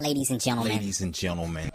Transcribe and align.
Ladies 0.00 0.30
and 0.30 0.40
gentlemen. 0.40 0.72
Ladies 0.72 1.02
and 1.02 1.14
gentlemen. 1.14 1.70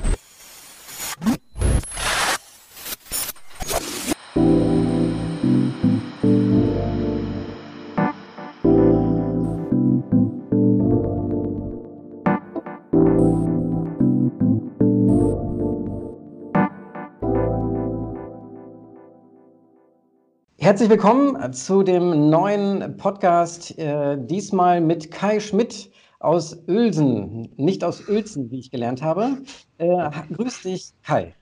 Herzlich 20.58 20.90
willkommen 20.90 21.54
zu 21.54 21.84
dem 21.84 22.32
neuen 22.32 22.98
Podcast, 22.98 23.78
äh, 23.78 24.18
diesmal 24.18 24.82
mit 24.82 25.12
Kai 25.12 25.40
Schmidt 25.40 25.92
aus 26.26 26.58
Uelsen, 26.68 27.54
nicht 27.56 27.84
aus 27.84 28.08
Uelzen, 28.10 28.52
wie 28.52 28.60
ich 28.60 28.72
gelernt 28.72 29.02
habe. 29.02 29.38
Äh, 29.78 30.10
grüß 30.34 30.64
dich, 30.64 30.92
Kai. 31.04 31.36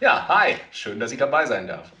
Ja, 0.00 0.26
hi, 0.28 0.54
schön, 0.70 0.98
dass 0.98 1.12
ich 1.12 1.18
dabei 1.18 1.46
sein 1.46 1.66
darf. 1.66 1.92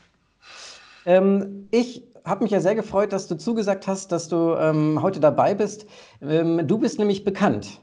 Ähm, 1.06 1.68
ich 1.70 2.02
habe 2.24 2.42
mich 2.42 2.52
ja 2.52 2.60
sehr 2.60 2.74
gefreut, 2.74 3.12
dass 3.12 3.28
du 3.28 3.36
zugesagt 3.36 3.86
hast, 3.86 4.10
dass 4.10 4.28
du 4.28 4.54
ähm, 4.54 5.02
heute 5.02 5.20
dabei 5.20 5.54
bist. 5.54 5.86
Ähm, 6.22 6.66
du 6.66 6.78
bist 6.78 6.98
nämlich 6.98 7.24
bekannt. 7.24 7.80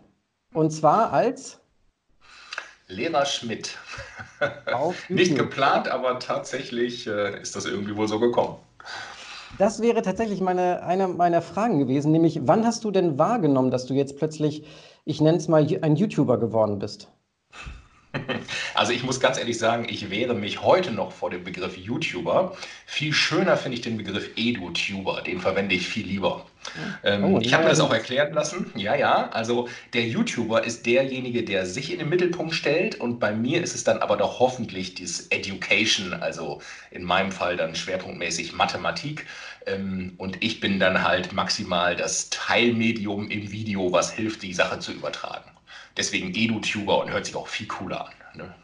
Und 0.54 0.72
zwar 0.72 1.14
als 1.14 1.60
Lehrer 2.88 3.26
Schmidt. 3.26 3.78
Nicht 5.10 5.38
geplant, 5.38 5.88
aber 5.88 6.20
tatsächlich 6.20 7.08
äh, 7.08 7.40
ist 7.40 7.56
das 7.56 7.66
irgendwie 7.66 7.96
wohl 7.96 8.08
so 8.08 8.20
gekommen. 8.20 8.58
Das 9.58 9.82
wäre 9.82 10.02
tatsächlich 10.02 10.42
meine, 10.42 10.84
eine 10.84 11.08
meiner 11.08 11.42
Fragen 11.42 11.80
gewesen, 11.80 12.12
nämlich 12.12 12.42
wann 12.44 12.66
hast 12.66 12.84
du 12.84 12.92
denn 12.92 13.20
wahrgenommen, 13.20 13.72
dass 13.72 13.86
du 13.86 13.94
jetzt 13.94 14.18
plötzlich, 14.18 14.66
ich 15.06 15.22
nenne 15.22 15.38
es 15.38 15.48
mal, 15.48 15.68
ein 15.82 15.96
YouTuber 15.96 16.40
geworden 16.40 16.80
bist? 16.80 17.10
Also 18.74 18.94
ich 18.94 19.04
muss 19.04 19.20
ganz 19.20 19.38
ehrlich 19.38 19.58
sagen, 19.58 19.86
ich 19.90 20.10
wehre 20.10 20.34
mich 20.34 20.62
heute 20.62 20.92
noch 20.92 21.12
vor 21.12 21.30
dem 21.30 21.44
Begriff 21.44 21.78
YouTuber. 21.78 22.56
Viel 22.86 23.14
schöner 23.14 23.58
finde 23.58 23.78
ich 23.78 23.82
den 23.82 23.98
Begriff 23.98 24.32
EduTuber, 24.36 25.22
den 25.22 25.40
verwende 25.40 25.76
ich 25.76 25.88
viel 25.88 26.06
lieber. 26.06 26.46
Ähm, 27.04 27.24
oh, 27.24 27.40
ich 27.40 27.54
habe 27.54 27.64
mir 27.64 27.70
das 27.70 27.80
auch 27.80 27.92
erklären 27.92 28.34
lassen. 28.34 28.72
Ja, 28.76 28.96
ja, 28.96 29.30
also 29.30 29.68
der 29.94 30.08
YouTuber 30.08 30.64
ist 30.64 30.86
derjenige, 30.86 31.44
der 31.44 31.66
sich 31.66 31.92
in 31.92 32.00
den 32.00 32.10
Mittelpunkt 32.10 32.54
stellt 32.54 33.00
und 33.00 33.20
bei 33.20 33.34
mir 33.34 33.62
ist 33.62 33.76
es 33.76 33.84
dann 33.84 34.00
aber 34.00 34.18
doch 34.18 34.40
hoffentlich 34.40 34.94
dieses 34.94 35.28
Education, 35.28 36.14
also 36.14 36.62
in 36.92 37.04
meinem 37.04 37.32
Fall 37.32 37.58
dann 37.58 37.76
schwerpunktmäßig 37.76 38.54
Mathematik. 38.54 39.26
Ähm, 39.66 40.14
und 40.18 40.44
ich 40.44 40.60
bin 40.60 40.80
dann 40.80 41.04
halt 41.04 41.34
maximal 41.34 41.96
das 41.96 42.30
Teilmedium 42.30 43.30
im 43.30 43.52
Video, 43.52 43.92
was 43.92 44.12
hilft, 44.12 44.44
die 44.44 44.54
Sache 44.54 44.80
zu 44.80 44.92
übertragen. 44.92 45.50
Deswegen 45.98 46.34
EduTuber 46.34 47.02
und 47.02 47.12
hört 47.12 47.26
sich 47.26 47.36
auch 47.36 47.48
viel 47.48 47.68
cooler 47.68 48.08
an. 48.08 48.14
Ne? 48.36 48.56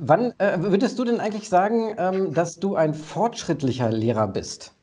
Wann 0.00 0.32
äh, 0.38 0.58
würdest 0.58 0.98
du 0.98 1.04
denn 1.04 1.20
eigentlich 1.20 1.48
sagen, 1.48 1.94
ähm, 1.98 2.34
dass 2.34 2.56
du 2.56 2.76
ein 2.76 2.94
fortschrittlicher 2.94 3.90
Lehrer 3.90 4.28
bist? 4.28 4.74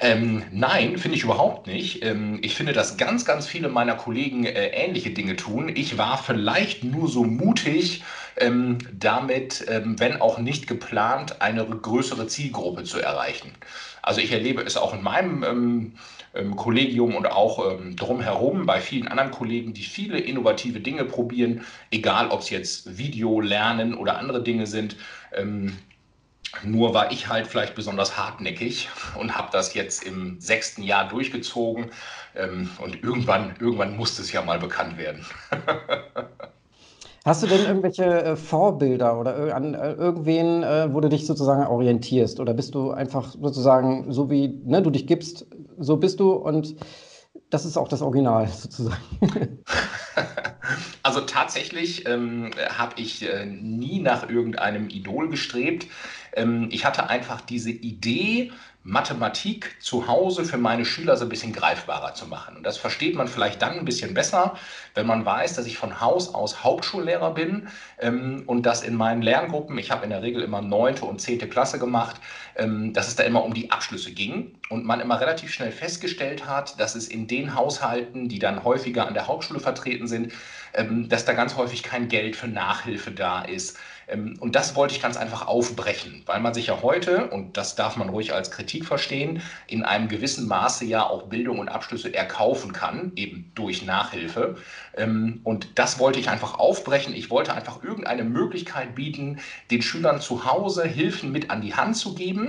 Ähm, 0.00 0.44
nein, 0.52 0.96
finde 0.96 1.16
ich 1.16 1.24
überhaupt 1.24 1.66
nicht. 1.66 2.04
Ähm, 2.04 2.38
ich 2.42 2.54
finde, 2.54 2.72
dass 2.72 2.96
ganz, 2.96 3.24
ganz 3.24 3.48
viele 3.48 3.68
meiner 3.68 3.96
Kollegen 3.96 4.44
äh, 4.44 4.68
ähnliche 4.68 5.10
Dinge 5.10 5.34
tun. 5.34 5.72
Ich 5.74 5.98
war 5.98 6.18
vielleicht 6.18 6.84
nur 6.84 7.08
so 7.08 7.24
mutig, 7.24 8.04
ähm, 8.40 8.78
damit, 8.92 9.64
ähm, 9.68 9.98
wenn 9.98 10.20
auch 10.20 10.38
nicht 10.38 10.66
geplant, 10.66 11.40
eine 11.40 11.64
größere 11.64 12.26
Zielgruppe 12.26 12.84
zu 12.84 13.00
erreichen. 13.00 13.52
Also 14.02 14.20
ich 14.20 14.32
erlebe 14.32 14.62
es 14.62 14.76
auch 14.76 14.94
in 14.94 15.02
meinem 15.02 15.42
ähm, 15.42 15.92
ähm, 16.34 16.56
Kollegium 16.56 17.14
und 17.14 17.26
auch 17.26 17.78
drumherum 17.96 18.66
bei 18.66 18.80
vielen 18.80 19.08
anderen 19.08 19.30
Kollegen, 19.30 19.74
die 19.74 19.82
viele 19.82 20.18
innovative 20.18 20.80
Dinge 20.80 21.04
probieren, 21.04 21.64
egal 21.90 22.28
ob 22.28 22.40
es 22.40 22.50
jetzt 22.50 22.98
Video, 22.98 23.40
Lernen 23.40 23.94
oder 23.94 24.18
andere 24.18 24.42
Dinge 24.42 24.66
sind. 24.66 24.96
Nur 26.64 26.94
war 26.94 27.12
ich 27.12 27.28
halt 27.28 27.46
vielleicht 27.46 27.74
besonders 27.74 28.16
hartnäckig 28.16 28.88
und 29.18 29.36
habe 29.36 29.48
das 29.52 29.74
jetzt 29.74 30.04
im 30.04 30.40
sechsten 30.40 30.82
Jahr 30.82 31.08
durchgezogen. 31.08 31.90
Ähm, 32.34 32.70
und 32.78 33.02
irgendwann, 33.02 33.54
irgendwann 33.60 33.96
musste 33.96 34.22
es 34.22 34.32
ja 34.32 34.42
mal 34.42 34.58
bekannt 34.58 34.96
werden. 34.98 35.24
Hast 37.24 37.42
du 37.42 37.46
denn 37.46 37.64
irgendwelche 37.66 38.04
äh, 38.04 38.36
Vorbilder 38.36 39.18
oder 39.20 39.54
an 39.54 39.74
äh, 39.74 39.92
irgendwen, 39.92 40.62
äh, 40.62 40.92
wo 40.92 41.00
du 41.00 41.08
dich 41.08 41.26
sozusagen 41.26 41.66
orientierst? 41.66 42.40
Oder 42.40 42.54
bist 42.54 42.74
du 42.74 42.90
einfach 42.90 43.34
sozusagen, 43.40 44.12
so 44.12 44.30
wie 44.30 44.48
ne, 44.64 44.82
du 44.82 44.90
dich 44.90 45.06
gibst, 45.06 45.46
so 45.78 45.96
bist 45.96 46.20
du 46.20 46.32
und 46.32 46.76
das 47.50 47.64
ist 47.64 47.76
auch 47.76 47.88
das 47.88 48.02
Original 48.02 48.48
sozusagen? 48.52 49.02
Also 51.02 51.22
tatsächlich 51.22 52.06
ähm, 52.06 52.50
habe 52.68 53.00
ich 53.00 53.26
äh, 53.26 53.46
nie 53.46 54.00
nach 54.00 54.28
irgendeinem 54.28 54.90
Idol 54.90 55.30
gestrebt. 55.30 55.86
Ähm, 56.34 56.68
ich 56.70 56.84
hatte 56.84 57.08
einfach 57.08 57.40
diese 57.40 57.70
Idee, 57.70 58.52
Mathematik 58.84 59.76
zu 59.80 60.06
Hause 60.06 60.44
für 60.44 60.56
meine 60.56 60.84
Schüler 60.84 61.16
so 61.16 61.24
ein 61.24 61.28
bisschen 61.28 61.52
greifbarer 61.52 62.14
zu 62.14 62.26
machen. 62.26 62.56
Und 62.56 62.62
das 62.62 62.78
versteht 62.78 63.16
man 63.16 63.28
vielleicht 63.28 63.60
dann 63.60 63.78
ein 63.78 63.84
bisschen 63.84 64.14
besser, 64.14 64.56
wenn 64.94 65.06
man 65.06 65.26
weiß, 65.26 65.54
dass 65.54 65.66
ich 65.66 65.76
von 65.76 66.00
Haus 66.00 66.34
aus 66.34 66.64
Hauptschullehrer 66.64 67.34
bin 67.34 67.68
ähm, 67.98 68.44
und 68.46 68.64
dass 68.64 68.82
in 68.82 68.94
meinen 68.94 69.20
Lerngruppen, 69.20 69.76
ich 69.78 69.90
habe 69.90 70.04
in 70.04 70.10
der 70.10 70.22
Regel 70.22 70.42
immer 70.42 70.62
neunte 70.62 71.04
und 71.04 71.20
zehnte 71.20 71.48
Klasse 71.48 71.78
gemacht, 71.78 72.20
dass 72.58 73.06
es 73.06 73.14
da 73.14 73.22
immer 73.22 73.44
um 73.44 73.54
die 73.54 73.70
Abschlüsse 73.70 74.12
ging 74.12 74.58
und 74.68 74.84
man 74.84 75.00
immer 75.00 75.20
relativ 75.20 75.52
schnell 75.52 75.70
festgestellt 75.70 76.46
hat, 76.46 76.80
dass 76.80 76.96
es 76.96 77.06
in 77.06 77.28
den 77.28 77.54
Haushalten, 77.54 78.28
die 78.28 78.40
dann 78.40 78.64
häufiger 78.64 79.06
an 79.06 79.14
der 79.14 79.28
Hauptschule 79.28 79.60
vertreten 79.60 80.08
sind, 80.08 80.32
ähm, 80.74 81.08
dass 81.08 81.24
da 81.24 81.34
ganz 81.34 81.56
häufig 81.56 81.82
kein 81.82 82.08
Geld 82.08 82.34
für 82.34 82.48
Nachhilfe 82.48 83.12
da 83.12 83.42
ist 83.42 83.78
ähm, 84.08 84.36
und 84.40 84.54
das 84.54 84.74
wollte 84.74 84.94
ich 84.94 85.02
ganz 85.02 85.16
einfach 85.16 85.46
aufbrechen, 85.46 86.22
weil 86.26 86.40
man 86.40 86.54
sich 86.54 86.68
ja 86.68 86.82
heute, 86.82 87.28
und 87.28 87.56
das 87.56 87.74
darf 87.74 87.96
man 87.96 88.08
ruhig 88.08 88.32
als 88.32 88.50
Kritik 88.50 88.84
verstehen, 88.84 89.42
in 89.66 89.84
einem 89.84 90.08
gewissen 90.08 90.48
Maße 90.48 90.84
ja 90.84 91.06
auch 91.06 91.24
Bildung 91.24 91.58
und 91.58 91.68
Abschlüsse 91.68 92.12
erkaufen 92.14 92.72
kann, 92.72 93.12
eben 93.16 93.52
durch 93.54 93.84
Nachhilfe. 93.84 94.56
Ähm, 94.96 95.40
und 95.44 95.78
das 95.78 95.98
wollte 95.98 96.18
ich 96.18 96.30
einfach 96.30 96.58
aufbrechen. 96.58 97.14
Ich 97.14 97.30
wollte 97.30 97.54
einfach 97.54 97.82
irgendeine 97.82 98.24
Möglichkeit 98.24 98.94
bieten, 98.94 99.40
den 99.70 99.82
Schülern 99.82 100.20
zu 100.20 100.44
Hause 100.44 100.84
Hilfen 100.84 101.30
mit 101.30 101.50
an 101.50 101.60
die 101.60 101.74
Hand 101.74 101.96
zu 101.96 102.14
geben. 102.14 102.47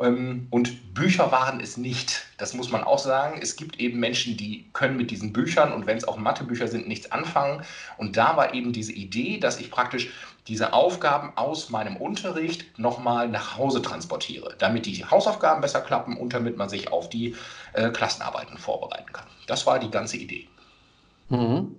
Ähm, 0.00 0.46
und 0.50 0.94
Bücher 0.94 1.32
waren 1.32 1.60
es 1.60 1.76
nicht. 1.76 2.26
Das 2.36 2.54
muss 2.54 2.70
man 2.70 2.84
auch 2.84 2.98
sagen. 2.98 3.38
Es 3.40 3.56
gibt 3.56 3.80
eben 3.80 4.00
Menschen, 4.00 4.36
die 4.36 4.68
können 4.72 4.96
mit 4.96 5.10
diesen 5.10 5.32
Büchern 5.32 5.72
und 5.72 5.86
wenn 5.86 5.96
es 5.96 6.06
auch 6.06 6.16
Mathebücher 6.16 6.68
sind, 6.68 6.88
nichts 6.88 7.10
anfangen. 7.12 7.62
Und 7.96 8.16
da 8.16 8.36
war 8.36 8.54
eben 8.54 8.72
diese 8.72 8.92
Idee, 8.92 9.38
dass 9.38 9.60
ich 9.60 9.70
praktisch 9.70 10.10
diese 10.48 10.72
Aufgaben 10.72 11.32
aus 11.36 11.68
meinem 11.68 11.96
Unterricht 11.96 12.78
nochmal 12.78 13.28
nach 13.28 13.58
Hause 13.58 13.82
transportiere, 13.82 14.54
damit 14.58 14.86
die 14.86 15.04
Hausaufgaben 15.04 15.60
besser 15.60 15.82
klappen 15.82 16.16
und 16.16 16.32
damit 16.32 16.56
man 16.56 16.68
sich 16.68 16.90
auf 16.90 17.08
die 17.10 17.36
äh, 17.74 17.90
Klassenarbeiten 17.90 18.56
vorbereiten 18.56 19.12
kann. 19.12 19.26
Das 19.46 19.66
war 19.66 19.78
die 19.78 19.90
ganze 19.90 20.16
Idee. 20.16 20.48
Mhm. 21.28 21.76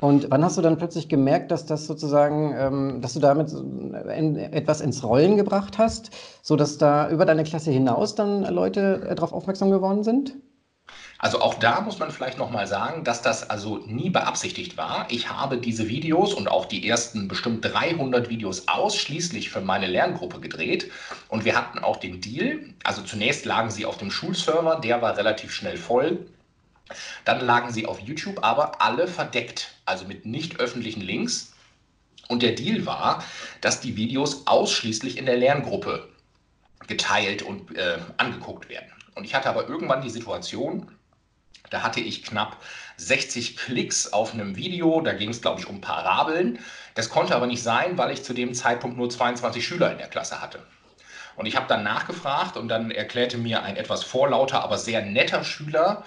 Und 0.00 0.30
wann 0.30 0.44
hast 0.44 0.56
du 0.56 0.62
dann 0.62 0.78
plötzlich 0.78 1.08
gemerkt, 1.08 1.50
dass 1.50 1.66
das 1.66 1.86
sozusagen, 1.86 2.54
ähm, 2.56 3.00
dass 3.02 3.12
du 3.12 3.20
damit 3.20 3.52
in, 3.52 4.36
etwas 4.36 4.80
ins 4.80 5.04
Rollen 5.04 5.36
gebracht 5.36 5.78
hast, 5.78 6.10
sodass 6.42 6.78
da 6.78 7.10
über 7.10 7.26
deine 7.26 7.44
Klasse 7.44 7.70
hinaus 7.70 8.14
dann 8.14 8.44
Leute 8.44 9.06
äh, 9.08 9.14
darauf 9.14 9.32
aufmerksam 9.32 9.70
geworden 9.70 10.02
sind? 10.02 10.34
Also 11.18 11.42
auch 11.42 11.54
da 11.54 11.82
muss 11.82 11.98
man 11.98 12.10
vielleicht 12.10 12.38
nochmal 12.38 12.66
sagen, 12.66 13.04
dass 13.04 13.20
das 13.20 13.50
also 13.50 13.76
nie 13.86 14.08
beabsichtigt 14.08 14.78
war. 14.78 15.06
Ich 15.10 15.28
habe 15.28 15.58
diese 15.58 15.86
Videos 15.86 16.32
und 16.32 16.48
auch 16.48 16.64
die 16.64 16.88
ersten 16.88 17.28
bestimmt 17.28 17.62
300 17.62 18.30
Videos 18.30 18.68
ausschließlich 18.68 19.50
für 19.50 19.60
meine 19.60 19.86
Lerngruppe 19.86 20.40
gedreht. 20.40 20.90
Und 21.28 21.44
wir 21.44 21.56
hatten 21.56 21.78
auch 21.80 21.98
den 21.98 22.22
Deal, 22.22 22.60
also 22.84 23.02
zunächst 23.02 23.44
lagen 23.44 23.70
sie 23.70 23.84
auf 23.84 23.98
dem 23.98 24.10
Schulserver, 24.10 24.76
der 24.76 25.02
war 25.02 25.18
relativ 25.18 25.52
schnell 25.52 25.76
voll. 25.76 26.26
Dann 27.26 27.40
lagen 27.40 27.70
sie 27.70 27.86
auf 27.86 28.00
YouTube, 28.00 28.42
aber 28.42 28.80
alle 28.80 29.06
verdeckt, 29.06 29.74
also 29.90 30.06
mit 30.06 30.24
nicht 30.24 30.58
öffentlichen 30.58 31.02
Links. 31.02 31.52
Und 32.28 32.42
der 32.42 32.52
Deal 32.52 32.86
war, 32.86 33.24
dass 33.60 33.80
die 33.80 33.96
Videos 33.96 34.46
ausschließlich 34.46 35.18
in 35.18 35.26
der 35.26 35.36
Lerngruppe 35.36 36.08
geteilt 36.86 37.42
und 37.42 37.76
äh, 37.76 37.98
angeguckt 38.16 38.68
werden. 38.68 38.90
Und 39.14 39.24
ich 39.24 39.34
hatte 39.34 39.50
aber 39.50 39.68
irgendwann 39.68 40.00
die 40.00 40.10
Situation, 40.10 40.90
da 41.70 41.82
hatte 41.82 42.00
ich 42.00 42.22
knapp 42.22 42.56
60 42.96 43.56
Klicks 43.56 44.12
auf 44.12 44.34
einem 44.34 44.56
Video. 44.56 45.00
Da 45.00 45.12
ging 45.12 45.30
es, 45.30 45.40
glaube 45.40 45.60
ich, 45.60 45.68
um 45.68 45.80
Parabeln. 45.80 46.58
Das 46.94 47.08
konnte 47.08 47.34
aber 47.34 47.46
nicht 47.46 47.62
sein, 47.62 47.96
weil 47.98 48.10
ich 48.12 48.24
zu 48.24 48.34
dem 48.34 48.54
Zeitpunkt 48.54 48.96
nur 48.96 49.08
22 49.08 49.64
Schüler 49.64 49.92
in 49.92 49.98
der 49.98 50.08
Klasse 50.08 50.40
hatte. 50.40 50.64
Und 51.36 51.46
ich 51.46 51.56
habe 51.56 51.66
dann 51.68 51.82
nachgefragt 51.82 52.56
und 52.56 52.68
dann 52.68 52.90
erklärte 52.90 53.38
mir 53.38 53.62
ein 53.62 53.76
etwas 53.76 54.04
vorlauter, 54.04 54.62
aber 54.62 54.78
sehr 54.78 55.02
netter 55.02 55.44
Schüler, 55.44 56.04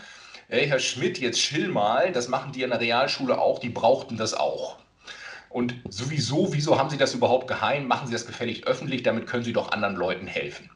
hey 0.54 0.68
Herr 0.68 0.78
Schmidt, 0.78 1.18
jetzt 1.18 1.40
chill 1.40 1.68
mal, 1.68 2.12
das 2.12 2.28
machen 2.28 2.52
die 2.52 2.62
in 2.62 2.70
der 2.70 2.80
Realschule 2.80 3.40
auch, 3.42 3.58
die 3.58 3.70
brauchten 3.70 4.18
das 4.18 4.36
auch. 4.36 4.78
Und 5.50 5.74
sowieso, 5.90 6.54
wieso 6.54 6.78
haben 6.78 6.92
Sie 6.92 6.98
das 6.98 7.16
überhaupt 7.16 7.48
geheim? 7.48 7.88
Machen 7.88 8.06
Sie 8.06 8.14
das 8.14 8.28
gefällig 8.28 8.68
öffentlich, 8.68 9.02
damit 9.02 9.26
können 9.26 9.44
Sie 9.44 9.52
doch 9.52 9.72
anderen 9.72 9.96
Leuten 9.96 10.28
helfen. 10.28 10.70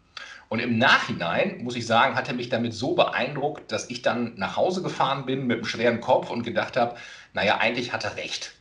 Und 0.50 0.62
im 0.62 0.80
Nachhinein, 0.80 1.64
muss 1.64 1.76
ich 1.76 1.86
sagen, 1.86 2.16
hat 2.16 2.28
er 2.28 2.34
mich 2.34 2.50
damit 2.50 2.74
so 2.74 2.96
beeindruckt, 2.96 3.72
dass 3.72 3.92
ich 3.92 4.02
dann 4.02 4.34
nach 4.36 4.56
Hause 4.56 4.82
gefahren 4.82 5.28
bin 5.28 5.46
mit 5.46 5.58
einem 5.58 5.66
schweren 5.66 6.02
Kopf 6.02 6.32
und 6.32 6.42
gedacht 6.42 6.76
habe, 6.76 6.96
naja, 7.34 7.60
eigentlich 7.60 7.94
hat 7.94 8.04
er 8.04 8.16
recht. 8.16 8.54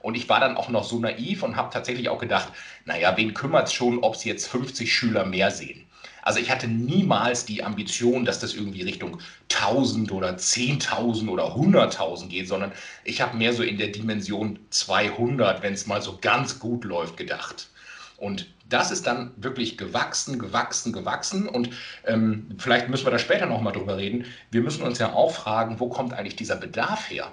Und 0.00 0.16
ich 0.16 0.28
war 0.28 0.40
dann 0.40 0.56
auch 0.56 0.70
noch 0.70 0.82
so 0.82 0.98
naiv 0.98 1.44
und 1.44 1.54
habe 1.54 1.72
tatsächlich 1.72 2.08
auch 2.08 2.18
gedacht, 2.18 2.52
naja, 2.84 3.16
wen 3.16 3.32
kümmert 3.32 3.68
es 3.68 3.74
schon, 3.74 4.00
ob 4.00 4.16
es 4.16 4.24
jetzt 4.24 4.48
50 4.48 4.92
Schüler 4.92 5.24
mehr 5.24 5.52
sehen? 5.52 5.86
Also 6.24 6.40
ich 6.40 6.50
hatte 6.50 6.66
niemals 6.66 7.44
die 7.44 7.62
Ambition, 7.62 8.24
dass 8.24 8.38
das 8.38 8.54
irgendwie 8.54 8.80
Richtung 8.80 9.18
1000 9.52 10.10
oder 10.10 10.30
10.000 10.30 11.28
oder 11.28 11.54
100.000 11.54 12.28
geht, 12.28 12.48
sondern 12.48 12.72
ich 13.04 13.20
habe 13.20 13.36
mehr 13.36 13.52
so 13.52 13.62
in 13.62 13.76
der 13.76 13.88
Dimension 13.88 14.58
200, 14.70 15.62
wenn 15.62 15.74
es 15.74 15.86
mal 15.86 16.00
so 16.00 16.18
ganz 16.18 16.58
gut 16.58 16.84
läuft, 16.84 17.18
gedacht. 17.18 17.68
Und 18.16 18.46
das 18.70 18.90
ist 18.90 19.06
dann 19.06 19.32
wirklich 19.36 19.76
gewachsen, 19.76 20.38
gewachsen, 20.38 20.94
gewachsen. 20.94 21.46
Und 21.46 21.68
ähm, 22.06 22.48
vielleicht 22.56 22.88
müssen 22.88 23.04
wir 23.04 23.10
da 23.10 23.18
später 23.18 23.44
nochmal 23.44 23.74
drüber 23.74 23.98
reden. 23.98 24.24
Wir 24.50 24.62
müssen 24.62 24.82
uns 24.82 24.98
ja 24.98 25.12
auch 25.12 25.30
fragen, 25.30 25.78
wo 25.78 25.90
kommt 25.90 26.14
eigentlich 26.14 26.36
dieser 26.36 26.56
Bedarf 26.56 27.10
her? 27.10 27.30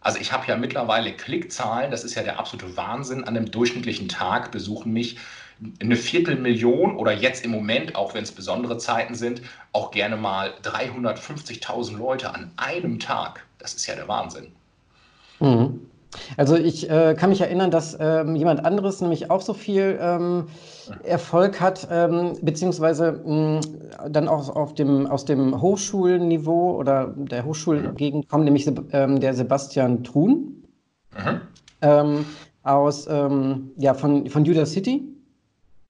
Also 0.00 0.20
ich 0.20 0.30
habe 0.30 0.46
ja 0.46 0.56
mittlerweile 0.56 1.12
Klickzahlen, 1.12 1.90
das 1.90 2.04
ist 2.04 2.14
ja 2.14 2.22
der 2.22 2.38
absolute 2.38 2.76
Wahnsinn. 2.76 3.24
An 3.24 3.36
einem 3.36 3.50
durchschnittlichen 3.50 4.08
Tag 4.08 4.52
besuchen 4.52 4.92
mich 4.92 5.18
eine 5.80 5.96
Viertelmillion 5.96 6.96
oder 6.96 7.12
jetzt 7.12 7.44
im 7.44 7.50
Moment, 7.50 7.96
auch 7.96 8.14
wenn 8.14 8.22
es 8.22 8.32
besondere 8.32 8.78
Zeiten 8.78 9.14
sind, 9.14 9.42
auch 9.72 9.90
gerne 9.90 10.16
mal 10.16 10.52
350.000 10.62 11.96
Leute 11.96 12.34
an 12.34 12.50
einem 12.56 12.98
Tag. 12.98 13.46
Das 13.58 13.74
ist 13.74 13.86
ja 13.86 13.94
der 13.94 14.08
Wahnsinn. 14.08 14.52
Mhm. 15.40 15.80
Also 16.36 16.56
ich 16.56 16.88
äh, 16.88 17.14
kann 17.14 17.30
mich 17.30 17.40
erinnern, 17.40 17.70
dass 17.70 17.96
ähm, 18.00 18.36
jemand 18.36 18.64
anderes 18.64 19.00
nämlich 19.00 19.30
auch 19.30 19.40
so 19.40 19.54
viel 19.54 19.98
ähm, 20.00 20.46
Erfolg 21.02 21.60
hat, 21.60 21.88
ähm, 21.90 22.34
beziehungsweise 22.42 23.20
mh, 23.24 23.60
dann 24.08 24.28
auch 24.28 24.54
auf 24.54 24.74
dem, 24.74 25.06
aus 25.06 25.24
dem 25.24 25.60
Hochschulniveau 25.60 26.76
oder 26.76 27.12
der 27.16 27.44
Hochschulgegend 27.44 28.28
kommt, 28.28 28.44
nämlich 28.44 28.70
ähm, 28.92 29.20
der 29.20 29.34
Sebastian 29.34 30.04
Truhn 30.04 30.62
mhm. 31.12 31.40
Ähm, 31.82 32.24
aus, 32.62 33.06
ähm, 33.06 33.70
ja, 33.76 33.92
von, 33.94 34.28
von 34.30 34.44
Judah 34.44 34.66
City. 34.66 35.15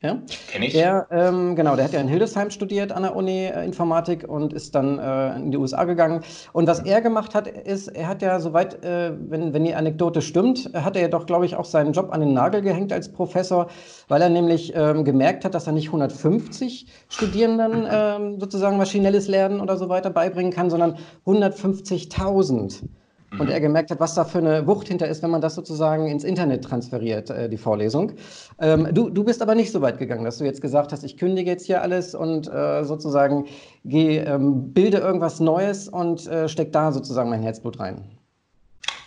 Ja? 0.02 0.18
Kenn 0.50 0.62
ich. 0.62 0.74
Der, 0.74 1.06
ähm, 1.10 1.56
genau, 1.56 1.74
der 1.74 1.86
hat 1.86 1.92
ja 1.92 2.00
in 2.00 2.08
Hildesheim 2.08 2.50
studiert 2.50 2.92
an 2.92 3.02
der 3.02 3.16
Uni 3.16 3.46
äh, 3.46 3.64
Informatik 3.64 4.28
und 4.28 4.52
ist 4.52 4.74
dann 4.74 4.98
äh, 4.98 5.36
in 5.36 5.50
die 5.50 5.56
USA 5.56 5.84
gegangen. 5.84 6.22
Und 6.52 6.66
was 6.66 6.80
er 6.80 7.00
gemacht 7.00 7.34
hat, 7.34 7.46
ist, 7.48 7.88
er 7.88 8.06
hat 8.06 8.20
ja 8.20 8.38
soweit, 8.38 8.84
äh, 8.84 9.12
wenn, 9.18 9.54
wenn 9.54 9.64
die 9.64 9.74
Anekdote 9.74 10.20
stimmt, 10.20 10.70
hat 10.74 10.96
er 10.96 11.02
ja 11.02 11.08
doch, 11.08 11.24
glaube 11.24 11.46
ich, 11.46 11.56
auch 11.56 11.64
seinen 11.64 11.92
Job 11.92 12.12
an 12.12 12.20
den 12.20 12.34
Nagel 12.34 12.60
gehängt 12.60 12.92
als 12.92 13.10
Professor, 13.10 13.68
weil 14.08 14.20
er 14.20 14.28
nämlich 14.28 14.74
ähm, 14.76 15.04
gemerkt 15.04 15.46
hat, 15.46 15.54
dass 15.54 15.66
er 15.66 15.72
nicht 15.72 15.86
150 15.86 16.86
Studierenden 17.08 17.86
ähm, 17.90 18.38
sozusagen 18.38 18.76
maschinelles 18.76 19.28
Lernen 19.28 19.60
oder 19.60 19.78
so 19.78 19.88
weiter 19.88 20.10
beibringen 20.10 20.52
kann, 20.52 20.68
sondern 20.68 20.98
150.000 21.24 22.82
und 23.38 23.50
er 23.50 23.60
gemerkt 23.60 23.90
hat, 23.90 24.00
was 24.00 24.14
da 24.14 24.24
für 24.24 24.38
eine 24.38 24.66
Wucht 24.66 24.88
hinter 24.88 25.08
ist, 25.08 25.22
wenn 25.22 25.30
man 25.30 25.40
das 25.40 25.54
sozusagen 25.54 26.06
ins 26.06 26.24
Internet 26.24 26.64
transferiert, 26.64 27.30
äh, 27.30 27.48
die 27.48 27.56
Vorlesung. 27.56 28.12
Ähm, 28.60 28.88
du, 28.92 29.10
du 29.10 29.24
bist 29.24 29.42
aber 29.42 29.54
nicht 29.54 29.72
so 29.72 29.80
weit 29.80 29.98
gegangen, 29.98 30.24
dass 30.24 30.38
du 30.38 30.44
jetzt 30.44 30.60
gesagt 30.60 30.92
hast, 30.92 31.04
ich 31.04 31.16
kündige 31.16 31.50
jetzt 31.50 31.66
hier 31.66 31.82
alles 31.82 32.14
und 32.14 32.52
äh, 32.52 32.84
sozusagen 32.84 33.46
geh, 33.84 34.18
ähm, 34.18 34.72
bilde 34.72 34.98
irgendwas 34.98 35.40
Neues 35.40 35.88
und 35.88 36.26
äh, 36.26 36.48
steck 36.48 36.72
da 36.72 36.92
sozusagen 36.92 37.30
mein 37.30 37.42
Herzblut 37.42 37.78
rein. 37.80 38.15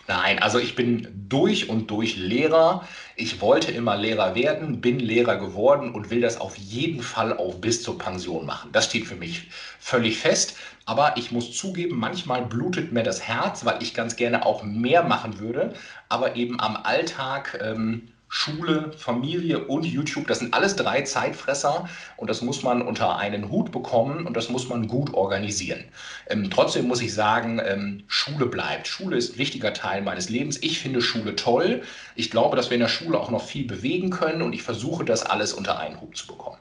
Nein, 0.09 0.39
also 0.39 0.57
ich 0.57 0.73
bin 0.73 1.07
durch 1.29 1.69
und 1.69 1.91
durch 1.91 2.17
Lehrer. 2.17 2.87
Ich 3.15 3.41
wollte 3.41 3.71
immer 3.71 3.95
Lehrer 3.95 4.33
werden, 4.33 4.81
bin 4.81 4.97
Lehrer 4.99 5.35
geworden 5.37 5.91
und 5.91 6.09
will 6.09 6.19
das 6.19 6.41
auf 6.41 6.57
jeden 6.57 7.03
Fall 7.03 7.37
auch 7.37 7.53
bis 7.55 7.83
zur 7.83 7.99
Pension 7.99 8.43
machen. 8.47 8.71
Das 8.71 8.85
steht 8.85 9.05
für 9.05 9.15
mich 9.15 9.51
völlig 9.79 10.17
fest. 10.17 10.57
Aber 10.85 11.15
ich 11.17 11.31
muss 11.31 11.55
zugeben, 11.55 11.99
manchmal 11.99 12.43
blutet 12.43 12.91
mir 12.91 13.03
das 13.03 13.21
Herz, 13.21 13.65
weil 13.65 13.83
ich 13.83 13.93
ganz 13.93 14.15
gerne 14.15 14.47
auch 14.47 14.63
mehr 14.63 15.03
machen 15.03 15.37
würde. 15.37 15.75
Aber 16.09 16.35
eben 16.35 16.59
am 16.59 16.75
Alltag 16.75 17.59
ähm, 17.61 18.09
Schule, 18.29 18.93
Familie 18.95 19.65
und 19.65 19.85
YouTube, 19.85 20.27
das 20.27 20.39
sind 20.39 20.53
alles 20.53 20.75
drei 20.75 21.01
Zeitfresser 21.01 21.89
und 22.15 22.29
das 22.29 22.41
muss 22.43 22.61
man 22.61 22.83
unter 22.83 23.17
einen 23.17 23.49
Hut 23.49 23.71
bekommen 23.71 24.27
und 24.27 24.37
das 24.37 24.49
muss 24.49 24.69
man 24.69 24.87
gut 24.87 25.13
organisieren. 25.15 25.85
Ähm, 26.27 26.49
trotzdem 26.51 26.87
muss 26.87 27.01
ich 27.01 27.13
sagen, 27.13 27.59
ähm, 27.65 28.03
Schule 28.07 28.45
bleibt. 28.45 28.87
Schule 28.87 29.17
ist 29.17 29.35
ein 29.35 29.39
wichtiger 29.39 29.73
Teil 29.73 30.03
meines 30.03 30.29
Lebens. 30.29 30.61
Ich 30.61 30.79
finde 30.79 31.01
Schule 31.01 31.35
toll. 31.35 31.81
Ich 32.15 32.29
glaube, 32.29 32.55
dass 32.55 32.69
wir 32.69 32.75
in 32.75 32.81
der 32.81 32.87
Schule 32.87 33.19
auch 33.19 33.31
noch 33.31 33.43
viel 33.43 33.65
bewegen 33.65 34.11
können 34.11 34.43
und 34.43 34.53
ich 34.53 34.61
versuche 34.61 35.03
das 35.03 35.25
alles 35.25 35.53
unter 35.53 35.79
einen 35.79 35.99
Hut 35.99 36.15
zu 36.15 36.27
bekommen. 36.27 36.57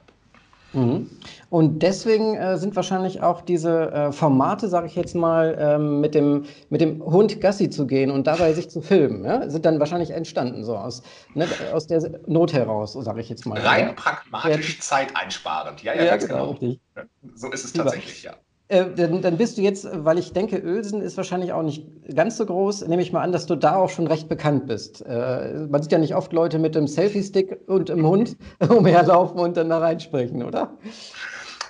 Mhm. 0.73 1.09
Und 1.49 1.81
deswegen 1.81 2.35
äh, 2.35 2.57
sind 2.57 2.75
wahrscheinlich 2.75 3.21
auch 3.21 3.41
diese 3.41 3.91
äh, 3.91 4.11
Formate, 4.11 4.69
sage 4.69 4.85
ich 4.87 4.95
jetzt 4.95 5.15
mal, 5.15 5.57
ähm, 5.59 5.99
mit, 5.99 6.13
dem, 6.13 6.45
mit 6.69 6.79
dem 6.79 7.03
Hund 7.03 7.41
Gassi 7.41 7.69
zu 7.71 7.87
gehen 7.87 8.11
und 8.11 8.27
dabei 8.27 8.53
sich 8.53 8.69
zu 8.69 8.81
filmen, 8.81 9.25
ja? 9.25 9.49
sind 9.49 9.65
dann 9.65 9.79
wahrscheinlich 9.79 10.11
entstanden, 10.11 10.63
so 10.63 10.77
aus, 10.77 11.01
ne, 11.33 11.47
aus 11.73 11.87
der 11.87 12.19
Not 12.27 12.53
heraus, 12.53 12.93
sage 12.93 13.21
ich 13.21 13.29
jetzt 13.29 13.47
mal. 13.47 13.59
Rein 13.59 13.87
ja? 13.87 13.93
pragmatisch, 13.93 14.79
zeiteinsparend. 14.79 15.81
Ja, 15.81 15.95
ja, 15.95 16.03
ja 16.03 16.11
ganz 16.11 16.27
genau. 16.27 16.53
genau. 16.53 16.75
So 17.33 17.51
ist 17.51 17.65
es 17.65 17.73
tatsächlich, 17.73 18.23
ja. 18.23 18.33
Äh, 18.67 18.85
dann, 18.95 19.23
dann, 19.23 19.37
bist 19.37 19.57
du 19.57 19.63
jetzt, 19.63 19.87
weil 19.91 20.19
ich 20.19 20.31
denke, 20.31 20.57
Ölsen 20.57 21.01
ist 21.01 21.17
wahrscheinlich 21.17 21.53
auch 21.53 21.63
nicht 21.63 21.87
ganz 22.13 22.37
so 22.37 22.45
groß, 22.45 22.87
nehme 22.87 23.01
ich 23.01 23.11
mal 23.11 23.21
an, 23.21 23.31
dass 23.31 23.47
du 23.47 23.55
da 23.55 23.75
auch 23.75 23.89
schon 23.89 24.05
recht 24.05 24.29
bekannt 24.29 24.67
bist. 24.67 25.03
Äh, 25.03 25.65
man 25.67 25.81
sieht 25.81 25.91
ja 25.91 25.97
nicht 25.97 26.13
oft 26.13 26.31
Leute 26.31 26.59
mit 26.59 26.77
einem 26.77 26.85
Selfie-Stick 26.85 27.61
und 27.65 27.89
einem 27.89 28.05
Hund 28.05 28.37
umherlaufen 28.69 29.39
und 29.39 29.57
dann 29.57 29.69
da 29.69 29.79
reinsprechen, 29.79 30.43
oder? 30.43 30.77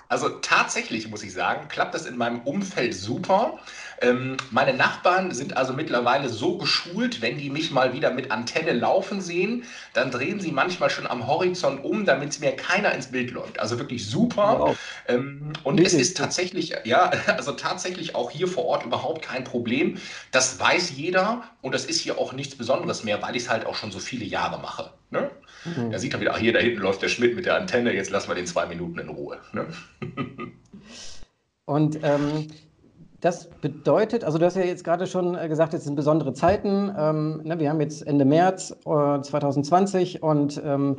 Also 0.10 0.30
tatsächlich 0.30 1.08
muss 1.08 1.22
ich 1.22 1.34
sagen, 1.34 1.68
klappt 1.70 1.94
das 1.94 2.08
in 2.08 2.18
meinem 2.18 2.42
Umfeld 2.42 2.96
super. 2.96 3.60
Ähm, 4.02 4.38
meine 4.50 4.74
Nachbarn 4.74 5.32
sind 5.32 5.56
also 5.56 5.74
mittlerweile 5.74 6.30
so 6.30 6.58
geschult, 6.58 7.22
wenn 7.22 7.38
die 7.38 7.52
mich 7.52 7.70
mal 7.70 7.94
wieder 7.94 8.10
mit 8.10 8.32
Antenne 8.32 8.74
laufen 8.74 9.22
sehen, 9.22 9.66
dann 9.94 10.10
drehen 10.10 10.40
sie 10.40 10.52
manchmal 10.52 10.90
schon 10.90 11.06
am 11.06 11.28
Horizont 11.28 11.84
um, 11.84 12.06
damit 12.06 12.40
mir 12.40 12.56
keiner 12.56 12.92
ins 12.94 13.12
Bild 13.12 13.30
läuft. 13.30 13.60
Also 13.60 13.78
wirklich 13.78 14.08
super. 14.10 14.56
Wow. 14.60 14.78
Ähm, 15.08 15.54
und 15.64 15.80
es 15.80 15.94
ist 15.94 16.18
tatsächlich, 16.18 16.76
ja, 16.86 17.12
also 17.28 17.52
tatsächlich 17.52 18.16
auch 18.16 18.32
hier 18.32 18.48
vor 18.48 18.66
Ort 18.66 18.86
überhaupt 18.86 19.22
kein 19.22 19.44
Problem. 19.44 20.00
Das 20.32 20.60
weiß 20.60 20.92
jeder 20.96 21.44
und 21.62 21.76
das 21.76 21.86
ist 21.86 22.02
hier 22.02 22.18
auch 22.18 22.34
nichts 22.34 22.56
Besonderes 22.56 23.04
mehr, 23.04 23.22
weil 23.22 23.36
ich 23.36 23.44
es 23.44 23.50
halt 23.50 23.68
auch 23.68 23.76
schon 23.76 23.92
so 23.92 24.00
viele 24.00 24.26
Jahre 24.26 24.60
mache. 24.60 24.92
Ne? 25.12 25.30
Mhm. 25.66 25.92
Da 25.92 26.00
sieht 26.00 26.14
er 26.14 26.20
wieder, 26.20 26.34
ach, 26.34 26.40
hier 26.40 26.54
da 26.54 26.60
hinten 26.60 26.82
läuft 26.82 27.02
der 27.02 27.10
Schmidt 27.10 27.36
mit 27.36 27.46
der 27.46 27.56
Antenne, 27.56 27.94
jetzt 27.94 28.10
lassen 28.10 28.30
wir 28.30 28.36
den 28.36 28.46
zwei 28.46 28.66
Minuten 28.66 29.00
in 29.00 29.10
Ruhe. 29.10 29.38
Ne? 29.54 29.66
Und 31.66 32.00
ähm, 32.04 32.48
das 33.22 33.50
bedeutet, 33.50 34.24
also 34.24 34.38
du 34.38 34.46
hast 34.46 34.56
ja 34.56 34.64
jetzt 34.64 34.84
gerade 34.84 35.06
schon 35.06 35.36
äh, 35.36 35.50
gesagt, 35.50 35.74
es 35.74 35.84
sind 35.84 35.96
besondere 35.96 36.34
Zeiten. 36.34 36.92
Ähm, 36.98 37.42
ne, 37.44 37.60
wir 37.60 37.70
haben 37.70 37.82
jetzt 37.82 38.08
Ende 38.08 38.24
März 38.24 38.72
äh, 38.86 39.22
2020 39.22 40.24
und 40.24 40.62
ähm, 40.64 40.96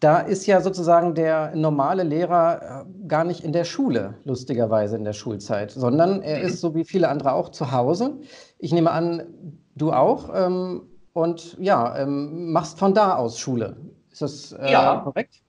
da 0.00 0.18
ist 0.18 0.46
ja 0.46 0.60
sozusagen 0.60 1.14
der 1.14 1.56
normale 1.56 2.02
Lehrer 2.02 2.84
äh, 2.84 3.08
gar 3.08 3.24
nicht 3.24 3.42
in 3.42 3.52
der 3.52 3.64
Schule, 3.64 4.14
lustigerweise 4.24 4.96
in 4.96 5.04
der 5.04 5.14
Schulzeit, 5.14 5.70
sondern 5.70 6.20
er 6.20 6.40
mhm. 6.40 6.44
ist 6.44 6.60
so 6.60 6.74
wie 6.74 6.84
viele 6.84 7.08
andere 7.08 7.32
auch 7.32 7.48
zu 7.48 7.72
Hause. 7.72 8.18
Ich 8.58 8.72
nehme 8.72 8.90
an, 8.90 9.56
du 9.74 9.92
auch. 9.92 10.30
Ähm, 10.34 10.82
und 11.14 11.56
ja, 11.58 11.98
ähm, 11.98 12.52
machst 12.52 12.78
von 12.78 12.94
da 12.94 13.16
aus 13.16 13.38
Schule. 13.38 13.76
Ist 14.12 14.22
das 14.22 14.52
äh, 14.52 14.70
ja. 14.70 14.96
korrekt? 14.96 15.40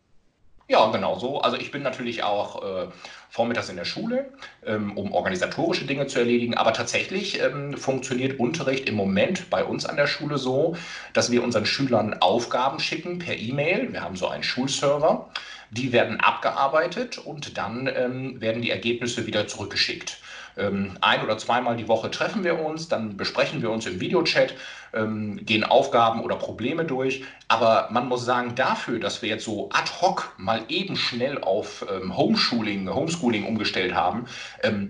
Ja, 0.69 0.89
genau 0.91 1.19
so. 1.19 1.41
Also 1.41 1.57
ich 1.57 1.71
bin 1.71 1.83
natürlich 1.83 2.23
auch 2.23 2.63
äh, 2.63 2.87
vormittags 3.29 3.67
in 3.69 3.75
der 3.75 3.85
Schule, 3.85 4.31
ähm, 4.65 4.97
um 4.97 5.11
organisatorische 5.11 5.85
Dinge 5.85 6.07
zu 6.07 6.19
erledigen. 6.19 6.55
Aber 6.55 6.71
tatsächlich 6.71 7.41
ähm, 7.41 7.75
funktioniert 7.77 8.39
Unterricht 8.39 8.87
im 8.87 8.95
Moment 8.95 9.49
bei 9.49 9.65
uns 9.65 9.85
an 9.85 9.97
der 9.97 10.07
Schule 10.07 10.37
so, 10.37 10.77
dass 11.11 11.31
wir 11.31 11.43
unseren 11.43 11.65
Schülern 11.65 12.15
Aufgaben 12.21 12.79
schicken 12.79 13.19
per 13.19 13.35
E-Mail. 13.35 13.91
Wir 13.91 14.01
haben 14.01 14.15
so 14.15 14.27
einen 14.27 14.43
Schulserver. 14.43 15.29
Die 15.69 15.91
werden 15.91 16.19
abgearbeitet 16.21 17.17
und 17.17 17.57
dann 17.57 17.87
ähm, 17.87 18.39
werden 18.39 18.61
die 18.61 18.69
Ergebnisse 18.69 19.27
wieder 19.27 19.47
zurückgeschickt. 19.47 20.19
Ähm, 20.57 20.97
ein 21.01 21.23
oder 21.23 21.37
zweimal 21.37 21.77
die 21.77 21.87
Woche 21.87 22.11
treffen 22.11 22.43
wir 22.43 22.59
uns, 22.59 22.87
dann 22.87 23.17
besprechen 23.17 23.61
wir 23.61 23.71
uns 23.71 23.85
im 23.85 23.99
Videochat, 23.99 24.55
ähm, 24.93 25.43
gehen 25.45 25.63
Aufgaben 25.63 26.21
oder 26.21 26.35
Probleme 26.35 26.85
durch. 26.85 27.23
Aber 27.47 27.87
man 27.91 28.07
muss 28.07 28.25
sagen, 28.25 28.55
dafür, 28.55 28.99
dass 28.99 29.21
wir 29.21 29.29
jetzt 29.29 29.45
so 29.45 29.69
ad 29.71 29.91
hoc 30.01 30.33
mal 30.37 30.61
eben 30.69 30.95
schnell 30.95 31.41
auf 31.41 31.85
ähm, 31.89 32.15
Homeschooling, 32.15 32.93
Homeschooling 32.93 33.45
umgestellt 33.45 33.93
haben, 33.93 34.25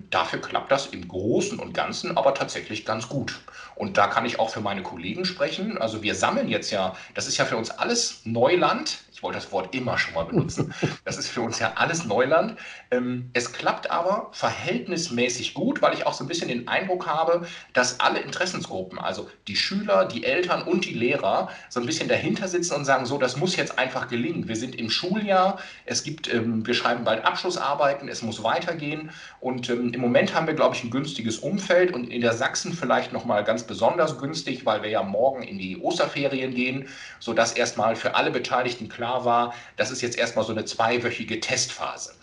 dafür 0.09 0.39
klappt 0.39 0.71
das 0.71 0.87
im 0.87 1.07
Großen 1.07 1.59
und 1.59 1.73
Ganzen 1.73 2.15
aber 2.17 2.33
tatsächlich 2.33 2.85
ganz 2.85 3.09
gut. 3.09 3.41
Und 3.75 3.97
da 3.97 4.07
kann 4.07 4.25
ich 4.25 4.39
auch 4.39 4.49
für 4.49 4.61
meine 4.61 4.83
Kollegen 4.83 5.25
sprechen. 5.25 5.77
Also 5.77 6.03
wir 6.03 6.15
sammeln 6.15 6.49
jetzt 6.49 6.71
ja, 6.71 6.95
das 7.15 7.27
ist 7.27 7.37
ja 7.37 7.45
für 7.45 7.57
uns 7.57 7.71
alles 7.71 8.21
Neuland 8.23 8.99
Ich 9.23 9.25
wollte 9.25 9.39
das 9.39 9.53
Wort 9.53 9.73
immer 9.73 9.97
schon 9.97 10.15
mal 10.15 10.25
benutzen. 10.25 10.73
Das 11.05 11.17
ist 11.17 11.29
für 11.29 11.39
uns 11.39 11.57
ja 11.57 11.71
alles 11.75 12.03
Neuland. 12.03 12.59
Ähm, 12.91 13.29
es 13.31 13.53
klappt 13.53 13.89
aber 13.89 14.27
verhältnismäßig 14.33 15.53
gut, 15.53 15.81
weil 15.81 15.93
ich 15.93 16.05
auch 16.05 16.13
so 16.13 16.25
ein 16.25 16.27
bisschen 16.27 16.49
den 16.49 16.67
Eindruck 16.67 17.07
habe, 17.07 17.47
dass 17.71 18.01
alle 18.01 18.19
Interessensgruppen, 18.19 18.99
also 18.99 19.29
die 19.47 19.55
Schüler, 19.55 20.03
die 20.03 20.25
Eltern 20.25 20.63
und 20.63 20.83
die 20.83 20.93
Lehrer, 20.93 21.47
so 21.69 21.79
ein 21.79 21.85
bisschen 21.85 22.09
dahinter 22.09 22.49
sitzen 22.49 22.75
und 22.75 22.83
sagen, 22.83 23.05
so, 23.05 23.17
das 23.17 23.37
muss 23.37 23.55
jetzt 23.55 23.79
einfach 23.79 24.09
gelingen. 24.09 24.49
Wir 24.49 24.57
sind 24.57 24.75
im 24.75 24.89
Schuljahr, 24.89 25.57
es 25.85 26.03
gibt, 26.03 26.27
ähm, 26.27 26.67
wir 26.67 26.73
schreiben 26.73 27.05
bald 27.05 27.23
Abschlussarbeiten, 27.23 28.09
es 28.09 28.23
muss 28.23 28.43
weitergehen. 28.43 29.09
Und 29.39 29.69
ähm, 29.69 29.93
im 29.93 30.01
Moment 30.01 30.35
haben 30.35 30.47
wir, 30.47 30.53
glaube 30.53 30.75
ich, 30.75 30.83
ein 30.83 30.91
günstiges 30.91 31.37
Umfeld 31.37 31.93
und 31.93 32.11
in 32.11 32.19
der 32.19 32.33
Sachsen 32.33 32.73
vielleicht 32.73 33.13
nochmal 33.13 33.45
ganz 33.45 33.63
besonders 33.63 34.17
günstig, 34.17 34.65
weil 34.65 34.83
wir 34.83 34.89
ja 34.89 35.01
morgen 35.01 35.43
in 35.43 35.57
die 35.57 35.79
Osterferien 35.79 36.53
gehen, 36.53 36.89
sodass 37.21 37.53
erstmal 37.53 37.95
für 37.95 38.15
alle 38.15 38.29
Beteiligten 38.29 38.89
klar 38.89 39.12
war, 39.25 39.53
das 39.77 39.91
ist 39.91 40.01
jetzt 40.01 40.17
erstmal 40.17 40.45
so 40.45 40.51
eine 40.51 40.65
zweiwöchige 40.65 41.39
Testphase. 41.39 42.13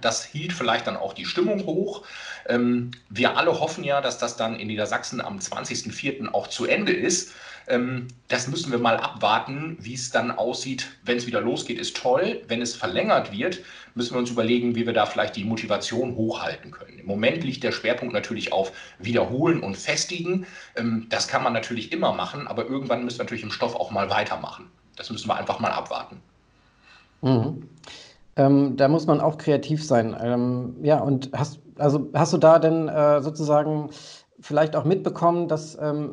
Das 0.00 0.24
hielt 0.24 0.52
vielleicht 0.52 0.86
dann 0.86 0.96
auch 0.96 1.14
die 1.14 1.24
Stimmung 1.24 1.64
hoch. 1.66 2.02
Ähm, 2.48 2.90
wir 3.08 3.36
alle 3.36 3.60
hoffen 3.60 3.84
ja, 3.84 4.00
dass 4.00 4.18
das 4.18 4.36
dann 4.36 4.58
in 4.58 4.68
Niedersachsen 4.68 5.20
am 5.20 5.38
20.04. 5.38 6.32
auch 6.32 6.48
zu 6.48 6.66
Ende 6.66 6.92
ist. 6.92 7.32
Ähm, 7.68 8.08
das 8.28 8.46
müssen 8.48 8.70
wir 8.70 8.78
mal 8.78 8.96
abwarten, 8.96 9.76
wie 9.80 9.94
es 9.94 10.10
dann 10.10 10.30
aussieht, 10.30 10.88
wenn 11.02 11.16
es 11.16 11.26
wieder 11.26 11.40
losgeht, 11.40 11.78
ist 11.78 11.96
toll. 11.96 12.42
Wenn 12.46 12.62
es 12.62 12.76
verlängert 12.76 13.32
wird, 13.32 13.60
müssen 13.94 14.14
wir 14.14 14.18
uns 14.18 14.30
überlegen, 14.30 14.74
wie 14.74 14.86
wir 14.86 14.92
da 14.92 15.06
vielleicht 15.06 15.36
die 15.36 15.44
Motivation 15.44 16.14
hochhalten 16.14 16.70
können. 16.70 16.98
Im 16.98 17.06
Moment 17.06 17.42
liegt 17.42 17.64
der 17.64 17.72
Schwerpunkt 17.72 18.14
natürlich 18.14 18.52
auf 18.52 18.72
Wiederholen 18.98 19.60
und 19.60 19.76
Festigen. 19.76 20.46
Ähm, 20.76 21.06
das 21.08 21.28
kann 21.28 21.42
man 21.42 21.52
natürlich 21.52 21.92
immer 21.92 22.12
machen, 22.12 22.46
aber 22.46 22.66
irgendwann 22.66 23.04
müssen 23.04 23.18
wir 23.18 23.24
natürlich 23.24 23.44
im 23.44 23.50
Stoff 23.50 23.74
auch 23.74 23.90
mal 23.90 24.10
weitermachen. 24.10 24.70
Das 24.96 25.10
müssen 25.10 25.28
wir 25.28 25.36
einfach 25.36 25.60
mal 25.60 25.70
abwarten. 25.70 26.20
Mhm. 27.22 27.68
Ähm, 28.36 28.76
da 28.76 28.88
muss 28.88 29.06
man 29.06 29.20
auch 29.20 29.38
kreativ 29.38 29.84
sein. 29.84 30.14
Ähm, 30.20 30.76
ja, 30.82 31.00
und 31.00 31.30
hast, 31.34 31.60
also 31.78 32.08
hast 32.14 32.32
du 32.32 32.38
da 32.38 32.58
denn 32.58 32.88
äh, 32.88 33.22
sozusagen 33.22 33.90
vielleicht 34.40 34.76
auch 34.76 34.84
mitbekommen, 34.84 35.48
dass 35.48 35.78
ähm, 35.80 36.10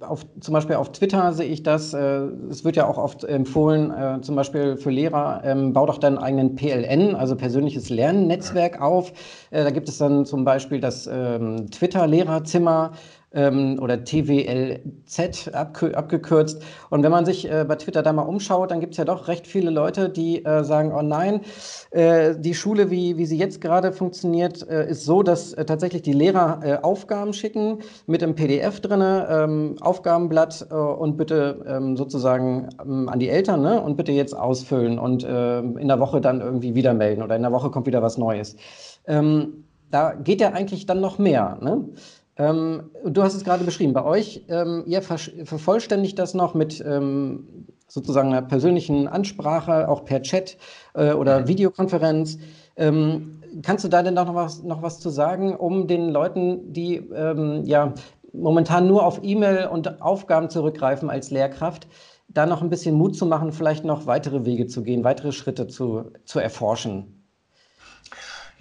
auf, 0.00 0.24
zum 0.40 0.54
Beispiel 0.54 0.76
auf 0.76 0.90
Twitter 0.92 1.32
sehe 1.32 1.46
ich 1.46 1.62
das, 1.62 1.92
äh, 1.94 2.26
es 2.50 2.64
wird 2.64 2.76
ja 2.76 2.86
auch 2.86 2.98
oft 2.98 3.24
empfohlen, 3.24 3.90
äh, 3.90 4.20
zum 4.22 4.34
Beispiel 4.34 4.76
für 4.76 4.90
Lehrer, 4.90 5.42
ähm, 5.44 5.72
bau 5.72 5.86
doch 5.86 5.98
deinen 5.98 6.18
eigenen 6.18 6.56
PLN, 6.56 7.14
also 7.14 7.36
persönliches 7.36 7.90
Lernnetzwerk 7.90 8.80
auf. 8.80 9.12
Äh, 9.50 9.64
da 9.64 9.70
gibt 9.70 9.88
es 9.88 9.98
dann 9.98 10.24
zum 10.24 10.44
Beispiel 10.44 10.80
das 10.80 11.06
ähm, 11.06 11.70
Twitter-Lehrerzimmer, 11.70 12.92
ähm, 13.34 13.78
oder 13.80 14.04
TWLZ 14.04 15.50
abge 15.52 15.96
abgekürzt. 15.96 16.62
Und 16.90 17.02
wenn 17.02 17.10
man 17.10 17.24
sich 17.24 17.50
äh, 17.50 17.64
bei 17.66 17.76
Twitter 17.76 18.02
da 18.02 18.12
mal 18.12 18.22
umschaut, 18.22 18.70
dann 18.70 18.80
gibt 18.80 18.92
es 18.92 18.98
ja 18.98 19.04
doch 19.04 19.28
recht 19.28 19.46
viele 19.46 19.70
Leute, 19.70 20.08
die 20.08 20.44
äh, 20.44 20.64
sagen, 20.64 20.92
oh 20.96 21.02
nein, 21.02 21.40
äh, 21.90 22.34
die 22.38 22.54
Schule, 22.54 22.90
wie, 22.90 23.16
wie 23.16 23.26
sie 23.26 23.38
jetzt 23.38 23.60
gerade 23.60 23.92
funktioniert, 23.92 24.68
äh, 24.68 24.88
ist 24.88 25.04
so, 25.04 25.22
dass 25.22 25.52
äh, 25.54 25.64
tatsächlich 25.64 26.02
die 26.02 26.12
Lehrer 26.12 26.60
äh, 26.62 26.78
Aufgaben 26.82 27.32
schicken 27.32 27.78
mit 28.06 28.22
einem 28.22 28.34
PDF 28.34 28.80
drin, 28.80 29.02
ähm, 29.02 29.76
Aufgabenblatt 29.80 30.70
und 30.72 31.16
bitte 31.16 31.64
ähm, 31.66 31.96
sozusagen 31.96 32.68
ähm, 32.84 33.08
an 33.08 33.18
die 33.18 33.28
Eltern 33.28 33.62
ne? 33.62 33.80
und 33.80 33.96
bitte 33.96 34.12
jetzt 34.12 34.36
ausfüllen 34.36 34.98
und 34.98 35.26
ähm, 35.28 35.76
in 35.76 35.88
der 35.88 36.00
Woche 36.00 36.20
dann 36.20 36.40
irgendwie 36.40 36.74
wieder 36.74 36.94
melden 36.94 37.22
oder 37.22 37.36
in 37.36 37.42
der 37.42 37.52
Woche 37.52 37.70
kommt 37.70 37.86
wieder 37.86 38.02
was 38.02 38.18
Neues. 38.18 38.56
Ähm, 39.06 39.64
da 39.90 40.14
geht 40.14 40.40
ja 40.40 40.52
eigentlich 40.52 40.86
dann 40.86 41.00
noch 41.00 41.18
mehr. 41.18 41.58
Ne? 41.60 41.84
Ähm, 42.36 42.90
du 43.04 43.22
hast 43.22 43.34
es 43.34 43.44
gerade 43.44 43.64
beschrieben, 43.64 43.92
bei 43.92 44.04
euch, 44.04 44.44
ähm, 44.48 44.84
ihr 44.86 45.02
vervollständigt 45.02 46.18
das 46.18 46.34
noch 46.34 46.54
mit 46.54 46.82
ähm, 46.86 47.66
sozusagen 47.88 48.28
einer 48.28 48.42
persönlichen 48.42 49.06
Ansprache, 49.06 49.88
auch 49.88 50.04
per 50.04 50.22
Chat 50.22 50.56
äh, 50.94 51.12
oder 51.12 51.40
mhm. 51.40 51.48
Videokonferenz. 51.48 52.38
Ähm, 52.76 53.42
kannst 53.62 53.84
du 53.84 53.88
da 53.88 54.02
denn 54.02 54.14
noch 54.14 54.34
was, 54.34 54.62
noch 54.62 54.80
was 54.80 54.98
zu 54.98 55.10
sagen, 55.10 55.54
um 55.54 55.86
den 55.86 56.08
Leuten, 56.08 56.72
die 56.72 56.96
ähm, 56.96 57.64
ja 57.64 57.92
momentan 58.32 58.86
nur 58.86 59.04
auf 59.04 59.20
E-Mail 59.22 59.66
und 59.66 60.00
Aufgaben 60.00 60.48
zurückgreifen 60.48 61.10
als 61.10 61.30
Lehrkraft, 61.30 61.86
da 62.28 62.46
noch 62.46 62.62
ein 62.62 62.70
bisschen 62.70 62.94
Mut 62.94 63.14
zu 63.14 63.26
machen, 63.26 63.52
vielleicht 63.52 63.84
noch 63.84 64.06
weitere 64.06 64.46
Wege 64.46 64.66
zu 64.66 64.82
gehen, 64.82 65.04
weitere 65.04 65.32
Schritte 65.32 65.66
zu, 65.66 66.12
zu 66.24 66.38
erforschen? 66.38 67.21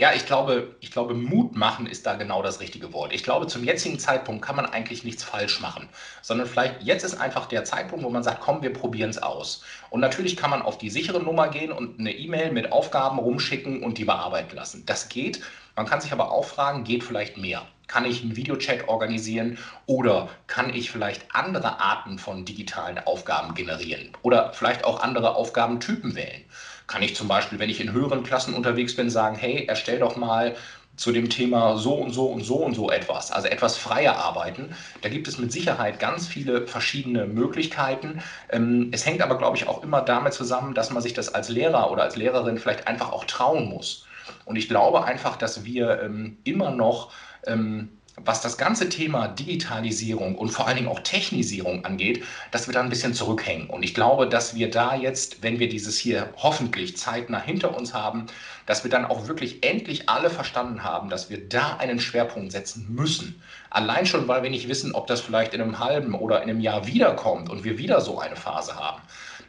Ja, 0.02 0.14
ich 0.16 0.26
glaube, 0.26 0.76
ich 0.80 0.90
glaube, 0.90 1.14
Mut 1.14 1.56
machen 1.56 1.86
ist 1.86 2.08
da 2.08 2.16
genau 2.16 2.42
das 2.42 2.60
richtige 2.60 2.92
Wort. 2.92 3.14
Ich 3.14 3.24
glaube, 3.24 3.46
zum 3.46 3.64
jetzigen 3.64 4.00
Zeitpunkt 4.00 4.44
kann 4.44 4.56
man 4.56 4.66
eigentlich 4.66 5.04
nichts 5.04 5.24
falsch 5.24 5.62
machen, 5.62 5.88
sondern 6.24 6.48
vielleicht 6.48 6.82
jetzt 6.82 7.04
ist 7.04 7.22
einfach 7.22 7.46
der 7.46 7.66
Zeitpunkt, 7.66 8.04
wo 8.04 8.10
man 8.10 8.24
sagt, 8.24 8.42
komm, 8.42 8.64
wir 8.64 8.74
probieren 8.74 9.12
es 9.12 9.22
aus. 9.22 9.64
Und 9.92 10.00
natürlich 10.00 10.38
kann 10.38 10.50
man 10.50 10.64
auf 10.64 10.80
die 10.80 10.90
sichere 10.90 11.22
Nummer 11.22 11.50
gehen 11.50 11.72
und 11.72 12.00
eine 12.00 12.14
E-Mail 12.14 12.52
mit 12.52 12.72
Aufgaben 12.72 13.20
rumschicken 13.20 13.84
und 13.84 14.00
die 14.00 14.06
bearbeiten 14.06 14.56
lassen. 14.56 14.88
Das 14.88 15.08
geht. 15.08 15.40
Man 15.76 15.86
kann 15.86 16.02
sich 16.02 16.12
aber 16.12 16.32
auch 16.32 16.46
fragen, 16.46 16.84
geht 16.84 17.04
vielleicht 17.04 17.38
mehr? 17.38 17.68
Kann 17.86 18.06
ich 18.06 18.24
einen 18.24 18.36
Videochat 18.36 18.88
organisieren 18.88 19.60
oder 19.86 20.30
kann 20.48 20.74
ich 20.74 20.90
vielleicht 20.90 21.28
andere 21.36 21.80
Arten 21.80 22.18
von 22.18 22.44
digitalen 22.44 22.98
Aufgaben 22.98 23.54
generieren 23.54 24.14
oder 24.24 24.52
vielleicht 24.54 24.84
auch 24.84 25.04
andere 25.04 25.36
Aufgabentypen 25.36 26.16
wählen? 26.16 26.44
Kann 26.92 27.04
ich 27.04 27.16
zum 27.16 27.30
Beispiel, 27.30 27.58
wenn 27.58 27.70
ich 27.70 27.80
in 27.80 27.94
höheren 27.94 28.24
Klassen 28.24 28.54
unterwegs 28.54 28.98
bin, 28.98 29.10
sagen, 29.10 29.38
hey, 29.38 29.66
erstell 29.66 30.00
doch 30.00 30.18
mal 30.18 30.56
zu 30.98 31.14
dem 31.14 31.30
Thema 31.30 31.78
so 31.78 31.94
und 31.94 32.12
so 32.12 32.26
und 32.26 32.44
so 32.44 32.56
und 32.56 32.76
so 32.76 32.92
etwas, 32.92 33.32
also 33.32 33.48
etwas 33.48 33.78
freier 33.78 34.18
arbeiten. 34.18 34.76
Da 35.02 35.08
gibt 35.08 35.30
es 35.30 35.38
mit 35.38 35.54
Sicherheit 35.54 36.00
ganz 36.00 36.28
viele 36.28 36.68
verschiedene 36.68 37.26
Möglichkeiten. 37.28 38.22
Ähm, 38.50 38.90
es 38.92 39.06
hängt 39.06 39.22
aber, 39.22 39.38
glaube 39.38 39.56
ich, 39.56 39.70
auch 39.70 39.84
immer 39.84 40.02
damit 40.02 40.34
zusammen, 40.34 40.74
dass 40.74 40.92
man 40.92 41.02
sich 41.02 41.14
das 41.14 41.34
als 41.34 41.48
Lehrer 41.48 41.92
oder 41.92 42.04
als 42.04 42.18
Lehrerin 42.18 42.58
vielleicht 42.58 42.88
einfach 42.88 43.14
auch 43.14 43.24
trauen 43.24 43.70
muss. 43.70 44.06
Und 44.44 44.58
ich 44.58 44.68
glaube 44.68 45.06
einfach, 45.06 45.38
dass 45.38 45.64
wir 45.64 46.02
ähm, 46.02 46.40
immer 46.44 46.72
noch 46.72 47.14
ähm, 47.48 47.90
was 48.18 48.42
das 48.42 48.58
ganze 48.58 48.90
Thema 48.90 49.30
Digitalisierung 49.30 50.36
und 50.36 50.50
vor 50.50 50.68
allen 50.68 50.78
Dingen 50.78 50.90
auch 50.90 51.00
Technisierung 51.00 51.86
angeht, 51.86 52.24
dass 52.52 52.68
wir 52.68 52.74
da 52.74 52.82
ein 52.82 52.90
bisschen 52.90 53.14
zurückhängen. 53.14 53.70
Und 53.70 53.84
ich 53.84 53.94
glaube, 53.94 54.28
dass 54.28 54.54
wir 54.56 54.70
da 54.70 54.96
jetzt, 54.96 55.44
wenn 55.44 55.60
wir 55.60 55.70
dieses 55.70 55.98
hier 55.98 56.30
hoffentlich 56.38 56.98
zeitnah 56.98 57.42
hinter 57.42 57.76
uns 57.76 57.94
haben, 57.94 58.28
dass 58.66 58.84
wir 58.84 58.92
dann 58.92 59.06
auch 59.06 59.28
wirklich 59.28 59.66
endlich 59.66 60.10
alle 60.10 60.30
verstanden 60.30 60.84
haben, 60.84 61.10
dass 61.10 61.30
wir 61.30 61.48
da 61.48 61.78
einen 61.78 62.00
Schwerpunkt 62.00 62.52
setzen 62.52 62.88
müssen. 62.90 63.42
Allein 63.70 64.06
schon, 64.06 64.28
weil 64.28 64.44
wir 64.44 64.50
nicht 64.50 64.68
wissen, 64.68 64.94
ob 64.94 65.08
das 65.08 65.22
vielleicht 65.22 65.54
in 65.54 65.62
einem 65.62 65.80
halben 65.80 66.14
oder 66.14 66.44
in 66.44 66.50
einem 66.50 66.60
Jahr 66.60 66.88
wiederkommt 66.88 67.50
und 67.50 67.64
wir 67.64 67.78
wieder 67.78 68.02
so 68.02 68.20
eine 68.20 68.36
Phase 68.36 68.76
haben. 68.76 69.02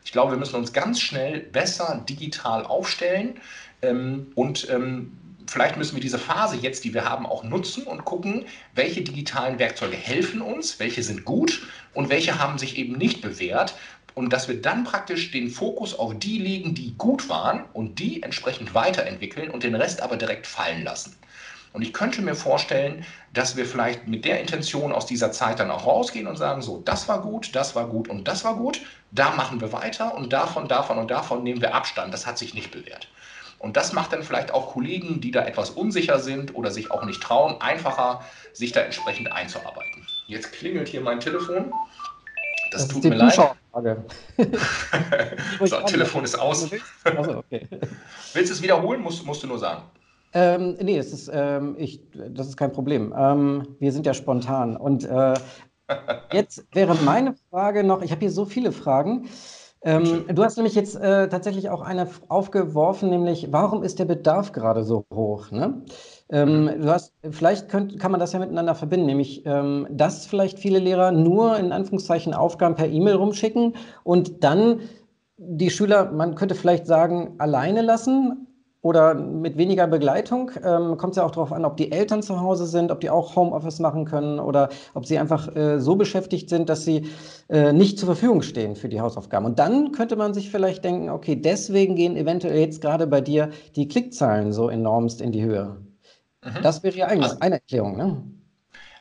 Ich 0.05 0.13
glaube, 0.13 0.33
wir 0.33 0.39
müssen 0.39 0.57
uns 0.57 0.73
ganz 0.73 1.01
schnell 1.01 1.41
besser 1.41 2.05
digital 2.09 2.65
aufstellen 2.65 3.41
ähm, 3.83 4.33
und 4.35 4.69
ähm, 4.71 5.19
vielleicht 5.47 5.77
müssen 5.77 5.97
wir 5.97 6.01
diese 6.01 6.19
Phase 6.19 6.57
jetzt, 6.57 6.85
die 6.85 6.95
wir 6.95 7.09
haben, 7.09 7.27
auch 7.27 7.45
nutzen 7.45 7.85
und 7.85 8.05
gucken, 8.05 8.47
welche 8.75 9.03
digitalen 9.03 9.59
Werkzeuge 9.59 9.97
helfen 9.97 10.41
uns, 10.41 10.79
welche 10.79 11.03
sind 11.03 11.25
gut 11.25 11.63
und 11.95 12.09
welche 12.09 12.39
haben 12.39 12.59
sich 12.59 12.77
eben 12.77 12.97
nicht 12.97 13.21
bewährt. 13.23 13.75
Und 14.15 14.33
dass 14.33 14.47
wir 14.49 14.61
dann 14.61 14.85
praktisch 14.85 15.31
den 15.31 15.49
Fokus 15.49 15.99
auf 15.99 16.19
die 16.19 16.39
legen, 16.39 16.75
die 16.75 16.95
gut 16.99 17.29
waren 17.29 17.65
und 17.73 17.99
die 17.99 18.23
entsprechend 18.23 18.75
weiterentwickeln 18.75 19.51
und 19.51 19.63
den 19.63 19.75
Rest 19.75 20.03
aber 20.03 20.17
direkt 20.17 20.47
fallen 20.47 20.85
lassen. 20.85 21.17
Und 21.73 21.83
ich 21.83 21.95
könnte 21.95 22.21
mir 22.21 22.35
vorstellen, 22.35 23.05
dass 23.33 23.57
wir 23.57 23.65
vielleicht 23.65 24.07
mit 24.07 24.25
der 24.25 24.41
Intention 24.41 24.93
aus 24.93 25.07
dieser 25.07 25.33
Zeit 25.33 25.59
dann 25.59 25.71
auch 25.71 25.87
rausgehen 25.87 26.27
und 26.27 26.37
sagen, 26.37 26.61
so, 26.61 26.83
das 26.85 27.09
war 27.09 27.23
gut, 27.23 27.55
das 27.55 27.75
war 27.75 27.87
gut 27.87 28.09
und 28.09 28.29
das 28.29 28.45
war 28.45 28.57
gut, 28.57 28.83
da 29.11 29.31
machen 29.31 29.61
wir 29.61 29.73
weiter 29.73 30.15
und 30.15 30.33
davon, 30.33 30.69
davon 30.69 30.99
und 30.99 31.11
davon 31.11 31.43
nehmen 31.43 31.63
wir 31.63 31.75
Abstand, 31.75 32.13
das 32.13 32.27
hat 32.27 32.37
sich 32.37 32.53
nicht 32.53 32.71
bewährt. 32.71 33.09
Und 33.63 33.77
das 33.77 33.93
macht 33.93 34.13
dann 34.13 34.25
vielleicht 34.25 34.53
auch 34.53 34.73
Kollegen, 34.73 35.21
die 35.21 35.31
da 35.31 35.45
etwas 35.47 35.71
unsicher 35.71 36.19
sind 36.19 36.55
oder 36.57 36.73
sich 36.73 36.91
auch 36.91 37.05
nicht 37.05 37.23
trauen, 37.23 37.61
einfacher, 37.61 38.21
sich 38.53 38.73
da 38.73 38.81
entsprechend 38.81 39.31
einzuarbeiten. 39.31 40.05
Jetzt 40.27 40.53
klingelt 40.53 40.89
hier 40.89 41.01
mein 41.01 41.21
Telefon. 41.21 41.73
Das, 42.73 42.89
das 42.89 42.89
tut 42.89 43.05
mir 43.05 43.15
leid. 43.15 43.35
so, 45.65 45.81
Telefon 45.83 46.25
ist 46.25 46.35
aus. 46.35 46.71
Also, 47.05 47.39
okay. 47.39 47.69
Willst 48.33 48.51
du 48.51 48.55
es 48.55 48.63
wiederholen? 48.63 49.01
Musst, 49.01 49.25
musst 49.25 49.45
du 49.45 49.47
nur 49.47 49.61
sagen. 49.61 49.83
Ähm, 50.35 50.77
nee, 50.81 50.97
das 50.97 51.13
ist, 51.13 51.31
ähm, 51.33 51.77
ich, 51.79 52.01
das 52.31 52.49
ist 52.49 52.57
kein 52.57 52.73
Problem. 52.73 53.15
Ähm, 53.17 53.77
wir 53.79 53.93
sind 53.93 54.07
ja 54.07 54.15
spontan. 54.15 54.77
Und 54.77 55.05
äh, 55.05 55.35
jetzt 56.33 56.67
wäre 56.73 56.97
meine 56.97 57.37
Frage 57.51 57.85
noch, 57.85 58.03
ich 58.03 58.11
habe 58.11 58.21
hier 58.21 58.33
so 58.33 58.45
viele 58.45 58.73
Fragen. 58.73 59.29
Ähm, 59.85 60.25
du 60.29 60.45
hast 60.45 60.57
nämlich 60.57 60.75
jetzt 60.75 60.95
äh, 60.95 61.29
tatsächlich 61.29 61.69
auch 61.69 61.81
eine 61.81 62.09
aufgeworfen, 62.29 63.11
nämlich 63.11 63.49
warum 63.51 63.83
ist 63.83 63.99
der 63.99 64.05
Bedarf 64.05 64.53
gerade 64.53 64.85
so 64.85 65.05
hoch? 65.13 65.51
Ne? 65.51 65.83
Ähm, 66.31 66.65
mhm. 66.65 66.83
du 66.83 66.89
hast, 66.89 67.13
vielleicht 67.31 67.69
könnt, 67.69 67.99
kann 67.99 68.13
man 68.13 68.21
das 68.21 68.33
ja 68.33 68.39
miteinander 68.39 68.77
verbinden, 68.77 69.07
nämlich 69.07 69.45
ähm, 69.45 69.89
dass 69.91 70.27
vielleicht 70.27 70.61
viele 70.61 70.79
Lehrer 70.79 71.11
nur 71.11 71.59
in 71.59 71.73
Anführungszeichen 71.73 72.33
Aufgaben 72.33 72.77
per 72.77 72.89
E-Mail 72.89 73.17
rumschicken 73.17 73.75
und 74.05 74.45
dann 74.45 74.81
die 75.37 75.71
Schüler, 75.71 76.13
man 76.13 76.37
könnte 76.37 76.55
vielleicht 76.55 76.87
sagen, 76.87 77.35
alleine 77.39 77.83
lassen 77.83 78.47
oder 78.83 79.15
mit 79.15 79.57
weniger 79.57 79.87
Begleitung? 79.87 80.51
Ähm, 80.63 80.97
Kommt 80.97 81.13
es 81.13 81.17
ja 81.17 81.25
auch 81.25 81.31
darauf 81.31 81.53
an, 81.53 81.65
ob 81.65 81.77
die 81.77 81.93
Eltern 81.93 82.23
zu 82.23 82.41
Hause 82.41 82.67
sind, 82.67 82.91
ob 82.91 83.01
die 83.01 83.11
auch 83.11 83.37
Homeoffice 83.37 83.79
machen 83.79 84.05
können 84.05 84.41
oder 84.41 84.69
ob 84.95 85.07
sie 85.07 85.19
einfach 85.19 85.55
äh, 85.55 85.79
so 85.81 85.95
beschäftigt 85.97 86.51
sind, 86.51 86.69
dass 86.69 86.85
sie 86.85 87.07
äh, 87.49 87.73
nicht 87.73 87.99
zur 87.99 88.07
Verfügung 88.07 88.43
stehen 88.43 88.75
für 88.75 88.89
die 88.89 89.01
Hausaufgaben. 89.01 89.47
Und 89.47 89.59
dann 89.61 89.93
könnte 89.93 90.17
man 90.17 90.35
sich 90.35 90.51
vielleicht 90.51 90.85
denken, 90.85 91.11
okay, 91.11 91.37
deswegen 91.37 91.95
gehen 91.95 92.17
eventuell 92.17 92.59
jetzt 92.59 92.81
gerade 92.81 93.07
bei 93.07 93.21
dir 93.21 93.51
die 93.77 93.87
Klickzahlen 93.87 94.53
so 94.53 94.69
enormst 94.69 95.21
in 95.21 95.31
die 95.31 95.45
Höhe. 95.45 95.77
Mhm. 96.45 96.63
Das 96.63 96.83
wäre 96.83 96.97
ja 96.97 97.07
eigentlich 97.07 97.31
also, 97.31 97.41
eine 97.41 97.55
Erklärung, 97.57 97.97
ne? 97.97 98.23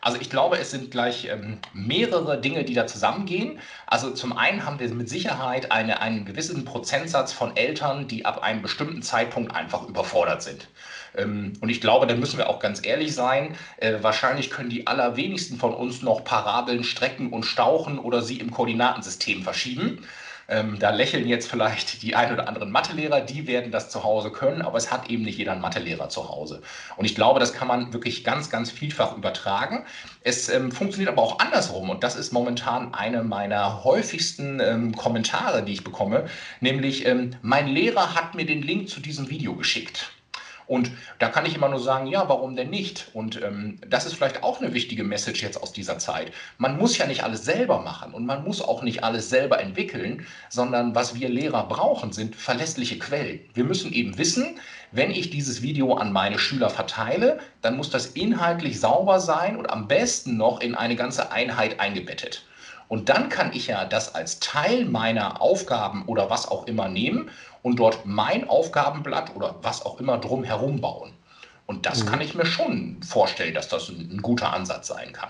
Also 0.01 0.17
ich 0.20 0.31
glaube, 0.31 0.58
es 0.58 0.72
sind 0.72 0.89
gleich 0.89 1.25
ähm, 1.25 1.60
mehrere 1.74 2.41
Dinge, 2.41 2.63
die 2.63 2.74
da 2.74 2.88
zusammengehen. 2.88 3.60
Also 3.86 4.12
zum 4.12 4.36
einen 4.36 4.65
haben 4.65 4.79
wir 4.79 4.89
mit 4.89 5.10
Sicherheit 5.10 5.72
eine, 5.72 6.01
einen 6.01 6.25
gewissen 6.25 6.65
Prozentsatz 6.65 7.31
von 7.31 7.55
Eltern, 7.55 8.08
die 8.08 8.25
ab 8.25 8.41
einem 8.41 8.63
bestimmten 8.63 9.03
Zeitpunkt 9.03 9.55
einfach 9.55 9.88
überfordert 9.88 10.41
sind. 10.41 10.70
Ähm, 11.15 11.53
und 11.62 11.70
ich 11.70 11.81
glaube, 11.81 12.08
da 12.08 12.15
müssen 12.15 12.39
wir 12.39 12.50
auch 12.50 12.60
ganz 12.60 12.84
ehrlich 12.84 13.13
sein. 13.13 13.55
Äh, 13.77 14.01
wahrscheinlich 14.01 14.50
können 14.50 14.72
die 14.72 14.88
allerwenigsten 14.88 15.58
von 15.58 15.74
uns 15.75 16.01
noch 16.01 16.24
Parabeln 16.24 16.84
strecken 16.84 17.31
und 17.31 17.46
stauchen 17.46 18.00
oder 18.00 18.24
sie 18.24 18.39
im 18.39 18.50
Koordinatensystem 18.50 19.43
verschieben. 19.43 20.03
Ähm, 20.51 20.77
da 20.79 20.89
lächeln 20.89 21.27
jetzt 21.27 21.50
vielleicht 21.50 22.03
die 22.03 22.15
ein 22.15 22.34
oder 22.34 22.48
anderen 22.48 22.72
Mathelehrer, 22.72 23.22
die 23.22 23.48
werden 23.48 23.72
das 23.72 23.89
zu 23.89 24.03
Hause 24.03 24.31
können, 24.31 24.62
aber 24.62 24.77
es 24.77 24.91
hat 24.91 25.10
eben 25.10 25.24
nicht 25.24 25.38
jeder 25.38 25.53
einen 25.53 25.62
Mathelehrer 25.62 26.10
zu 26.10 26.29
Hause. 26.29 26.62
Und 26.98 27.05
ich 27.05 27.15
glaube, 27.15 27.39
das 27.39 27.53
kann 27.53 27.70
man 27.70 27.93
wirklich 27.93 28.24
ganz, 28.24 28.50
ganz 28.50 28.70
vielfach 28.70 29.15
übertragen. 29.15 29.86
Es 30.24 30.50
ähm, 30.50 30.72
funktioniert 30.72 31.10
aber 31.10 31.22
auch 31.22 31.39
andersrum 31.39 31.89
und 31.89 32.03
das 32.03 32.15
ist 32.15 32.34
momentan 32.34 32.93
eine 32.93 33.24
meiner 33.24 33.84
häufigsten 33.86 34.60
ähm, 34.60 34.96
Kommentare, 34.96 35.63
die 35.63 35.74
ich 35.74 35.84
bekomme, 35.84 36.25
nämlich 36.60 37.05
ähm, 37.05 37.36
mein 37.41 37.67
Lehrer 37.67 38.13
hat 38.13 38.36
mir 38.36 38.46
den 38.46 38.62
Link 38.62 38.89
zu 38.89 39.00
diesem 39.00 39.29
Video 39.29 39.55
geschickt. 39.55 40.12
Und 40.72 40.90
da 41.20 41.28
kann 41.28 41.46
ich 41.46 41.54
immer 41.54 41.68
nur 41.68 41.82
sagen, 41.82 42.08
ja, 42.08 42.30
warum 42.30 42.56
denn 42.56 42.70
nicht? 42.70 43.10
Und 43.12 43.42
ähm, 43.42 43.78
das 43.86 44.06
ist 44.06 44.13
vielleicht 44.13 44.42
auch 44.42 44.62
eine 44.62 44.74
wichtige 44.74 45.04
Message 45.04 45.44
jetzt 45.44 45.62
aus 45.62 45.74
dieser 45.74 46.00
Zeit. 46.00 46.32
Man 46.58 46.78
muss 46.78 46.98
ja 46.98 47.08
nicht 47.08 47.25
alles 47.25 47.44
selber 47.44 47.82
machen 47.82 48.13
und 48.13 48.25
man 48.25 48.46
muss 48.46 48.62
auch 48.62 48.82
nicht 48.82 49.04
alles 49.04 49.30
selber 49.30 49.60
entwickeln, 49.60 50.25
sondern 50.48 50.96
was 50.96 51.13
wir 51.13 51.28
Lehrer 51.28 51.68
brauchen, 51.68 52.13
sind 52.13 52.38
verlässliche 52.38 52.98
Quellen. 53.00 53.42
Wir 53.54 53.66
müssen 53.66 53.92
eben 53.92 54.18
wissen, 54.18 54.62
wenn 54.94 55.12
ich 55.12 55.30
dieses 55.30 55.62
Video 55.62 55.96
an 55.96 56.13
meine 56.13 56.40
Schüler 56.40 56.70
verteile, 56.70 57.42
dann 57.62 57.75
muss 57.75 57.90
das 57.90 58.06
inhaltlich 58.06 58.80
sauber 58.80 59.20
sein 59.20 59.58
und 59.58 59.70
am 59.70 59.90
besten 59.90 60.38
noch 60.38 60.62
in 60.62 60.75
eine 60.75 60.96
ganze 60.96 61.34
Einheit 61.34 61.82
eingebettet. 61.82 62.46
Und 62.92 63.08
dann 63.08 63.30
kann 63.30 63.54
ich 63.54 63.68
ja 63.68 63.86
das 63.86 64.16
als 64.16 64.42
Teil 64.42 64.84
meiner 64.84 65.42
Aufgaben 65.42 66.04
oder 66.08 66.30
was 66.30 66.46
auch 66.50 66.68
immer 66.68 66.90
nehmen 66.90 67.30
und 67.62 67.77
dort 67.77 68.06
mein 68.06 68.48
Aufgabenblatt 68.50 69.36
oder 69.36 69.56
was 69.62 69.86
auch 69.86 70.00
immer 70.00 70.18
drumherum 70.18 70.82
bauen. 70.82 71.13
Und 71.65 71.86
das 71.86 72.03
mhm. 72.03 72.10
kann 72.10 72.22
ich 72.22 72.36
mir 72.36 72.46
schon 72.46 73.01
vorstellen, 73.01 73.53
dass 73.53 73.70
das 73.70 73.89
ein, 73.89 74.10
ein 74.12 74.22
guter 74.22 74.51
Ansatz 74.53 74.88
sein 74.88 75.13
kann. 75.13 75.30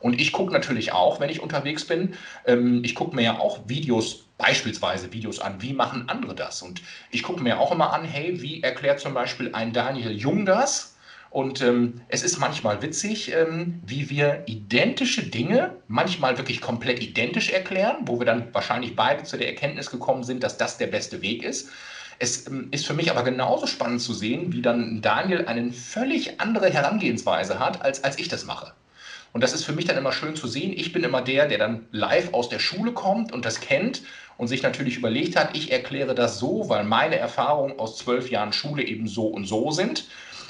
Und 0.00 0.20
ich 0.20 0.32
gucke 0.32 0.52
natürlich 0.52 0.92
auch, 0.92 1.20
wenn 1.20 1.30
ich 1.30 1.40
unterwegs 1.40 1.86
bin, 1.86 2.14
ähm, 2.46 2.82
ich 2.84 2.94
gucke 2.94 3.14
mir 3.14 3.22
ja 3.22 3.38
auch 3.38 3.60
Videos, 3.66 4.24
beispielsweise 4.38 5.12
Videos 5.12 5.38
an, 5.38 5.62
wie 5.62 5.72
machen 5.72 6.08
andere 6.08 6.34
das? 6.34 6.62
Und 6.62 6.82
ich 7.10 7.22
gucke 7.22 7.42
mir 7.42 7.60
auch 7.60 7.70
immer 7.70 7.92
an, 7.92 8.04
hey, 8.04 8.40
wie 8.42 8.62
erklärt 8.62 9.00
zum 9.00 9.14
Beispiel 9.14 9.54
ein 9.54 9.72
Daniel 9.72 10.12
Jung 10.12 10.44
das? 10.44 10.91
Und 11.32 11.62
ähm, 11.62 12.02
es 12.08 12.22
ist 12.22 12.38
manchmal 12.38 12.82
witzig, 12.82 13.32
ähm, 13.32 13.80
wie 13.86 14.10
wir 14.10 14.42
identische 14.44 15.22
Dinge 15.22 15.76
manchmal 15.88 16.36
wirklich 16.36 16.60
komplett 16.60 17.02
identisch 17.02 17.48
erklären, 17.48 17.96
wo 18.04 18.18
wir 18.18 18.26
dann 18.26 18.52
wahrscheinlich 18.52 18.94
beide 18.96 19.22
zu 19.24 19.38
der 19.38 19.48
Erkenntnis 19.48 19.90
gekommen 19.90 20.24
sind, 20.24 20.42
dass 20.42 20.58
das 20.58 20.76
der 20.76 20.88
beste 20.88 21.22
Weg 21.22 21.42
ist. 21.42 21.70
Es 22.18 22.46
ähm, 22.46 22.68
ist 22.70 22.86
für 22.86 22.92
mich 22.92 23.10
aber 23.10 23.22
genauso 23.22 23.66
spannend 23.66 24.02
zu 24.02 24.12
sehen, 24.12 24.52
wie 24.52 24.60
dann 24.60 25.00
Daniel 25.00 25.46
eine 25.46 25.72
völlig 25.72 26.38
andere 26.38 26.70
Herangehensweise 26.70 27.58
hat, 27.58 27.80
als, 27.80 28.04
als 28.04 28.18
ich 28.18 28.28
das 28.28 28.44
mache. 28.44 28.74
Und 29.32 29.42
das 29.42 29.54
ist 29.54 29.64
für 29.64 29.72
mich 29.72 29.86
dann 29.86 29.96
immer 29.96 30.12
schön 30.12 30.36
zu 30.36 30.46
sehen. 30.46 30.74
Ich 30.76 30.92
bin 30.92 31.02
immer 31.02 31.22
der, 31.22 31.48
der 31.48 31.56
dann 31.56 31.86
live 31.92 32.34
aus 32.34 32.50
der 32.50 32.58
Schule 32.58 32.92
kommt 32.92 33.32
und 33.32 33.46
das 33.46 33.60
kennt 33.60 34.02
und 34.36 34.48
sich 34.48 34.62
natürlich 34.62 34.98
überlegt 34.98 35.36
hat, 35.36 35.56
ich 35.56 35.72
erkläre 35.72 36.14
das 36.14 36.38
so, 36.38 36.68
weil 36.68 36.84
meine 36.84 37.16
Erfahrungen 37.16 37.78
aus 37.78 37.96
zwölf 37.96 38.30
Jahren 38.30 38.52
Schule 38.52 38.82
eben 38.82 39.08
so 39.08 39.28
und 39.28 39.46
so 39.46 39.70
sind. 39.70 40.04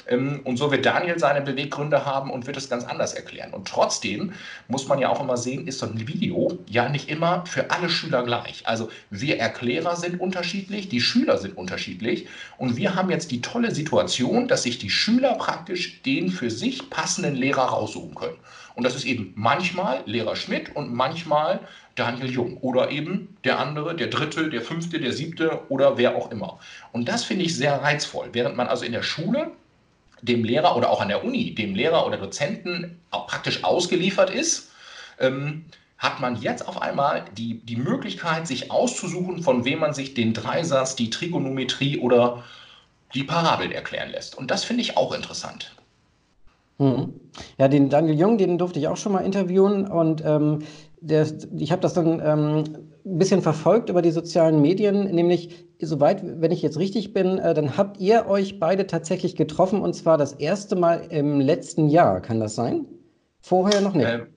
Ähm, 0.07 0.41
und 0.43 0.57
so 0.57 0.71
wird 0.71 0.85
Daniel 0.85 1.19
seine 1.19 1.41
Beweggründe 1.41 2.05
haben 2.05 2.31
und 2.31 2.47
wird 2.47 2.57
es 2.57 2.69
ganz 2.69 2.83
anders 2.85 3.13
erklären. 3.13 3.53
Und 3.53 3.67
trotzdem 3.67 4.33
muss 4.67 4.87
man 4.87 4.99
ja 4.99 5.09
auch 5.09 5.21
immer 5.21 5.37
sehen, 5.37 5.67
ist 5.67 5.79
so 5.79 5.85
ein 5.85 6.07
Video 6.07 6.57
ja 6.67 6.89
nicht 6.89 7.09
immer 7.09 7.45
für 7.45 7.71
alle 7.71 7.89
Schüler 7.89 8.23
gleich. 8.23 8.63
Also 8.65 8.89
wir 9.09 9.39
Erklärer 9.39 9.95
sind 9.95 10.19
unterschiedlich, 10.19 10.89
die 10.89 11.01
Schüler 11.01 11.37
sind 11.37 11.57
unterschiedlich. 11.57 12.27
Und 12.57 12.77
wir 12.77 12.95
haben 12.95 13.09
jetzt 13.09 13.31
die 13.31 13.41
tolle 13.41 13.73
Situation, 13.73 14.47
dass 14.47 14.63
sich 14.63 14.77
die 14.77 14.89
Schüler 14.89 15.35
praktisch 15.35 16.01
den 16.03 16.29
für 16.29 16.49
sich 16.49 16.89
passenden 16.89 17.35
Lehrer 17.35 17.63
raussuchen 17.63 18.15
können. 18.15 18.37
Und 18.75 18.83
das 18.83 18.95
ist 18.95 19.05
eben 19.05 19.33
manchmal 19.35 20.01
Lehrer 20.05 20.35
Schmidt 20.35 20.75
und 20.75 20.93
manchmal 20.93 21.59
Daniel 21.95 22.29
Jung 22.29 22.57
oder 22.57 22.89
eben 22.89 23.37
der 23.43 23.59
andere, 23.59 23.95
der 23.95 24.07
dritte, 24.07 24.49
der 24.49 24.61
fünfte, 24.61 24.99
der 24.99 25.13
siebte 25.13 25.61
oder 25.69 25.97
wer 25.97 26.15
auch 26.15 26.31
immer. 26.31 26.59
Und 26.91 27.07
das 27.07 27.23
finde 27.23 27.45
ich 27.45 27.55
sehr 27.55 27.81
reizvoll. 27.81 28.29
Während 28.31 28.55
man 28.55 28.67
also 28.67 28.83
in 28.83 28.91
der 28.91 29.03
Schule 29.03 29.51
dem 30.23 30.43
Lehrer 30.43 30.75
oder 30.75 30.89
auch 30.89 31.01
an 31.01 31.09
der 31.09 31.23
Uni, 31.23 31.53
dem 31.53 31.75
Lehrer 31.75 32.05
oder 32.07 32.17
Dozenten 32.17 32.99
praktisch 33.11 33.63
ausgeliefert 33.63 34.29
ist, 34.29 34.71
ähm, 35.19 35.65
hat 35.97 36.19
man 36.19 36.41
jetzt 36.41 36.67
auf 36.67 36.81
einmal 36.81 37.25
die, 37.37 37.59
die 37.59 37.75
Möglichkeit, 37.75 38.47
sich 38.47 38.71
auszusuchen, 38.71 39.41
von 39.41 39.63
wem 39.63 39.79
man 39.79 39.93
sich 39.93 40.13
den 40.13 40.33
Dreisatz, 40.33 40.95
die 40.95 41.09
Trigonometrie 41.09 41.99
oder 41.99 42.43
die 43.13 43.23
Parabeln 43.23 43.71
erklären 43.71 44.09
lässt. 44.09 44.37
Und 44.37 44.51
das 44.51 44.63
finde 44.63 44.81
ich 44.81 44.97
auch 44.97 45.13
interessant. 45.13 45.75
Mhm. 46.77 47.13
Ja, 47.57 47.67
den 47.67 47.89
Daniel 47.89 48.19
Jung, 48.19 48.37
den 48.37 48.57
durfte 48.57 48.79
ich 48.79 48.87
auch 48.87 48.97
schon 48.97 49.11
mal 49.11 49.19
interviewen 49.19 49.87
und 49.87 50.23
ähm, 50.25 50.59
der, 50.99 51.27
ich 51.57 51.71
habe 51.71 51.81
das 51.81 51.93
dann 51.93 52.21
ähm, 52.23 52.63
ein 53.05 53.17
bisschen 53.17 53.41
verfolgt 53.41 53.89
über 53.89 54.01
die 54.01 54.11
sozialen 54.11 54.61
Medien, 54.61 55.13
nämlich 55.13 55.65
soweit, 55.85 56.21
wenn 56.23 56.51
ich 56.51 56.61
jetzt 56.61 56.77
richtig 56.77 57.13
bin, 57.13 57.37
äh, 57.39 57.53
dann 57.53 57.77
habt 57.77 57.99
ihr 57.99 58.27
euch 58.27 58.59
beide 58.59 58.87
tatsächlich 58.87 59.35
getroffen 59.35 59.81
und 59.81 59.93
zwar 59.93 60.17
das 60.17 60.33
erste 60.33 60.75
Mal 60.75 61.07
im 61.09 61.39
letzten 61.39 61.89
Jahr. 61.89 62.21
Kann 62.21 62.39
das 62.39 62.55
sein? 62.55 62.85
Vorher 63.41 63.81
noch 63.81 63.93
nicht. 63.93 64.07
Ähm, 64.07 64.27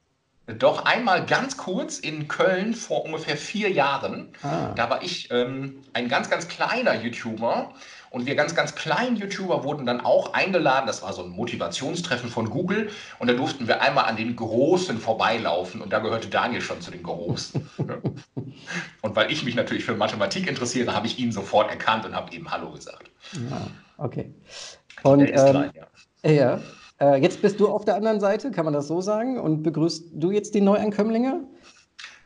doch 0.58 0.84
einmal 0.84 1.26
ganz 1.26 1.56
kurz 1.56 1.98
in 1.98 2.28
Köln 2.28 2.74
vor 2.74 3.04
ungefähr 3.04 3.36
vier 3.36 3.70
Jahren. 3.70 4.28
Ah. 4.42 4.72
Da 4.76 4.88
war 4.90 5.02
ich 5.02 5.28
ähm, 5.32 5.80
ein 5.92 6.08
ganz, 6.08 6.30
ganz 6.30 6.46
kleiner 6.46 6.94
YouTuber 6.94 7.72
und 8.16 8.24
wir 8.24 8.34
ganz, 8.34 8.54
ganz 8.54 8.74
kleinen 8.74 9.16
YouTuber 9.16 9.62
wurden 9.62 9.84
dann 9.84 10.00
auch 10.00 10.32
eingeladen. 10.32 10.86
Das 10.86 11.02
war 11.02 11.12
so 11.12 11.22
ein 11.22 11.28
Motivationstreffen 11.28 12.30
von 12.30 12.48
Google. 12.48 12.88
Und 13.18 13.28
da 13.28 13.34
durften 13.34 13.68
wir 13.68 13.82
einmal 13.82 14.06
an 14.06 14.16
den 14.16 14.34
Großen 14.36 14.96
vorbeilaufen. 14.96 15.82
Und 15.82 15.92
da 15.92 15.98
gehörte 15.98 16.28
Daniel 16.28 16.62
schon 16.62 16.80
zu 16.80 16.90
den 16.90 17.02
Großen. 17.02 17.68
und 19.02 19.16
weil 19.16 19.30
ich 19.30 19.44
mich 19.44 19.54
natürlich 19.54 19.84
für 19.84 19.94
Mathematik 19.94 20.48
interessiere, 20.48 20.94
habe 20.94 21.06
ich 21.06 21.18
ihn 21.18 21.30
sofort 21.30 21.70
erkannt 21.70 22.06
und 22.06 22.16
habe 22.16 22.32
eben 22.32 22.50
Hallo 22.50 22.70
gesagt. 22.70 23.10
Ja, 23.34 23.66
okay. 23.98 24.32
Und, 25.02 25.18
Der 25.18 25.34
ist 25.34 25.42
ähm, 25.42 25.50
klein, 25.50 25.70
ja. 26.24 26.30
ja. 26.30 26.60
Äh, 26.98 27.20
jetzt 27.20 27.42
bist 27.42 27.60
du 27.60 27.68
auf 27.68 27.84
der 27.84 27.96
anderen 27.96 28.20
Seite, 28.20 28.50
kann 28.50 28.64
man 28.64 28.72
das 28.72 28.88
so 28.88 29.02
sagen? 29.02 29.38
Und 29.38 29.62
begrüßt 29.62 30.04
du 30.14 30.30
jetzt 30.30 30.54
die 30.54 30.62
Neuankömmlinge? 30.62 31.44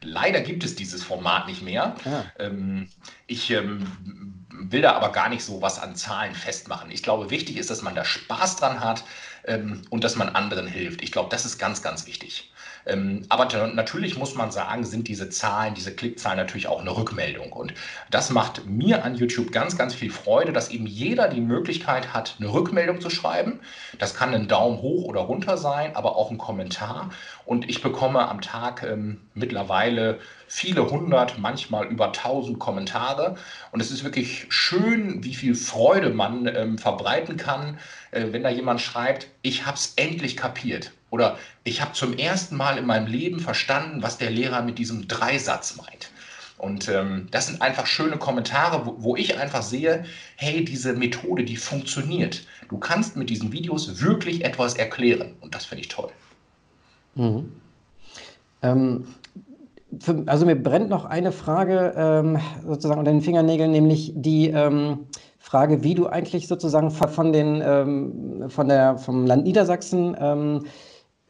Leider 0.03 0.41
gibt 0.41 0.63
es 0.63 0.77
dieses 0.77 1.03
Format 1.03 1.49
nicht 1.49 1.63
mehr. 1.63 1.97
Ah. 2.05 2.23
Ähm, 2.39 2.87
ich 3.27 3.51
ähm, 3.51 3.89
will 4.53 4.83
da 4.83 4.93
aber 4.93 5.13
gar 5.13 5.29
nicht 5.29 5.45
so 5.45 5.63
was 5.63 5.79
an 5.79 5.95
Zahlen 5.95 6.35
festmachen. 6.35 6.91
Ich 6.91 7.03
glaube, 7.03 7.31
wichtig 7.31 7.57
ist, 7.57 7.71
dass 7.71 7.83
man 7.83 7.95
da 7.95 8.05
Spaß 8.05 8.57
dran 8.57 8.81
hat 8.81 9.05
ähm, 9.45 9.83
und 9.91 10.05
dass 10.05 10.17
man 10.17 10.29
anderen 10.31 10.67
hilft. 10.67 11.03
Ich 11.03 11.13
glaube, 11.13 11.29
das 11.31 11.45
ist 11.45 11.59
ganz, 11.59 11.83
ganz 11.83 12.07
wichtig. 12.07 12.50
Ähm, 12.87 13.25
aber 13.29 13.47
natürlich 13.69 14.17
muss 14.17 14.35
man 14.35 14.51
sagen, 14.51 14.85
sind 14.85 15.09
diese 15.09 15.29
Zahlen, 15.29 15.75
diese 15.75 15.95
Klickzahlen 15.95 16.39
natürlich 16.39 16.67
auch 16.67 16.81
eine 16.81 16.97
Rückmeldung. 16.97 17.53
Und 17.53 17.75
das 18.11 18.31
macht 18.31 18.67
mir 18.67 19.05
an 19.05 19.15
YouTube 19.15 19.53
ganz, 19.53 19.77
ganz 19.77 19.95
viel 19.95 20.11
Freude, 20.11 20.53
dass 20.53 20.71
eben 20.71 20.87
jeder 20.87 21.29
die 21.29 21.41
Möglichkeit 21.41 22.13
hat, 22.13 22.37
eine 22.39 22.53
Rückmeldung 22.53 23.01
zu 23.01 23.11
schreiben. 23.11 23.61
Das 23.99 24.15
kann 24.15 24.35
ein 24.35 24.49
Daumen 24.49 24.81
hoch 24.83 25.05
oder 25.05 25.21
runter 25.21 25.57
sein, 25.57 25.97
aber 25.97 26.17
auch 26.17 26.31
ein 26.31 26.39
Kommentar. 26.39 27.11
Und 27.45 27.69
ich 27.69 27.83
bekomme 27.83 28.29
am 28.29 28.41
Tag 28.41 28.83
ähm, 28.83 29.21
mittlerweile 29.35 30.19
viele 30.47 30.91
hundert, 30.91 31.39
manchmal 31.39 31.87
über 31.87 32.13
tausend 32.13 32.59
Kommentare. 32.59 33.37
Und 33.71 33.81
es 33.81 33.91
ist 33.91 34.05
wirklich 34.05 34.47
schön, 34.49 35.23
wie 35.23 35.35
viel 35.35 35.55
Freude 35.55 36.11
man 36.11 36.47
ähm, 36.47 36.79
verbreiten 36.79 37.37
kann, 37.37 37.79
äh, 38.11 38.27
wenn 38.31 38.43
da 38.43 38.51
jemand 38.51 38.81
schreibt, 38.81 39.29
ich 39.43 39.67
habe 39.67 39.77
es 39.77 39.95
endlich 39.97 40.37
kapiert. 40.37 40.93
Oder 41.11 41.39
ich 41.65 41.81
habe 41.81 41.93
zum 41.93 42.17
ersten 42.17 42.57
Mal 42.57 42.79
in 42.79 42.87
meinem 42.87 43.07
Leben 43.07 43.41
verstanden, 43.41 44.03
was 44.03 44.19
der 44.19 44.31
Lehrer 44.31 44.63
mit 44.63 44.79
diesem 44.79 45.09
Dreisatz 45.09 45.77
meint. 45.77 46.11
Und 46.59 46.89
ähm, 46.89 47.29
das 47.31 47.47
sind 47.47 47.63
einfach 47.63 47.87
schöne 47.87 48.19
Kommentare, 48.19 48.85
wo, 48.85 48.97
wo, 48.99 49.17
ich 49.17 49.39
einfach 49.39 49.63
sehe, 49.63 50.05
hey, 50.37 50.65
diese 50.65 50.93
Methode, 50.93 51.45
die 51.45 51.57
funktioniert. 51.57 52.45
Du 52.69 52.79
kannst 52.79 53.17
mit 53.17 53.31
diesen 53.31 53.51
Videos 53.51 54.03
wirklich 54.03 54.45
etwas 54.45 54.75
erklären. 54.75 55.35
Und 55.41 55.55
das 55.55 55.65
finde 55.65 55.83
ich 55.83 55.89
toll. 55.89 56.11
Mhm. 57.15 57.51
Ähm, 58.63 59.07
für, 59.99 60.23
also 60.27 60.45
mir 60.45 60.55
brennt 60.55 60.91
noch 60.91 61.07
eine 61.07 61.33
Frage 61.33 61.95
ähm, 61.97 62.39
sozusagen 62.67 63.01
unter 63.01 63.11
den 63.11 63.23
Fingernägeln, 63.23 63.71
nämlich 63.71 64.13
die, 64.15 64.49
ähm, 64.49 65.07
frage, 65.41 65.83
wie 65.83 65.95
du 65.95 66.07
eigentlich 66.07 66.47
sozusagen 66.47 66.91
von 66.93 67.33
den, 67.33 67.61
ähm, 67.65 68.45
von 68.51 68.69
der, 68.69 68.99
vom 68.99 69.27
Land 69.27 69.45
Niedersachsen 69.45 70.17
ähm, 70.21 70.67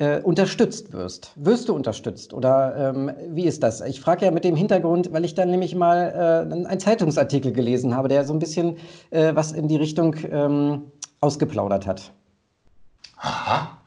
äh, 0.00 0.20
unterstützt 0.22 0.92
wirst. 0.92 1.32
Wirst 1.36 1.68
du 1.68 1.74
unterstützt 1.74 2.32
oder 2.32 2.90
ähm, 2.94 3.12
wie 3.28 3.44
ist 3.44 3.62
das? 3.62 3.82
Ich 3.82 4.00
frage 4.00 4.24
ja 4.24 4.30
mit 4.30 4.44
dem 4.44 4.56
Hintergrund, 4.56 5.12
weil 5.12 5.24
ich 5.24 5.34
dann 5.34 5.50
nämlich 5.50 5.74
mal 5.74 6.46
äh, 6.50 6.54
einen 6.54 6.80
Zeitungsartikel 6.80 7.52
gelesen 7.52 7.94
habe, 7.94 8.08
der 8.08 8.24
so 8.24 8.32
ein 8.32 8.38
bisschen 8.38 8.78
äh, 9.10 9.34
was 9.34 9.52
in 9.52 9.68
die 9.68 9.76
Richtung 9.76 10.16
ähm, 10.30 10.90
ausgeplaudert 11.20 11.86
hat. 11.86 12.12
Aha. 13.18 13.79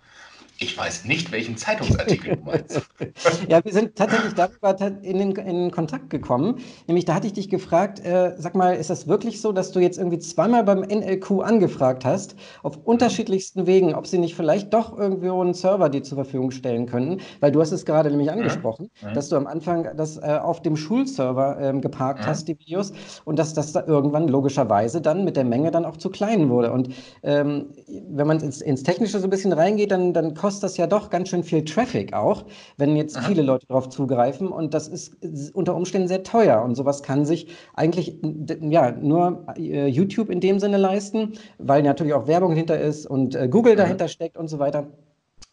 Ich 0.63 0.77
weiß 0.77 1.03
nicht, 1.05 1.31
welchen 1.33 1.57
Zeitungsartikel 1.57 2.37
du 2.37 2.43
meinst. 2.43 2.81
ja, 3.49 3.63
wir 3.63 3.73
sind 3.73 3.95
tatsächlich 3.95 4.33
darüber 4.33 4.79
in, 5.01 5.17
den, 5.17 5.31
in 5.35 5.71
Kontakt 5.71 6.09
gekommen. 6.09 6.59
Nämlich, 6.87 7.03
da 7.03 7.15
hatte 7.15 7.27
ich 7.27 7.33
dich 7.33 7.49
gefragt, 7.49 7.99
äh, 7.99 8.33
sag 8.37 8.55
mal, 8.55 8.73
ist 8.75 8.89
das 8.89 9.07
wirklich 9.07 9.41
so, 9.41 9.51
dass 9.51 9.73
du 9.73 9.81
jetzt 9.81 9.97
irgendwie 9.97 10.19
zweimal 10.19 10.63
beim 10.63 10.79
NLQ 10.79 11.41
angefragt 11.43 12.05
hast, 12.05 12.35
auf 12.63 12.77
unterschiedlichsten 12.85 13.67
Wegen, 13.67 13.93
ob 13.93 14.07
sie 14.07 14.17
nicht 14.17 14.35
vielleicht 14.35 14.73
doch 14.73 14.97
irgendwo 14.97 15.41
einen 15.41 15.53
Server 15.53 15.89
dir 15.89 16.01
zur 16.01 16.15
Verfügung 16.15 16.51
stellen 16.51 16.85
könnten? 16.85 17.19
Weil 17.41 17.51
du 17.51 17.59
hast 17.59 17.73
es 17.73 17.85
gerade 17.85 18.09
nämlich 18.09 18.31
angesprochen, 18.31 18.89
ja. 19.01 19.09
Ja. 19.09 19.13
dass 19.13 19.27
du 19.27 19.35
am 19.35 19.47
Anfang 19.47 19.89
das 19.97 20.15
äh, 20.17 20.39
auf 20.41 20.61
dem 20.61 20.77
Schulserver 20.77 21.57
ähm, 21.59 21.81
geparkt 21.81 22.21
ja. 22.21 22.27
hast, 22.27 22.47
die 22.47 22.57
Videos, 22.57 22.93
und 23.25 23.37
dass 23.37 23.53
das 23.53 23.73
da 23.73 23.83
irgendwann 23.85 24.29
logischerweise 24.29 25.01
dann 25.01 25.25
mit 25.25 25.35
der 25.35 25.43
Menge 25.43 25.71
dann 25.71 25.83
auch 25.83 25.97
zu 25.97 26.09
klein 26.09 26.49
wurde. 26.49 26.71
Und 26.71 26.89
ähm, 27.21 27.65
wenn 28.09 28.27
man 28.27 28.39
ins, 28.39 28.61
ins 28.61 28.83
Technische 28.83 29.19
so 29.19 29.27
ein 29.27 29.29
bisschen 29.29 29.51
reingeht, 29.51 29.91
dann, 29.91 30.13
dann 30.13 30.33
kostet 30.33 30.52
das 30.59 30.77
ja 30.77 30.87
doch 30.87 31.09
ganz 31.09 31.29
schön 31.29 31.43
viel 31.43 31.63
Traffic 31.65 32.13
auch, 32.13 32.45
wenn 32.77 32.95
jetzt 32.95 33.17
Aha. 33.17 33.27
viele 33.27 33.41
Leute 33.41 33.65
darauf 33.67 33.89
zugreifen 33.89 34.47
und 34.47 34.73
das 34.73 34.87
ist 34.87 35.15
unter 35.53 35.75
Umständen 35.75 36.07
sehr 36.07 36.23
teuer 36.23 36.61
und 36.61 36.75
sowas 36.75 37.03
kann 37.03 37.25
sich 37.25 37.47
eigentlich 37.73 38.19
ja 38.61 38.91
nur 38.91 39.45
äh, 39.57 39.87
YouTube 39.87 40.29
in 40.29 40.39
dem 40.39 40.59
Sinne 40.59 40.77
leisten, 40.77 41.33
weil 41.57 41.83
natürlich 41.83 42.13
auch 42.13 42.27
Werbung 42.27 42.55
hinter 42.55 42.79
ist 42.79 43.05
und 43.05 43.35
äh, 43.35 43.47
Google 43.47 43.75
dahinter 43.75 44.07
steckt 44.07 44.37
und 44.37 44.47
so 44.47 44.59
weiter. 44.59 44.87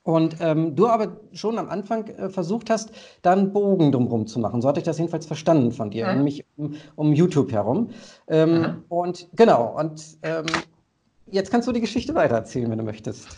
Und 0.02 0.36
ähm, 0.40 0.76
du 0.76 0.86
aber 0.86 1.18
schon 1.32 1.58
am 1.58 1.68
Anfang 1.68 2.06
äh, 2.08 2.30
versucht 2.30 2.70
hast, 2.70 2.90
da 3.22 3.32
einen 3.32 3.52
Bogen 3.52 3.92
drumherum 3.92 4.26
zu 4.26 4.38
machen. 4.38 4.62
So 4.62 4.68
hatte 4.68 4.80
ich 4.80 4.84
das 4.84 4.98
jedenfalls 4.98 5.26
verstanden 5.26 5.72
von 5.72 5.90
dir, 5.90 6.06
ja. 6.06 6.14
nämlich 6.14 6.44
um, 6.56 6.74
um, 6.96 7.12
YouTube 7.12 7.52
herum. 7.52 7.90
Ähm, 8.26 8.82
und 8.88 9.28
genau, 9.36 9.76
und 9.78 10.02
ähm, 10.22 10.46
jetzt 11.30 11.50
kannst 11.50 11.68
du 11.68 11.72
die 11.72 11.82
Geschichte 11.82 12.14
weitererzählen, 12.14 12.70
wenn 12.70 12.78
du 12.78 12.84
möchtest. 12.84 13.28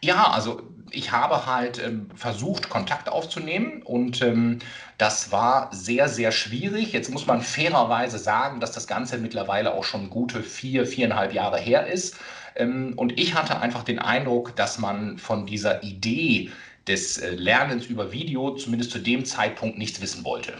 Ja, 0.00 0.30
also 0.30 0.62
ich 0.90 1.12
habe 1.12 1.46
halt 1.46 1.82
ähm, 1.84 2.08
versucht, 2.14 2.68
Kontakt 2.68 3.08
aufzunehmen 3.08 3.82
und 3.82 4.22
ähm, 4.22 4.58
das 4.96 5.32
war 5.32 5.68
sehr, 5.72 6.08
sehr 6.08 6.32
schwierig. 6.32 6.92
Jetzt 6.92 7.10
muss 7.10 7.26
man 7.26 7.42
fairerweise 7.42 8.18
sagen, 8.18 8.60
dass 8.60 8.72
das 8.72 8.86
Ganze 8.86 9.18
mittlerweile 9.18 9.74
auch 9.74 9.84
schon 9.84 10.10
gute 10.10 10.42
vier, 10.42 10.86
viereinhalb 10.86 11.32
Jahre 11.32 11.58
her 11.58 11.86
ist. 11.86 12.16
Ähm, 12.56 12.94
und 12.96 13.18
ich 13.18 13.34
hatte 13.34 13.60
einfach 13.60 13.82
den 13.82 13.98
Eindruck, 13.98 14.56
dass 14.56 14.78
man 14.78 15.18
von 15.18 15.46
dieser 15.46 15.82
Idee 15.82 16.50
des 16.86 17.18
äh, 17.18 17.30
Lernens 17.34 17.86
über 17.86 18.12
Video 18.12 18.54
zumindest 18.54 18.90
zu 18.90 18.98
dem 18.98 19.24
Zeitpunkt 19.24 19.78
nichts 19.78 20.00
wissen 20.00 20.24
wollte. 20.24 20.54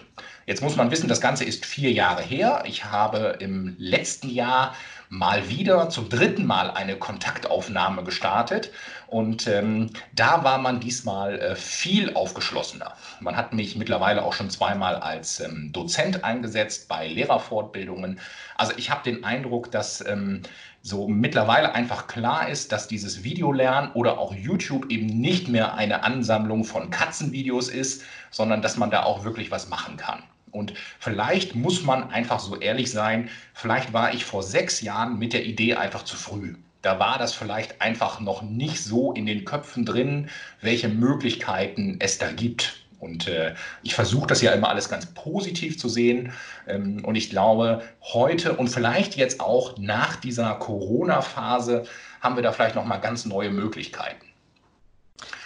Jetzt 0.46 0.62
muss 0.62 0.76
man 0.76 0.90
wissen, 0.90 1.08
das 1.08 1.20
Ganze 1.20 1.44
ist 1.44 1.66
vier 1.66 1.92
Jahre 1.92 2.22
her. 2.22 2.64
Ich 2.66 2.84
habe 2.84 3.36
im 3.40 3.74
letzten 3.78 4.30
Jahr 4.30 4.74
mal 5.08 5.48
wieder 5.48 5.88
zum 5.90 6.08
dritten 6.08 6.44
Mal 6.44 6.70
eine 6.70 6.96
Kontaktaufnahme 6.96 8.04
gestartet. 8.04 8.70
Und 9.06 9.46
ähm, 9.46 9.90
da 10.14 10.44
war 10.44 10.58
man 10.58 10.80
diesmal 10.80 11.38
äh, 11.38 11.56
viel 11.56 12.14
aufgeschlossener. 12.14 12.92
Man 13.20 13.36
hat 13.36 13.52
mich 13.52 13.76
mittlerweile 13.76 14.22
auch 14.22 14.34
schon 14.34 14.50
zweimal 14.50 14.96
als 14.96 15.40
ähm, 15.40 15.70
Dozent 15.72 16.24
eingesetzt 16.24 16.88
bei 16.88 17.08
Lehrerfortbildungen. 17.08 18.20
Also 18.56 18.74
ich 18.76 18.90
habe 18.90 19.02
den 19.02 19.24
Eindruck, 19.24 19.70
dass 19.70 20.06
ähm, 20.06 20.42
so 20.82 21.08
mittlerweile 21.08 21.74
einfach 21.74 22.06
klar 22.06 22.48
ist, 22.48 22.72
dass 22.72 22.88
dieses 22.88 23.24
Videolernen 23.24 23.92
oder 23.92 24.18
auch 24.18 24.34
YouTube 24.34 24.90
eben 24.90 25.06
nicht 25.06 25.48
mehr 25.48 25.74
eine 25.74 26.04
Ansammlung 26.04 26.64
von 26.64 26.90
Katzenvideos 26.90 27.68
ist, 27.68 28.02
sondern 28.30 28.62
dass 28.62 28.76
man 28.76 28.90
da 28.90 29.02
auch 29.02 29.24
wirklich 29.24 29.50
was 29.50 29.68
machen 29.68 29.96
kann. 29.96 30.22
Und 30.58 30.74
vielleicht 30.98 31.54
muss 31.54 31.84
man 31.84 32.10
einfach 32.10 32.40
so 32.40 32.56
ehrlich 32.56 32.90
sein, 32.90 33.30
vielleicht 33.54 33.92
war 33.92 34.12
ich 34.12 34.24
vor 34.24 34.42
sechs 34.42 34.80
Jahren 34.80 35.18
mit 35.18 35.32
der 35.32 35.46
Idee 35.46 35.74
einfach 35.74 36.02
zu 36.04 36.16
früh. 36.16 36.54
Da 36.82 36.98
war 36.98 37.18
das 37.18 37.32
vielleicht 37.32 37.80
einfach 37.80 38.20
noch 38.20 38.42
nicht 38.42 38.82
so 38.82 39.12
in 39.12 39.26
den 39.26 39.44
Köpfen 39.44 39.84
drin, 39.84 40.28
welche 40.60 40.88
Möglichkeiten 40.88 41.96
es 42.00 42.18
da 42.18 42.30
gibt. 42.30 42.84
Und 43.00 43.28
äh, 43.28 43.54
ich 43.82 43.94
versuche 43.94 44.26
das 44.26 44.42
ja 44.42 44.52
immer 44.52 44.68
alles 44.68 44.88
ganz 44.88 45.06
positiv 45.06 45.78
zu 45.78 45.88
sehen. 45.88 46.32
Ähm, 46.66 47.04
und 47.04 47.14
ich 47.14 47.30
glaube, 47.30 47.82
heute 48.02 48.56
und 48.56 48.68
vielleicht 48.68 49.16
jetzt 49.16 49.40
auch 49.40 49.78
nach 49.78 50.16
dieser 50.16 50.54
Corona-Phase 50.54 51.84
haben 52.20 52.36
wir 52.36 52.42
da 52.42 52.52
vielleicht 52.52 52.74
noch 52.74 52.84
mal 52.84 52.98
ganz 52.98 53.24
neue 53.24 53.50
Möglichkeiten. 53.50 54.26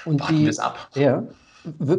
Und 0.05 0.21
Warten 0.21 0.41
wir 0.41 0.51
es 0.51 0.59
ab. 0.59 0.89
Ja. 0.95 1.23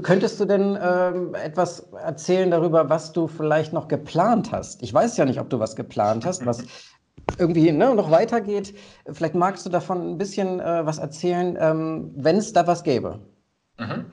Könntest 0.01 0.39
du 0.39 0.45
denn 0.45 0.77
ähm, 0.81 1.35
etwas 1.35 1.87
erzählen 1.93 2.51
darüber, 2.51 2.89
was 2.89 3.13
du 3.13 3.27
vielleicht 3.27 3.71
noch 3.71 3.87
geplant 3.87 4.51
hast? 4.51 4.83
Ich 4.83 4.93
weiß 4.93 5.15
ja 5.17 5.25
nicht, 5.25 5.39
ob 5.39 5.49
du 5.49 5.59
was 5.59 5.75
geplant 5.75 6.25
hast, 6.25 6.45
was 6.45 6.65
irgendwie 7.37 7.71
ne, 7.71 7.95
noch 7.95 8.11
weitergeht. 8.11 8.75
Vielleicht 9.11 9.35
magst 9.35 9.65
du 9.65 9.69
davon 9.69 10.11
ein 10.11 10.17
bisschen 10.17 10.59
äh, 10.59 10.85
was 10.85 10.97
erzählen, 10.97 11.57
ähm, 11.59 12.11
wenn 12.15 12.37
es 12.37 12.51
da 12.51 12.67
was 12.67 12.83
gäbe. 12.83 13.19
Mhm. 13.83 14.05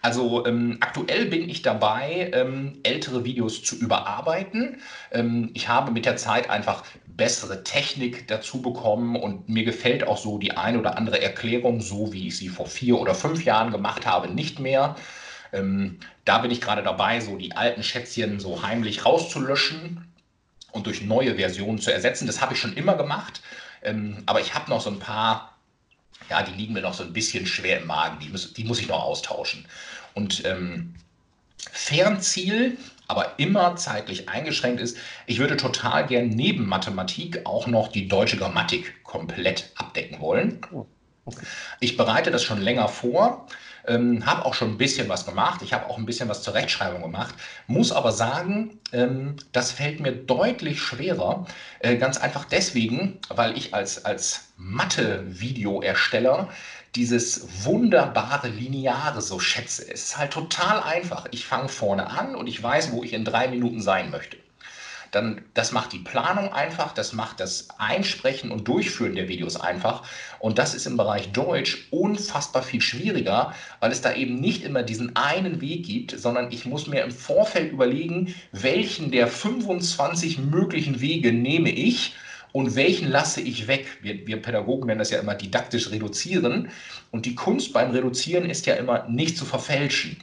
Also 0.00 0.46
ähm, 0.46 0.78
aktuell 0.80 1.26
bin 1.26 1.48
ich 1.48 1.62
dabei, 1.62 2.30
ähm, 2.32 2.78
ältere 2.82 3.24
Videos 3.24 3.62
zu 3.62 3.76
überarbeiten. 3.76 4.80
Ähm, 5.12 5.50
ich 5.54 5.68
habe 5.68 5.90
mit 5.90 6.06
der 6.06 6.16
Zeit 6.16 6.50
einfach 6.50 6.84
bessere 7.06 7.64
Technik 7.64 8.28
dazu 8.28 8.62
bekommen 8.62 9.16
und 9.16 9.48
mir 9.48 9.64
gefällt 9.64 10.06
auch 10.06 10.18
so 10.18 10.38
die 10.38 10.56
eine 10.56 10.78
oder 10.78 10.96
andere 10.96 11.20
Erklärung, 11.20 11.80
so 11.80 12.12
wie 12.12 12.28
ich 12.28 12.36
sie 12.36 12.48
vor 12.48 12.66
vier 12.66 12.98
oder 12.98 13.14
fünf 13.14 13.44
Jahren 13.44 13.72
gemacht 13.72 14.06
habe, 14.06 14.28
nicht 14.28 14.60
mehr. 14.60 14.94
Ähm, 15.52 15.98
da 16.24 16.38
bin 16.38 16.50
ich 16.50 16.60
gerade 16.60 16.82
dabei, 16.82 17.20
so 17.20 17.36
die 17.36 17.56
alten 17.56 17.82
Schätzchen 17.82 18.38
so 18.38 18.62
heimlich 18.62 19.04
rauszulöschen 19.04 20.06
und 20.70 20.86
durch 20.86 21.02
neue 21.02 21.36
Versionen 21.36 21.78
zu 21.78 21.92
ersetzen. 21.92 22.26
Das 22.26 22.40
habe 22.40 22.54
ich 22.54 22.60
schon 22.60 22.74
immer 22.74 22.94
gemacht, 22.94 23.40
ähm, 23.82 24.22
aber 24.26 24.40
ich 24.40 24.54
habe 24.54 24.70
noch 24.70 24.80
so 24.80 24.90
ein 24.90 25.00
paar 25.00 25.57
ja, 26.28 26.42
die 26.42 26.52
liegen 26.52 26.74
mir 26.74 26.82
noch 26.82 26.94
so 26.94 27.02
ein 27.02 27.12
bisschen 27.12 27.46
schwer 27.46 27.80
im 27.80 27.86
Magen. 27.86 28.18
Die 28.20 28.28
muss, 28.28 28.52
die 28.52 28.64
muss 28.64 28.80
ich 28.80 28.88
noch 28.88 29.02
austauschen. 29.02 29.66
Und 30.14 30.44
ähm, 30.44 30.94
Fernziel, 31.72 32.76
aber 33.06 33.38
immer 33.38 33.76
zeitlich 33.76 34.28
eingeschränkt 34.28 34.80
ist, 34.80 34.98
ich 35.26 35.38
würde 35.38 35.56
total 35.56 36.06
gern 36.06 36.28
neben 36.28 36.66
Mathematik 36.66 37.46
auch 37.46 37.66
noch 37.66 37.88
die 37.88 38.08
deutsche 38.08 38.36
Grammatik 38.36 39.02
komplett 39.04 39.70
abdecken 39.76 40.20
wollen. 40.20 40.60
Oh, 40.72 40.86
okay. 41.28 41.46
Ich 41.80 41.96
bereite 41.96 42.30
das 42.30 42.42
schon 42.42 42.60
länger 42.60 42.88
vor. 42.88 43.46
Ähm, 43.86 44.26
habe 44.26 44.44
auch 44.44 44.54
schon 44.54 44.72
ein 44.72 44.78
bisschen 44.78 45.08
was 45.08 45.24
gemacht. 45.24 45.62
Ich 45.62 45.72
habe 45.72 45.88
auch 45.88 45.96
ein 45.96 46.04
bisschen 46.04 46.28
was 46.28 46.42
zur 46.42 46.52
Rechtschreibung 46.54 47.00
gemacht. 47.00 47.34
Muss 47.66 47.90
aber 47.92 48.12
sagen, 48.12 48.78
ähm, 48.92 49.36
das 49.52 49.72
fällt 49.72 50.00
mir 50.00 50.12
deutlich 50.12 50.80
schwerer. 50.80 51.46
Äh, 51.78 51.96
ganz 51.96 52.18
einfach 52.18 52.44
deswegen, 52.44 53.18
weil 53.28 53.56
ich 53.56 53.74
als, 53.74 54.04
als 54.04 54.52
Mathe-Videoersteller 54.56 56.48
dieses 56.94 57.64
wunderbare 57.64 58.48
Lineare 58.48 59.22
so 59.22 59.38
schätze. 59.38 59.90
Es 59.90 60.04
ist 60.04 60.18
halt 60.18 60.32
total 60.32 60.82
einfach. 60.82 61.26
Ich 61.30 61.46
fange 61.46 61.68
vorne 61.68 62.10
an 62.10 62.34
und 62.34 62.46
ich 62.46 62.62
weiß, 62.62 62.92
wo 62.92 63.02
ich 63.04 63.12
in 63.12 63.24
drei 63.24 63.48
Minuten 63.48 63.80
sein 63.80 64.10
möchte 64.10 64.36
dann 65.10 65.42
das 65.54 65.72
macht 65.72 65.92
die 65.92 65.98
Planung 65.98 66.52
einfach, 66.52 66.92
das 66.92 67.12
macht 67.12 67.40
das 67.40 67.68
Einsprechen 67.78 68.50
und 68.50 68.68
Durchführen 68.68 69.14
der 69.14 69.28
Videos 69.28 69.60
einfach. 69.60 70.02
Und 70.38 70.58
das 70.58 70.74
ist 70.74 70.86
im 70.86 70.96
Bereich 70.96 71.32
Deutsch 71.32 71.88
unfassbar 71.90 72.62
viel 72.62 72.80
schwieriger, 72.80 73.54
weil 73.80 73.92
es 73.92 74.00
da 74.00 74.14
eben 74.14 74.40
nicht 74.40 74.64
immer 74.64 74.82
diesen 74.82 75.16
einen 75.16 75.60
Weg 75.60 75.86
gibt, 75.86 76.18
sondern 76.18 76.52
ich 76.52 76.66
muss 76.66 76.86
mir 76.86 77.02
im 77.02 77.10
Vorfeld 77.10 77.72
überlegen, 77.72 78.34
welchen 78.52 79.10
der 79.10 79.28
25 79.28 80.38
möglichen 80.38 81.00
Wege 81.00 81.32
nehme 81.32 81.70
ich 81.70 82.14
und 82.52 82.76
welchen 82.76 83.08
lasse 83.08 83.40
ich 83.40 83.68
weg? 83.68 83.86
Wir, 84.02 84.26
wir, 84.26 84.40
Pädagogen 84.40 84.86
nennen 84.86 84.98
das 84.98 85.10
ja 85.10 85.18
immer 85.20 85.34
didaktisch 85.34 85.90
reduzieren. 85.90 86.70
Und 87.10 87.26
die 87.26 87.34
Kunst 87.34 87.72
beim 87.72 87.90
Reduzieren 87.90 88.48
ist 88.48 88.66
ja 88.66 88.74
immer 88.74 89.06
nicht 89.08 89.36
zu 89.36 89.44
verfälschen. 89.44 90.16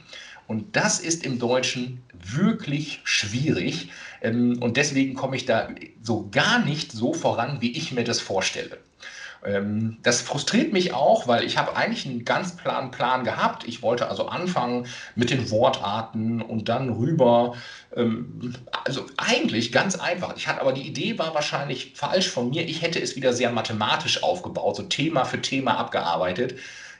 Und 0.46 0.76
das 0.76 1.00
ist 1.00 1.24
im 1.24 1.38
Deutschen 1.38 2.02
wirklich 2.12 3.00
schwierig. 3.04 3.90
Ähm, 4.22 4.58
und 4.60 4.76
deswegen 4.76 5.14
komme 5.14 5.36
ich 5.36 5.46
da 5.46 5.68
so 6.02 6.28
gar 6.30 6.64
nicht 6.64 6.92
so 6.92 7.12
voran, 7.12 7.60
wie 7.60 7.76
ich 7.76 7.92
mir 7.92 8.04
das 8.04 8.20
vorstelle. 8.20 8.78
Ähm, 9.44 9.98
das 10.02 10.20
frustriert 10.20 10.72
mich 10.72 10.92
auch, 10.92 11.28
weil 11.28 11.44
ich 11.44 11.58
habe 11.58 11.76
eigentlich 11.76 12.06
einen 12.06 12.24
ganz 12.24 12.56
klaren 12.56 12.90
Plan 12.90 13.24
gehabt. 13.24 13.66
Ich 13.66 13.82
wollte 13.82 14.08
also 14.08 14.26
anfangen 14.26 14.86
mit 15.14 15.30
den 15.30 15.50
Wortarten 15.50 16.42
und 16.42 16.68
dann 16.68 16.90
rüber. 16.90 17.54
Ähm, 17.94 18.54
also 18.84 19.06
eigentlich 19.16 19.72
ganz 19.72 19.96
einfach. 19.96 20.36
Ich 20.36 20.48
hatte 20.48 20.60
aber 20.60 20.72
die 20.72 20.86
Idee 20.86 21.18
war 21.18 21.34
wahrscheinlich 21.34 21.92
falsch 21.94 22.28
von 22.28 22.50
mir. 22.50 22.68
Ich 22.68 22.82
hätte 22.82 23.00
es 23.00 23.16
wieder 23.16 23.32
sehr 23.32 23.50
mathematisch 23.50 24.22
aufgebaut, 24.22 24.76
so 24.76 24.82
Thema 24.82 25.24
für 25.24 25.40
Thema 25.40 25.78
abgearbeitet. 25.78 26.56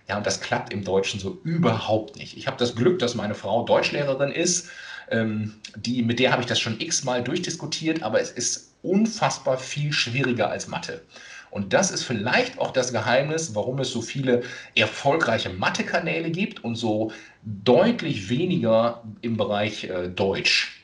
Ja, 0.08 0.16
und 0.18 0.26
das 0.26 0.40
klappt 0.40 0.72
im 0.72 0.84
Deutschen 0.84 1.18
so 1.20 1.40
überhaupt 1.42 2.16
nicht. 2.16 2.36
Ich 2.36 2.46
habe 2.46 2.56
das 2.56 2.74
Glück, 2.76 2.98
dass 3.00 3.14
meine 3.14 3.34
Frau 3.34 3.64
Deutschlehrerin 3.64 4.30
ist 4.32 4.68
Ähm, 5.08 5.62
die, 5.76 6.02
mit 6.02 6.18
der 6.18 6.32
habe 6.32 6.42
ich 6.42 6.48
das 6.48 6.58
schon 6.60 6.80
x-mal 6.80 7.22
durchdiskutiert, 7.22 8.02
aber 8.02 8.20
es 8.20 8.30
ist 8.32 8.76
unfassbar 8.82 9.58
viel 9.58 9.92
schwieriger 9.92 10.50
als 10.50 10.66
Mathe. 10.68 11.06
Und 11.50 11.72
das 11.72 11.90
ist 11.92 12.02
vielleicht 12.04 12.58
auch 12.58 12.72
das 12.72 12.92
Geheimnis, 12.92 13.54
warum 13.54 13.78
es 13.80 13.90
so 13.90 14.02
viele 14.02 14.42
erfolgreiche 14.74 15.50
Mathe-Kanäle 15.50 16.30
gibt 16.32 16.64
und 16.64 16.74
so 16.76 17.12
deutlich 17.42 18.28
weniger 18.30 19.04
im 19.22 19.36
Bereich 19.36 19.84
äh, 19.84 20.08
Deutsch. 20.08 20.75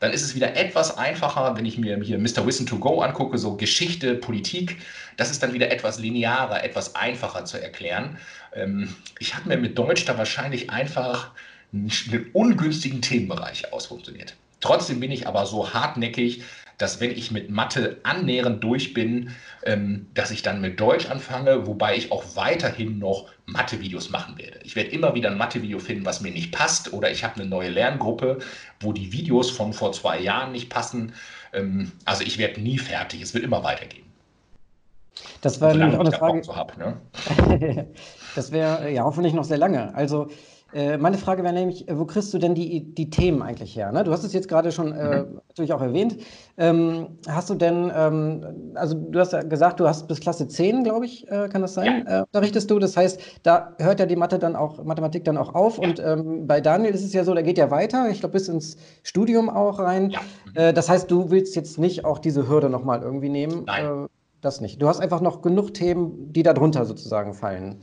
Dann 0.00 0.12
ist 0.12 0.22
es 0.22 0.34
wieder 0.34 0.56
etwas 0.56 0.96
einfacher, 0.96 1.56
wenn 1.56 1.66
ich 1.66 1.78
mir 1.78 1.98
hier 2.02 2.18
Mr. 2.18 2.46
Wissen 2.46 2.66
to 2.66 2.78
Go 2.78 3.02
angucke, 3.02 3.38
so 3.38 3.56
Geschichte, 3.56 4.14
Politik. 4.14 4.78
Das 5.16 5.30
ist 5.30 5.42
dann 5.42 5.52
wieder 5.52 5.70
etwas 5.70 5.98
linearer, 5.98 6.64
etwas 6.64 6.94
einfacher 6.96 7.44
zu 7.44 7.62
erklären. 7.62 8.18
Ähm, 8.54 8.94
ich 9.18 9.36
habe 9.36 9.48
mir 9.48 9.58
mit 9.58 9.78
Deutsch 9.78 10.06
da 10.06 10.16
wahrscheinlich 10.16 10.70
einfach 10.70 11.30
einen, 11.72 11.90
ungünstigen 12.32 13.02
Themenbereich 13.02 13.72
ausfunktioniert. 13.72 14.34
Trotzdem 14.60 15.00
bin 15.00 15.10
ich 15.10 15.26
aber 15.26 15.46
so 15.46 15.72
hartnäckig, 15.72 16.42
dass 16.80 16.98
wenn 16.98 17.10
ich 17.10 17.30
mit 17.30 17.50
Mathe 17.50 17.98
annähernd 18.04 18.64
durch 18.64 18.94
bin, 18.94 19.32
ähm, 19.64 20.06
dass 20.14 20.30
ich 20.30 20.40
dann 20.40 20.62
mit 20.62 20.80
Deutsch 20.80 21.10
anfange, 21.10 21.66
wobei 21.66 21.94
ich 21.94 22.10
auch 22.10 22.24
weiterhin 22.36 22.98
noch 22.98 23.26
Mathe-Videos 23.44 24.08
machen 24.08 24.38
werde. 24.38 24.60
Ich 24.64 24.76
werde 24.76 24.90
immer 24.90 25.14
wieder 25.14 25.30
ein 25.30 25.36
Mathe-Video 25.36 25.78
finden, 25.78 26.06
was 26.06 26.22
mir 26.22 26.32
nicht 26.32 26.52
passt, 26.52 26.94
oder 26.94 27.10
ich 27.10 27.22
habe 27.22 27.34
eine 27.34 27.44
neue 27.44 27.68
Lerngruppe, 27.68 28.38
wo 28.80 28.94
die 28.94 29.12
Videos 29.12 29.50
von 29.50 29.74
vor 29.74 29.92
zwei 29.92 30.20
Jahren 30.20 30.52
nicht 30.52 30.70
passen. 30.70 31.12
Ähm, 31.52 31.92
also 32.06 32.24
ich 32.24 32.38
werde 32.38 32.62
nie 32.62 32.78
fertig, 32.78 33.20
es 33.20 33.34
wird 33.34 33.44
immer 33.44 33.62
weitergehen. 33.62 34.06
Das 35.42 35.60
war 35.60 35.74
nämlich 35.74 35.96
auch 35.96 36.00
eine 36.00 36.12
Frage. 36.12 36.42
Hab, 36.48 36.78
ne? 36.78 36.96
das 38.34 38.52
wäre 38.52 38.90
ja 38.90 39.04
hoffentlich 39.04 39.34
noch 39.34 39.44
sehr 39.44 39.58
lange. 39.58 39.94
Also 39.94 40.30
äh, 40.72 40.96
meine 40.96 41.18
Frage 41.18 41.42
wäre 41.42 41.52
nämlich, 41.52 41.86
wo 41.90 42.04
kriegst 42.04 42.32
du 42.32 42.38
denn 42.38 42.54
die, 42.54 42.94
die 42.94 43.10
Themen 43.10 43.42
eigentlich 43.42 43.76
her? 43.76 43.90
Ne? 43.92 44.04
Du 44.04 44.12
hast 44.12 44.24
es 44.24 44.32
jetzt 44.32 44.48
gerade 44.48 44.70
schon 44.72 44.92
äh, 44.92 45.22
mhm. 45.22 45.40
natürlich 45.48 45.72
auch 45.72 45.82
erwähnt. 45.82 46.18
Ähm, 46.56 47.18
hast 47.28 47.50
du 47.50 47.54
denn, 47.54 47.90
ähm, 47.94 48.72
also 48.74 48.94
du 48.94 49.18
hast 49.18 49.32
ja 49.32 49.42
gesagt, 49.42 49.80
du 49.80 49.88
hast 49.88 50.06
bis 50.08 50.20
Klasse 50.20 50.46
10, 50.46 50.84
glaube 50.84 51.06
ich, 51.06 51.28
äh, 51.30 51.48
kann 51.48 51.62
das 51.62 51.74
sein, 51.74 52.04
ja. 52.06 52.20
äh, 52.20 52.22
unterrichtest 52.22 52.70
du. 52.70 52.78
Das 52.78 52.96
heißt, 52.96 53.20
da 53.42 53.74
hört 53.78 54.00
ja 54.00 54.06
die 54.06 54.16
Mathe 54.16 54.38
dann 54.38 54.56
auch, 54.56 54.82
Mathematik 54.84 55.24
dann 55.24 55.36
auch 55.36 55.54
auf. 55.54 55.78
Ja. 55.78 55.88
Und 55.88 56.00
ähm, 56.00 56.46
bei 56.46 56.60
Daniel 56.60 56.94
ist 56.94 57.04
es 57.04 57.12
ja 57.12 57.24
so, 57.24 57.34
der 57.34 57.42
geht 57.42 57.58
ja 57.58 57.70
weiter, 57.70 58.08
ich 58.08 58.20
glaube 58.20 58.32
bis 58.34 58.48
ins 58.48 58.76
Studium 59.02 59.50
auch 59.50 59.78
rein. 59.78 60.10
Ja. 60.10 60.20
Äh, 60.54 60.72
das 60.72 60.88
heißt, 60.88 61.10
du 61.10 61.30
willst 61.30 61.56
jetzt 61.56 61.78
nicht 61.78 62.04
auch 62.04 62.18
diese 62.18 62.48
Hürde 62.48 62.70
nochmal 62.70 63.02
irgendwie 63.02 63.28
nehmen. 63.28 63.64
Nein. 63.66 64.06
Das 64.40 64.60
nicht. 64.62 64.80
Du 64.80 64.88
hast 64.88 65.00
einfach 65.00 65.20
noch 65.20 65.42
genug 65.42 65.74
Themen, 65.74 66.32
die 66.32 66.42
darunter 66.42 66.86
sozusagen 66.86 67.34
fallen. 67.34 67.82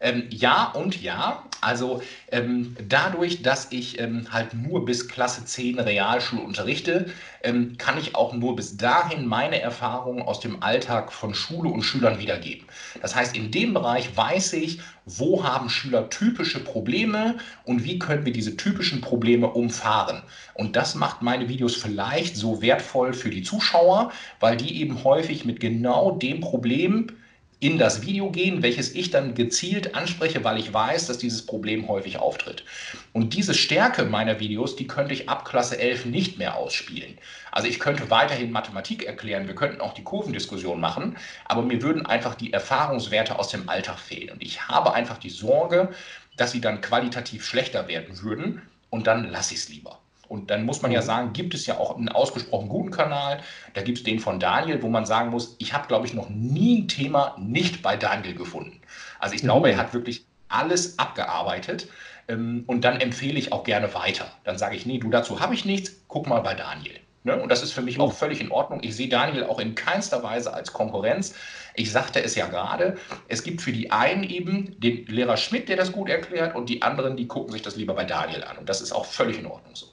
Ähm, 0.00 0.24
ja 0.30 0.70
und 0.72 1.00
ja. 1.02 1.44
Also 1.60 2.02
ähm, 2.30 2.76
dadurch, 2.86 3.42
dass 3.42 3.72
ich 3.72 3.98
ähm, 3.98 4.28
halt 4.30 4.54
nur 4.54 4.84
bis 4.84 5.08
Klasse 5.08 5.44
10 5.44 5.80
Realschule 5.80 6.40
unterrichte, 6.40 7.06
ähm, 7.42 7.76
kann 7.78 7.98
ich 7.98 8.14
auch 8.14 8.32
nur 8.32 8.54
bis 8.54 8.76
dahin 8.76 9.26
meine 9.26 9.60
Erfahrungen 9.60 10.22
aus 10.22 10.38
dem 10.38 10.62
Alltag 10.62 11.12
von 11.12 11.34
Schule 11.34 11.68
und 11.68 11.82
Schülern 11.82 12.20
wiedergeben. 12.20 12.68
Das 13.02 13.16
heißt, 13.16 13.36
in 13.36 13.50
dem 13.50 13.74
Bereich 13.74 14.16
weiß 14.16 14.52
ich, 14.52 14.80
wo 15.04 15.42
haben 15.42 15.68
Schüler 15.68 16.10
typische 16.10 16.60
Probleme 16.62 17.38
und 17.64 17.82
wie 17.82 17.98
können 17.98 18.24
wir 18.24 18.32
diese 18.32 18.56
typischen 18.56 19.00
Probleme 19.00 19.48
umfahren. 19.48 20.22
Und 20.54 20.76
das 20.76 20.94
macht 20.94 21.22
meine 21.22 21.48
Videos 21.48 21.74
vielleicht 21.74 22.36
so 22.36 22.62
wertvoll 22.62 23.14
für 23.14 23.30
die 23.30 23.42
Zuschauer, 23.42 24.12
weil 24.38 24.56
die 24.56 24.80
eben 24.80 25.02
häufig 25.02 25.44
mit 25.44 25.58
genau 25.58 26.12
dem 26.12 26.40
Problem 26.40 27.08
in 27.60 27.76
das 27.76 28.02
Video 28.02 28.30
gehen, 28.30 28.62
welches 28.62 28.94
ich 28.94 29.10
dann 29.10 29.34
gezielt 29.34 29.96
anspreche, 29.96 30.44
weil 30.44 30.58
ich 30.58 30.72
weiß, 30.72 31.06
dass 31.06 31.18
dieses 31.18 31.44
Problem 31.44 31.88
häufig 31.88 32.18
auftritt. 32.18 32.64
Und 33.12 33.34
diese 33.34 33.52
Stärke 33.52 34.04
meiner 34.04 34.38
Videos, 34.38 34.76
die 34.76 34.86
könnte 34.86 35.12
ich 35.12 35.28
ab 35.28 35.44
Klasse 35.44 35.78
11 35.78 36.06
nicht 36.06 36.38
mehr 36.38 36.56
ausspielen. 36.56 37.18
Also 37.50 37.66
ich 37.66 37.80
könnte 37.80 38.10
weiterhin 38.10 38.52
Mathematik 38.52 39.04
erklären, 39.04 39.48
wir 39.48 39.56
könnten 39.56 39.80
auch 39.80 39.92
die 39.92 40.04
Kurvendiskussion 40.04 40.80
machen, 40.80 41.16
aber 41.46 41.62
mir 41.62 41.82
würden 41.82 42.06
einfach 42.06 42.36
die 42.36 42.52
Erfahrungswerte 42.52 43.38
aus 43.38 43.48
dem 43.48 43.68
Alltag 43.68 43.98
fehlen. 43.98 44.30
Und 44.30 44.42
ich 44.42 44.68
habe 44.68 44.94
einfach 44.94 45.18
die 45.18 45.30
Sorge, 45.30 45.88
dass 46.36 46.52
sie 46.52 46.60
dann 46.60 46.80
qualitativ 46.80 47.44
schlechter 47.44 47.88
werden 47.88 48.22
würden 48.22 48.62
und 48.90 49.08
dann 49.08 49.28
lasse 49.28 49.54
ich 49.54 49.60
es 49.60 49.68
lieber. 49.68 49.98
Und 50.28 50.50
dann 50.50 50.64
muss 50.64 50.82
man 50.82 50.92
ja 50.92 51.00
mhm. 51.00 51.06
sagen, 51.06 51.32
gibt 51.32 51.54
es 51.54 51.66
ja 51.66 51.78
auch 51.78 51.96
einen 51.96 52.08
ausgesprochen 52.08 52.68
guten 52.68 52.90
Kanal. 52.90 53.40
Da 53.74 53.82
gibt 53.82 53.98
es 53.98 54.04
den 54.04 54.20
von 54.20 54.40
Daniel, 54.40 54.82
wo 54.82 54.88
man 54.88 55.06
sagen 55.06 55.30
muss, 55.30 55.56
ich 55.58 55.72
habe, 55.72 55.88
glaube 55.88 56.06
ich, 56.06 56.14
noch 56.14 56.28
nie 56.28 56.82
ein 56.82 56.88
Thema 56.88 57.36
nicht 57.38 57.82
bei 57.82 57.96
Daniel 57.96 58.34
gefunden. 58.34 58.80
Also 59.18 59.34
ich 59.34 59.42
glaube, 59.42 59.70
er 59.70 59.76
mhm. 59.76 59.80
hat 59.80 59.94
wirklich 59.94 60.24
alles 60.48 60.98
abgearbeitet. 60.98 61.88
Ähm, 62.28 62.64
und 62.66 62.84
dann 62.84 63.00
empfehle 63.00 63.38
ich 63.38 63.52
auch 63.52 63.64
gerne 63.64 63.92
weiter. 63.94 64.30
Dann 64.44 64.58
sage 64.58 64.76
ich, 64.76 64.86
nee, 64.86 64.98
du 64.98 65.10
dazu 65.10 65.40
habe 65.40 65.54
ich 65.54 65.64
nichts, 65.64 65.92
guck 66.08 66.26
mal 66.26 66.40
bei 66.40 66.54
Daniel. 66.54 67.00
Ne? 67.24 67.40
Und 67.40 67.50
das 67.50 67.62
ist 67.62 67.72
für 67.72 67.82
mich 67.82 67.98
auch 67.98 68.12
mhm. 68.12 68.16
völlig 68.16 68.40
in 68.40 68.50
Ordnung. 68.50 68.80
Ich 68.82 68.96
sehe 68.96 69.08
Daniel 69.08 69.44
auch 69.44 69.58
in 69.58 69.74
keinster 69.74 70.22
Weise 70.22 70.52
als 70.52 70.72
Konkurrenz. 70.72 71.34
Ich 71.74 71.90
sagte 71.90 72.22
es 72.22 72.34
ja 72.34 72.46
gerade, 72.46 72.96
es 73.28 73.42
gibt 73.42 73.60
für 73.60 73.72
die 73.72 73.90
einen 73.90 74.24
eben 74.24 74.78
den 74.80 75.06
Lehrer 75.06 75.36
Schmidt, 75.36 75.68
der 75.68 75.76
das 75.76 75.92
gut 75.92 76.08
erklärt, 76.08 76.54
und 76.54 76.68
die 76.68 76.82
anderen, 76.82 77.16
die 77.16 77.26
gucken 77.26 77.52
sich 77.52 77.62
das 77.62 77.76
lieber 77.76 77.94
bei 77.94 78.04
Daniel 78.04 78.44
an. 78.44 78.58
Und 78.58 78.68
das 78.68 78.80
ist 78.80 78.92
auch 78.92 79.04
völlig 79.04 79.38
in 79.38 79.46
Ordnung 79.46 79.74
so. 79.74 79.86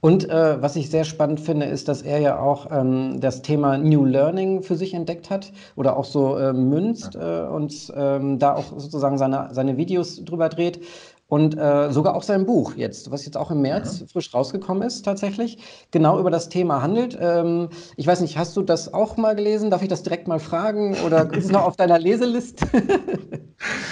Und 0.00 0.28
äh, 0.28 0.60
was 0.60 0.76
ich 0.76 0.90
sehr 0.90 1.04
spannend 1.04 1.40
finde, 1.40 1.66
ist, 1.66 1.88
dass 1.88 2.02
er 2.02 2.18
ja 2.18 2.38
auch 2.40 2.68
ähm, 2.70 3.20
das 3.20 3.42
Thema 3.42 3.78
New 3.78 4.04
Learning 4.04 4.62
für 4.62 4.76
sich 4.76 4.94
entdeckt 4.94 5.30
hat 5.30 5.52
oder 5.76 5.96
auch 5.96 6.04
so 6.04 6.36
äh, 6.36 6.52
münzt 6.52 7.14
äh, 7.14 7.42
und 7.42 7.92
ähm, 7.96 8.38
da 8.38 8.54
auch 8.54 8.78
sozusagen 8.78 9.16
seine, 9.18 9.48
seine 9.52 9.76
Videos 9.76 10.24
drüber 10.24 10.48
dreht. 10.48 10.80
Und 11.28 11.58
äh, 11.58 11.90
sogar 11.90 12.14
auch 12.14 12.22
sein 12.22 12.46
Buch 12.46 12.74
jetzt, 12.76 13.10
was 13.10 13.24
jetzt 13.24 13.36
auch 13.36 13.50
im 13.50 13.60
März 13.60 14.00
mhm. 14.00 14.06
frisch 14.06 14.32
rausgekommen 14.32 14.84
ist, 14.84 15.04
tatsächlich, 15.04 15.58
genau 15.90 16.20
über 16.20 16.30
das 16.30 16.48
Thema 16.48 16.82
handelt. 16.82 17.18
Ähm, 17.20 17.68
ich 17.96 18.06
weiß 18.06 18.20
nicht, 18.20 18.38
hast 18.38 18.56
du 18.56 18.62
das 18.62 18.94
auch 18.94 19.16
mal 19.16 19.34
gelesen? 19.34 19.70
Darf 19.70 19.82
ich 19.82 19.88
das 19.88 20.04
direkt 20.04 20.28
mal 20.28 20.38
fragen? 20.38 20.96
Oder 21.04 21.32
ist 21.32 21.46
es 21.46 21.50
noch 21.50 21.64
auf 21.64 21.74
deiner 21.74 21.98
Leseliste? 21.98 22.64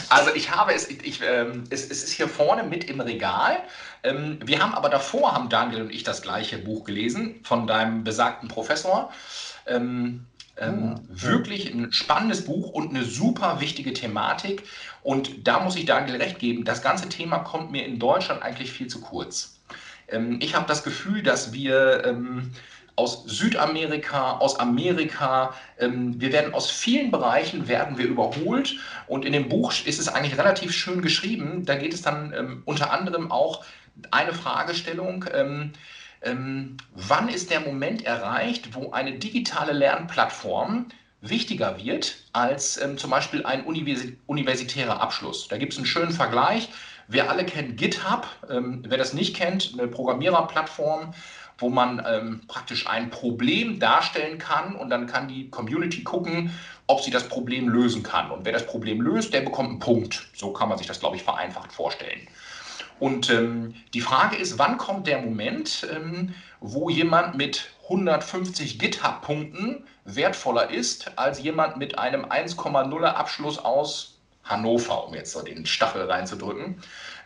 also 0.09 0.35
ich 0.35 0.51
habe 0.51 0.75
es, 0.75 0.89
ich, 0.89 1.21
ähm, 1.23 1.65
es, 1.71 1.91
es 1.91 2.05
ist 2.05 2.13
hier 2.13 2.29
vorne 2.29 2.63
mit 2.63 2.85
im 2.85 3.01
Regal. 3.01 3.59
Ähm, 4.03 4.39
wir 4.45 4.63
haben 4.63 4.75
aber 4.75 4.89
davor, 4.89 5.33
haben 5.33 5.49
Daniel 5.49 5.83
und 5.83 5.91
ich 5.91 6.03
das 6.03 6.23
gleiche 6.23 6.59
Buch 6.59 6.85
gelesen 6.85 7.41
von 7.43 7.67
deinem 7.67 8.05
besagten 8.05 8.49
Professor. 8.49 9.13
Ähm, 9.67 10.27
ähm, 10.57 10.83
ja. 10.83 11.01
Wirklich 11.09 11.73
ein 11.73 11.93
spannendes 11.93 12.45
Buch 12.45 12.71
und 12.71 12.91
eine 12.91 13.05
super 13.05 13.61
wichtige 13.61 13.93
Thematik. 13.93 14.63
Und 15.03 15.47
da 15.47 15.61
muss 15.61 15.77
ich 15.77 15.85
Daniel 15.85 16.17
recht 16.17 16.39
geben, 16.39 16.65
das 16.65 16.83
ganze 16.83 17.09
Thema 17.09 17.39
kommt 17.39 17.73
mir 17.73 17.85
in 17.85 17.99
Deutschland 17.99 18.43
eigentlich 18.43 18.73
viel 18.73 18.87
zu 18.87 19.01
kurz. 19.01 19.59
Ähm, 20.09 20.39
ich 20.41 20.55
habe 20.55 20.67
das 20.67 20.85
Gefühl, 20.85 21.23
dass 21.23 21.53
wir 21.53 22.05
ähm, 22.05 22.53
aus 22.97 23.25
Südamerika, 23.27 24.39
aus 24.39 24.59
Amerika. 24.59 25.55
Ähm, 25.79 26.21
wir 26.21 26.33
werden 26.33 26.55
aus 26.55 26.71
vielen 26.71 27.11
Bereichen 27.11 27.69
werden 27.69 27.99
wir 27.99 28.07
überholt 28.07 28.77
und 29.07 29.25
in 29.25 29.33
dem 29.33 29.49
Buch 29.49 29.73
ist 29.85 29.99
es 29.99 30.09
eigentlich 30.09 30.39
relativ 30.39 30.73
schön 30.73 31.03
geschrieben. 31.03 31.65
Da 31.65 31.75
geht 31.75 31.93
es 31.95 32.03
dann 32.03 32.33
ähm, 32.37 32.63
unter 32.65 32.93
anderem 32.93 33.31
auch 33.31 33.65
eine 34.11 34.33
Fragestellung. 34.33 35.25
Ähm, 35.33 35.73
wann 36.95 37.29
ist 37.29 37.51
der 37.51 37.61
Moment 37.61 38.07
erreicht, 38.07 38.75
wo 38.75 38.93
eine 38.93 39.19
digitale 39.19 39.73
Lernplattform 39.73 40.87
wichtiger 41.21 41.77
wird 41.85 42.17
als 42.33 42.81
zum 42.97 43.11
Beispiel 43.11 43.45
ein 43.45 43.67
universi 43.67 44.17
universitärer 44.27 45.03
Abschluss? 45.03 45.49
Da 45.49 45.59
gibt 45.59 45.75
es 45.75 45.79
einen 45.79 45.87
schönen 45.87 46.13
Vergleich. 46.13 46.71
Wir 47.09 47.29
alle 47.29 47.45
kennen 47.45 47.77
GitHub. 47.77 48.27
Wer 48.49 48.97
das 48.97 49.13
nicht 49.13 49.37
kennt, 49.37 49.75
eine 49.75 49.87
Programmiererplattform, 49.87 51.13
wo 51.65 51.71
man 51.71 52.05
ähm, 52.07 52.43
praktisch 52.47 52.87
ein 52.87 53.09
Problem 53.09 53.81
darstellen 53.81 54.37
kann 54.37 54.77
und 54.77 54.91
dann 54.91 55.07
kann 55.07 55.29
die 55.29 55.49
Community 55.49 56.05
gucken, 56.05 56.53
ob 56.87 57.01
sie 57.01 57.11
das 57.11 57.27
Problem 57.27 57.71
lösen 57.71 58.03
kann. 58.03 58.31
Und 58.31 58.45
wer 58.45 58.53
das 58.53 58.67
Problem 58.67 59.01
löst, 59.01 59.33
der 59.33 59.41
bekommt 59.41 59.71
einen 59.71 59.79
Punkt. 59.79 60.29
So 60.35 60.53
kann 60.53 60.69
man 60.69 60.77
sich 60.77 60.87
das, 60.87 61.01
glaube 61.01 61.17
ich, 61.17 61.23
vereinfacht 61.23 61.73
vorstellen. 61.73 62.29
Und 63.01 63.31
ähm, 63.31 63.77
die 63.95 64.03
Frage 64.03 64.37
ist, 64.37 64.59
wann 64.59 64.77
kommt 64.77 65.07
der 65.07 65.23
Moment, 65.23 65.89
ähm, 65.91 66.35
wo 66.61 66.91
jemand 66.91 67.35
mit 67.35 67.71
150 67.85 68.79
GitHub-Punkten 68.79 69.87
wertvoller 70.05 70.69
ist 70.69 71.17
als 71.17 71.43
jemand 71.43 71.79
mit 71.79 71.99
einem 71.99 72.27
1,0er 72.27 73.07
Abschluss 73.07 73.59
aus 73.59 74.14
Hannover, 74.45 75.07
um 75.07 75.15
jetzt 75.15 75.33
so 75.33 75.43
den 75.43 75.67
Stachel 75.67 76.03
reinzudrücken. 76.03 76.77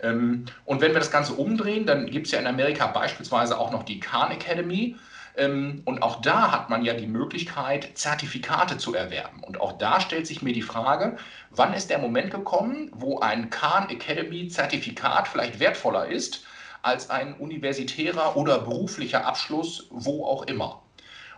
Ähm, 0.03 0.47
und 0.65 0.81
wenn 0.81 0.93
wir 0.93 1.01
das 1.01 1.11
Ganze 1.11 1.35
umdrehen, 1.35 1.87
dann 1.87 2.07
gibt 2.07 2.27
es 2.27 2.33
ja 2.33 2.39
in 2.39 2.47
Amerika 2.47 2.87
beispielsweise 2.87 3.59
auch 3.59 3.71
noch 3.71 3.83
die 3.83 4.01
Khan 4.01 4.31
Academy. 4.31 4.97
Ähm, 5.37 5.83
und 5.85 6.03
auch 6.03 6.21
da 6.21 6.53
hat 6.53 6.71
man 6.71 6.85
ja 6.85 6.95
die 6.95 7.07
Möglichkeit, 7.07 7.91
Zertifikate 7.95 8.79
zu 8.79 8.95
erwerben. 8.95 9.43
Und 9.43 9.61
auch 9.61 9.79
da 9.79 10.01
stellt 10.01 10.27
sich 10.27 10.43
mir 10.43 10.53
die 10.53 10.63
Frage, 10.63 11.17
wann 11.51 11.75
ist 11.75 11.91
der 11.91 11.99
Moment 11.99 12.31
gekommen, 12.31 12.91
wo 12.95 13.21
ein 13.21 13.51
Khan 13.51 13.89
Academy 13.91 14.49
Zertifikat 14.49 15.29
vielleicht 15.29 15.61
wertvoller 15.61 16.07
ist 16.07 16.45
als 16.83 17.11
ein 17.11 17.35
universitärer 17.35 18.37
oder 18.37 18.61
beruflicher 18.61 19.27
Abschluss, 19.27 19.89
wo 19.91 20.25
auch 20.25 20.45
immer. 20.45 20.83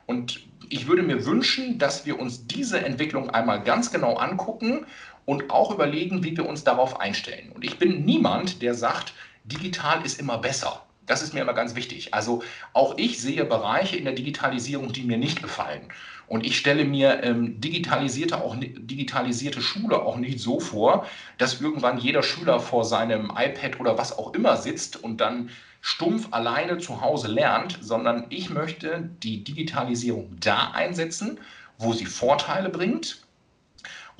Und 0.06 0.40
ich 0.68 0.86
würde 0.86 1.02
mir 1.02 1.26
wünschen, 1.26 1.78
dass 1.78 2.06
wir 2.06 2.18
uns 2.18 2.46
diese 2.46 2.84
Entwicklung 2.84 3.30
einmal 3.30 3.62
ganz 3.62 3.90
genau 3.90 4.16
angucken 4.16 4.86
und 5.24 5.50
auch 5.50 5.70
überlegen, 5.70 6.24
wie 6.24 6.36
wir 6.36 6.46
uns 6.46 6.64
darauf 6.64 7.00
einstellen. 7.00 7.52
Und 7.52 7.64
ich 7.64 7.78
bin 7.78 8.04
niemand, 8.04 8.62
der 8.62 8.74
sagt, 8.74 9.12
digital 9.44 10.04
ist 10.04 10.20
immer 10.20 10.38
besser. 10.38 10.82
Das 11.06 11.22
ist 11.22 11.34
mir 11.34 11.40
immer 11.40 11.54
ganz 11.54 11.74
wichtig. 11.74 12.14
Also 12.14 12.42
auch 12.72 12.96
ich 12.96 13.20
sehe 13.20 13.44
Bereiche 13.44 13.96
in 13.96 14.04
der 14.04 14.14
Digitalisierung, 14.14 14.92
die 14.92 15.02
mir 15.02 15.18
nicht 15.18 15.42
gefallen. 15.42 15.88
Und 16.28 16.46
ich 16.46 16.56
stelle 16.56 16.84
mir 16.84 17.24
ähm, 17.24 17.60
digitalisierte, 17.60 18.40
auch, 18.40 18.54
digitalisierte 18.56 19.60
Schule 19.60 20.02
auch 20.02 20.16
nicht 20.16 20.38
so 20.38 20.60
vor, 20.60 21.06
dass 21.38 21.60
irgendwann 21.60 21.98
jeder 21.98 22.22
Schüler 22.22 22.60
vor 22.60 22.84
seinem 22.84 23.32
iPad 23.36 23.80
oder 23.80 23.98
was 23.98 24.16
auch 24.16 24.32
immer 24.34 24.56
sitzt 24.56 25.02
und 25.02 25.20
dann 25.20 25.50
stumpf 25.80 26.28
alleine 26.30 26.78
zu 26.78 27.00
Hause 27.00 27.26
lernt, 27.26 27.78
sondern 27.80 28.26
ich 28.28 28.50
möchte 28.50 29.10
die 29.24 29.42
Digitalisierung 29.42 30.36
da 30.38 30.70
einsetzen, 30.70 31.40
wo 31.78 31.92
sie 31.92 32.06
Vorteile 32.06 32.68
bringt 32.68 33.22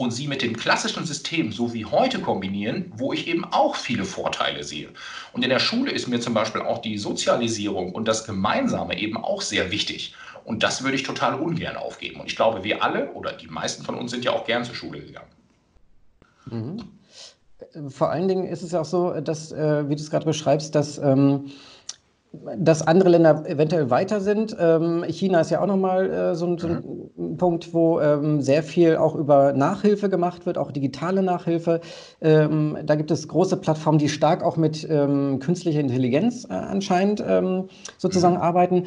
und 0.00 0.12
sie 0.12 0.26
mit 0.26 0.40
dem 0.40 0.56
klassischen 0.56 1.04
System 1.04 1.52
so 1.52 1.74
wie 1.74 1.84
heute 1.84 2.20
kombinieren, 2.20 2.90
wo 2.96 3.12
ich 3.12 3.28
eben 3.28 3.44
auch 3.44 3.76
viele 3.76 4.06
Vorteile 4.06 4.64
sehe. 4.64 4.88
Und 5.34 5.42
in 5.42 5.50
der 5.50 5.58
Schule 5.58 5.90
ist 5.90 6.08
mir 6.08 6.20
zum 6.20 6.32
Beispiel 6.32 6.62
auch 6.62 6.78
die 6.78 6.96
Sozialisierung 6.96 7.92
und 7.92 8.08
das 8.08 8.24
Gemeinsame 8.24 8.98
eben 8.98 9.18
auch 9.18 9.42
sehr 9.42 9.70
wichtig. 9.70 10.14
Und 10.44 10.62
das 10.62 10.82
würde 10.82 10.96
ich 10.96 11.02
total 11.02 11.34
ungern 11.34 11.76
aufgeben. 11.76 12.18
Und 12.18 12.28
ich 12.28 12.34
glaube, 12.34 12.64
wir 12.64 12.82
alle 12.82 13.12
oder 13.12 13.32
die 13.32 13.48
meisten 13.48 13.84
von 13.84 13.94
uns 13.94 14.10
sind 14.10 14.24
ja 14.24 14.32
auch 14.32 14.46
gern 14.46 14.64
zur 14.64 14.74
Schule 14.74 15.00
gegangen. 15.00 15.28
Mhm. 16.46 17.90
Vor 17.90 18.10
allen 18.10 18.26
Dingen 18.26 18.46
ist 18.46 18.62
es 18.62 18.72
ja 18.72 18.80
auch 18.80 18.86
so, 18.86 19.20
dass, 19.20 19.52
äh, 19.52 19.86
wie 19.86 19.96
du 19.96 20.02
es 20.02 20.10
gerade 20.10 20.24
beschreibst, 20.24 20.74
dass, 20.74 20.96
ähm, 20.96 21.50
dass 22.32 22.86
andere 22.86 23.08
Länder 23.10 23.44
eventuell 23.46 23.90
weiter 23.90 24.20
sind. 24.20 24.56
Ähm, 24.58 25.04
China 25.08 25.40
ist 25.40 25.50
ja 25.50 25.60
auch 25.60 25.66
nochmal 25.66 26.10
äh, 26.10 26.34
so, 26.34 26.56
so 26.56 26.68
ein 26.68 27.10
mhm. 27.16 27.36
Punkt, 27.36 27.74
wo 27.74 28.00
ähm, 28.00 28.40
sehr 28.40 28.62
viel 28.62 28.96
auch 28.96 29.16
über 29.16 29.52
Nachhilfe 29.52 30.08
gemacht 30.08 30.46
wird, 30.46 30.56
auch 30.56 30.70
digitale 30.70 31.22
Nachhilfe. 31.22 31.80
Ähm, 32.20 32.78
da 32.84 32.94
gibt 32.94 33.10
es 33.10 33.26
große 33.26 33.56
Plattformen, 33.56 33.98
die 33.98 34.08
stark 34.08 34.44
auch 34.44 34.56
mit 34.56 34.86
ähm, 34.88 35.40
künstlicher 35.40 35.80
Intelligenz 35.80 36.44
äh, 36.48 36.52
anscheinend 36.52 37.22
ähm, 37.26 37.68
sozusagen 37.98 38.36
mhm. 38.36 38.42
arbeiten. 38.42 38.84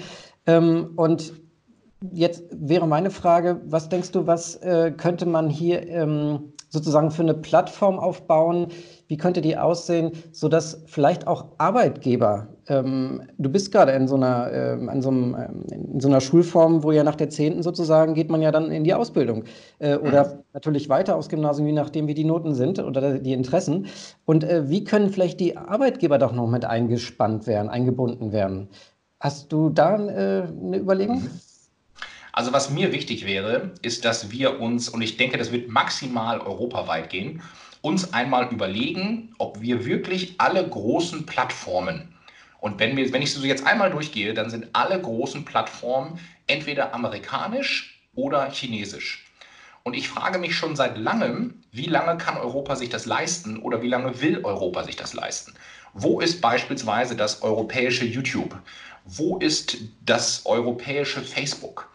und 0.95 1.33
Jetzt 2.11 2.43
wäre 2.51 2.85
meine 2.85 3.11
Frage, 3.11 3.61
was 3.65 3.87
denkst 3.87 4.11
du, 4.11 4.27
was 4.27 4.55
äh, 4.57 4.91
könnte 4.91 5.25
man 5.25 5.49
hier 5.49 5.87
ähm, 5.87 6.52
sozusagen 6.73 7.11
für 7.11 7.21
eine 7.21 7.35
Plattform 7.35 7.99
aufbauen? 7.99 8.67
Wie 9.07 9.15
könnte 9.15 9.41
die 9.41 9.57
aussehen, 9.57 10.11
sodass 10.31 10.81
vielleicht 10.87 11.27
auch 11.27 11.45
Arbeitgeber, 11.59 12.47
ähm, 12.67 13.21
du 13.37 13.49
bist 13.49 13.71
gerade 13.71 13.91
in 13.91 14.07
so 14.07 14.15
einer, 14.15 14.51
äh, 14.51 14.87
an 14.87 15.01
so 15.01 15.09
einem, 15.09 15.35
ähm, 15.35 15.65
in 15.93 15.99
so 15.99 16.07
einer 16.07 16.19
Schulform, 16.19 16.83
wo 16.83 16.91
ja 16.91 17.03
nach 17.03 17.15
der 17.15 17.29
Zehnten 17.29 17.61
sozusagen 17.61 18.15
geht 18.15 18.31
man 18.31 18.41
ja 18.41 18.51
dann 18.51 18.71
in 18.71 18.83
die 18.83 18.93
Ausbildung 18.93 19.43
äh, 19.77 19.97
oder 19.97 20.25
mhm. 20.25 20.39
natürlich 20.53 20.89
weiter 20.89 21.15
aus 21.15 21.29
Gymnasium, 21.29 21.67
je 21.67 21.73
nachdem, 21.73 22.07
wie 22.07 22.15
die 22.15 22.25
Noten 22.25 22.55
sind 22.55 22.79
oder 22.79 23.19
die 23.19 23.33
Interessen. 23.33 23.85
Und 24.25 24.43
äh, 24.43 24.67
wie 24.67 24.83
können 24.83 25.11
vielleicht 25.11 25.39
die 25.39 25.55
Arbeitgeber 25.55 26.17
doch 26.17 26.33
noch 26.33 26.47
mit 26.47 26.65
eingespannt 26.65 27.45
werden, 27.45 27.69
eingebunden 27.69 28.31
werden? 28.31 28.69
Hast 29.19 29.53
du 29.53 29.69
da 29.69 29.95
äh, 29.95 30.47
eine 30.47 30.77
Überlegung? 30.79 31.21
Mhm. 31.21 31.29
Also 32.33 32.51
was 32.51 32.69
mir 32.69 32.91
wichtig 32.91 33.25
wäre, 33.25 33.71
ist, 33.81 34.05
dass 34.05 34.31
wir 34.31 34.59
uns, 34.59 34.89
und 34.89 35.01
ich 35.01 35.17
denke, 35.17 35.37
das 35.37 35.51
wird 35.51 35.69
maximal 35.69 36.41
europaweit 36.41 37.09
gehen, 37.09 37.41
uns 37.81 38.13
einmal 38.13 38.51
überlegen, 38.51 39.33
ob 39.37 39.61
wir 39.61 39.85
wirklich 39.85 40.35
alle 40.39 40.67
großen 40.67 41.25
Plattformen, 41.25 42.13
und 42.63 42.79
wenn, 42.79 42.95
wir, 42.95 43.11
wenn 43.11 43.21
ich 43.21 43.33
so 43.33 43.45
jetzt 43.45 43.67
einmal 43.67 43.89
durchgehe, 43.91 44.33
dann 44.33 44.49
sind 44.49 44.69
alle 44.71 44.97
großen 45.01 45.43
Plattformen 45.43 46.17
entweder 46.47 46.93
amerikanisch 46.93 48.01
oder 48.15 48.49
chinesisch. 48.51 49.25
Und 49.83 49.95
ich 49.95 50.07
frage 50.07 50.39
mich 50.39 50.55
schon 50.55 50.77
seit 50.77 50.97
langem, 50.97 51.61
wie 51.73 51.87
lange 51.87 52.17
kann 52.17 52.37
Europa 52.37 52.77
sich 52.77 52.87
das 52.87 53.05
leisten 53.05 53.57
oder 53.57 53.81
wie 53.81 53.89
lange 53.89 54.21
will 54.21 54.45
Europa 54.45 54.85
sich 54.85 54.95
das 54.95 55.13
leisten? 55.13 55.53
Wo 55.93 56.21
ist 56.21 56.39
beispielsweise 56.39 57.17
das 57.17 57.41
europäische 57.41 58.05
YouTube? 58.05 58.57
Wo 59.03 59.39
ist 59.39 59.79
das 60.05 60.45
europäische 60.45 61.21
Facebook? 61.21 61.89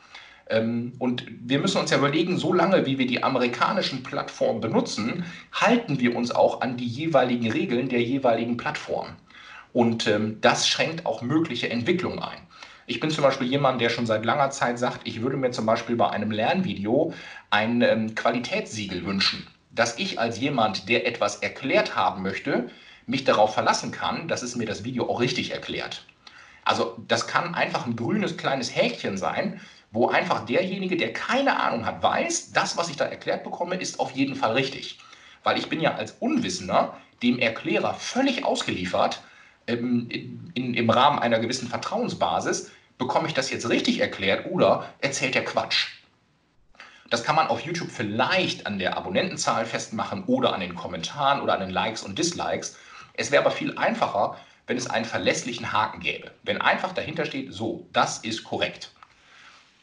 Ähm, 0.49 0.93
und 0.99 1.25
wir 1.29 1.59
müssen 1.59 1.79
uns 1.79 1.91
ja 1.91 1.99
überlegen, 1.99 2.39
so 2.39 2.53
lange 2.53 2.87
wie 2.87 2.99
wir 2.99 3.07
die 3.07 3.23
amerikanischen 3.23 4.03
Plattformen 4.03 4.61
benutzen, 4.61 5.25
halten 5.53 6.01
wir 6.01 6.17
uns 6.17 6.31
auch 6.31 6.61
an 6.61 6.77
die 6.77 6.87
jeweiligen 6.87 7.51
Regeln 7.51 7.89
der 7.89 8.03
jeweiligen 8.03 8.57
Plattform. 8.57 9.17
Und 9.73 10.07
ähm, 10.07 10.39
das 10.41 10.67
schränkt 10.69 11.07
auch 11.07 11.23
mögliche 11.23 11.71
Entwicklungen 11.71 12.21
ein. 12.21 12.39
Ich 12.87 13.01
bin 13.01 13.11
zum 13.11 13.23
Beispiel 13.23 13.47
jemand, 13.47 13.83
der 13.83 13.91
schon 13.91 14.07
seit 14.07 14.25
langer 14.25 14.51
Zeit 14.51 14.79
sagt, 14.79 15.07
ich 15.07 15.21
würde 15.21 15.37
mir 15.37 15.51
zum 15.51 15.67
Beispiel 15.67 15.97
bei 15.97 16.09
einem 16.09 16.31
Lernvideo 16.31 17.13
ein 17.51 17.83
ähm, 17.83 18.15
Qualitätssiegel 18.15 19.05
wünschen, 19.05 19.47
dass 19.71 19.99
ich 19.99 20.19
als 20.19 20.41
jemand, 20.41 20.89
der 20.89 21.07
etwas 21.07 21.37
erklärt 21.37 21.97
haben 21.97 22.23
möchte, 22.23 22.71
mich 23.07 23.25
darauf 23.25 23.53
verlassen 23.53 23.91
kann, 23.91 24.27
dass 24.27 24.43
es 24.43 24.57
mir 24.57 24.67
das 24.67 24.85
Video 24.85 25.09
auch 25.11 25.21
richtig 25.21 25.53
erklärt. 25.53 26.07
Also 26.65 26.97
das 27.07 27.27
kann 27.27 27.55
einfach 27.55 27.87
ein 27.87 27.97
grünes 27.97 28.39
kleines 28.39 28.75
Häkchen 28.75 29.19
sein, 29.19 29.61
wo 29.91 30.09
einfach 30.09 30.45
derjenige, 30.45 30.97
der 30.97 31.13
keine 31.13 31.59
Ahnung 31.59 31.87
hat, 31.87 32.03
weiß, 32.03 32.53
das, 32.53 32.77
was 32.77 32.91
ich 32.91 32.97
da 32.97 33.07
erklärt 33.07 33.45
bekomme, 33.45 33.77
ist 33.77 34.01
auf 34.01 34.13
jeden 34.13 34.35
Fall 34.35 34.53
richtig. 34.53 34.99
Weil 35.45 35.59
ich 35.59 35.69
bin 35.69 35.81
ja 35.81 35.95
als 35.95 36.13
Unwissender 36.21 36.97
dem 37.23 37.39
Erklärer 37.39 37.95
völlig 37.95 38.45
ausgeliefert, 38.45 39.23
ähm, 39.67 40.09
in, 40.55 40.75
im 40.75 40.91
Rahmen 40.91 41.19
einer 41.19 41.39
gewissen 41.39 41.69
Vertrauensbasis, 41.69 42.71
bekomme 42.97 43.29
ich 43.29 43.35
das 43.35 43.51
jetzt 43.51 43.69
richtig 43.69 44.01
erklärt 44.01 44.47
oder 44.51 44.89
erzählt 45.01 45.37
er 45.37 45.45
Quatsch. 45.45 45.89
Das 47.11 47.25
kann 47.25 47.37
man 47.37 47.47
auf 47.47 47.61
YouTube 47.61 47.91
vielleicht 47.91 48.67
an 48.67 48.79
der 48.79 48.97
Abonnentenzahl 48.97 49.65
festmachen 49.65 50.25
oder 50.25 50.53
an 50.53 50.61
den 50.61 50.75
Kommentaren 50.75 51.41
oder 51.41 51.55
an 51.55 51.61
den 51.61 51.71
Likes 51.71 52.03
und 52.03 52.19
Dislikes. 52.19 52.77
Es 53.15 53.31
wäre 53.31 53.43
aber 53.43 53.51
viel 53.51 53.77
einfacher, 53.79 54.37
wenn 54.67 54.77
es 54.77 54.89
einen 54.89 55.07
verlässlichen 55.07 55.73
Haken 55.73 56.01
gäbe. 56.01 56.33
Wenn 56.43 56.61
einfach 56.61 56.93
dahinter 56.93 57.25
steht, 57.25 57.55
so, 57.55 57.89
das 57.93 58.19
ist 58.19 58.45
korrekt. 58.45 58.91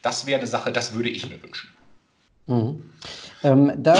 Das 0.06 0.24
wäre 0.24 0.38
eine 0.38 0.46
Sache, 0.46 0.70
das 0.70 0.94
würde 0.94 1.08
ich 1.08 1.28
mir 1.28 1.42
wünschen. 1.42 1.68
Mhm. 2.46 2.90
Ähm, 3.42 3.72
da, 3.76 3.96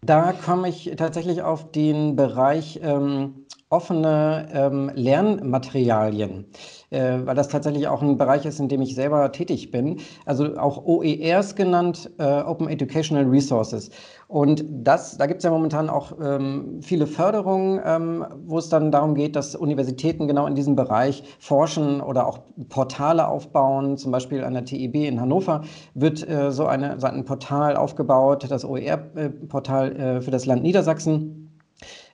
da 0.00 0.32
komme 0.32 0.70
ich 0.70 0.90
tatsächlich 0.96 1.42
auf 1.42 1.72
den 1.72 2.16
Bereich 2.16 2.80
ähm, 2.82 3.41
offene 3.72 4.48
ähm, 4.52 4.90
Lernmaterialien 4.94 6.46
äh, 6.92 7.18
weil 7.24 7.34
das 7.34 7.48
tatsächlich 7.48 7.88
auch 7.88 8.02
ein 8.02 8.18
Bereich 8.18 8.44
ist, 8.44 8.60
in 8.60 8.68
dem 8.68 8.82
ich 8.82 8.94
selber 8.94 9.32
tätig 9.32 9.70
bin. 9.70 10.00
Also 10.26 10.56
auch 10.56 10.84
OERs 10.84 11.56
genannt, 11.56 12.10
äh, 12.18 12.42
Open 12.42 12.68
Educational 12.68 13.24
Resources. 13.24 13.90
Und 14.28 14.64
das, 14.68 15.16
da 15.18 15.26
gibt 15.26 15.38
es 15.38 15.44
ja 15.44 15.50
momentan 15.50 15.90
auch 15.90 16.12
ähm, 16.22 16.80
viele 16.80 17.06
Förderungen, 17.06 17.80
ähm, 17.84 18.24
wo 18.46 18.58
es 18.58 18.68
dann 18.68 18.90
darum 18.90 19.14
geht, 19.14 19.36
dass 19.36 19.54
Universitäten 19.54 20.28
genau 20.28 20.46
in 20.46 20.54
diesem 20.54 20.76
Bereich 20.76 21.22
forschen 21.38 22.00
oder 22.00 22.26
auch 22.26 22.40
Portale 22.68 23.26
aufbauen. 23.26 23.96
Zum 23.96 24.12
Beispiel 24.12 24.44
an 24.44 24.54
der 24.54 24.64
TIB 24.64 24.94
in 24.94 25.20
Hannover 25.20 25.62
wird 25.94 26.26
äh, 26.28 26.50
so, 26.50 26.66
eine, 26.66 27.00
so 27.00 27.06
ein 27.06 27.24
Portal 27.24 27.76
aufgebaut, 27.76 28.46
das 28.48 28.64
OER-Portal 28.64 29.96
äh, 29.96 30.20
für 30.20 30.30
das 30.30 30.46
Land 30.46 30.62
Niedersachsen. 30.62 31.41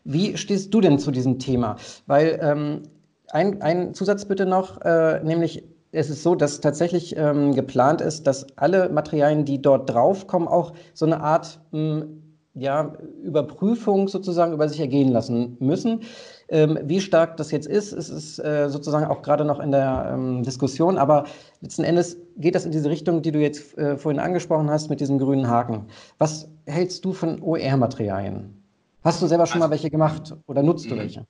Wie 0.04 0.36
stehst 0.36 0.72
du 0.72 0.80
denn 0.80 0.98
zu 0.98 1.10
diesem 1.10 1.38
Thema? 1.38 1.76
Weil 2.06 2.38
ähm, 2.42 2.82
ein, 3.30 3.60
ein 3.62 3.94
Zusatz 3.94 4.24
bitte 4.24 4.46
noch, 4.46 4.80
äh, 4.82 5.20
nämlich 5.22 5.64
es 5.90 6.10
ist 6.10 6.22
so, 6.22 6.34
dass 6.34 6.60
tatsächlich 6.60 7.16
ähm, 7.16 7.54
geplant 7.54 8.00
ist, 8.00 8.26
dass 8.26 8.46
alle 8.56 8.90
Materialien, 8.90 9.44
die 9.44 9.62
dort 9.62 9.88
draufkommen, 9.88 10.46
auch 10.46 10.72
so 10.92 11.06
eine 11.06 11.20
Art 11.20 11.60
mh, 11.72 12.00
hm, 12.00 12.22
ja, 12.54 12.92
Überprüfung 13.22 14.08
sozusagen 14.08 14.52
über 14.52 14.68
sich 14.68 14.80
ergehen 14.80 15.08
lassen 15.12 15.56
müssen. 15.60 16.00
Ähm, 16.48 16.78
wie 16.82 17.00
stark 17.00 17.36
das 17.36 17.50
jetzt 17.50 17.68
ist, 17.68 17.92
ist, 17.92 18.08
ist 18.08 18.38
äh, 18.38 18.68
sozusagen 18.68 19.06
auch 19.06 19.22
gerade 19.22 19.44
noch 19.44 19.60
in 19.60 19.70
der 19.70 20.10
ähm, 20.12 20.42
Diskussion, 20.42 20.98
aber 20.98 21.24
letzten 21.60 21.84
Endes 21.84 22.16
geht 22.36 22.54
das 22.54 22.64
in 22.64 22.72
diese 22.72 22.90
Richtung, 22.90 23.22
die 23.22 23.32
du 23.32 23.38
jetzt 23.38 23.76
äh, 23.78 23.96
vorhin 23.96 24.20
angesprochen 24.20 24.70
hast, 24.70 24.88
mit 24.90 25.00
diesem 25.00 25.18
grünen 25.18 25.48
Haken. 25.48 25.86
Was 26.18 26.48
hältst 26.66 27.04
du 27.04 27.12
von 27.12 27.40
OER-Materialien? 27.42 28.57
Hast 29.04 29.22
du 29.22 29.26
selber 29.26 29.46
schon 29.46 29.54
also, 29.54 29.66
mal 29.66 29.70
welche 29.70 29.90
gemacht 29.90 30.34
oder 30.46 30.62
nutzt 30.62 30.90
du 30.90 30.94
mhm. 30.94 31.00
welche? 31.00 31.26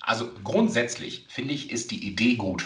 Also 0.00 0.28
grundsätzlich 0.42 1.26
finde 1.28 1.54
ich, 1.54 1.70
ist 1.70 1.90
die 1.90 2.06
Idee 2.06 2.34
gut. 2.34 2.64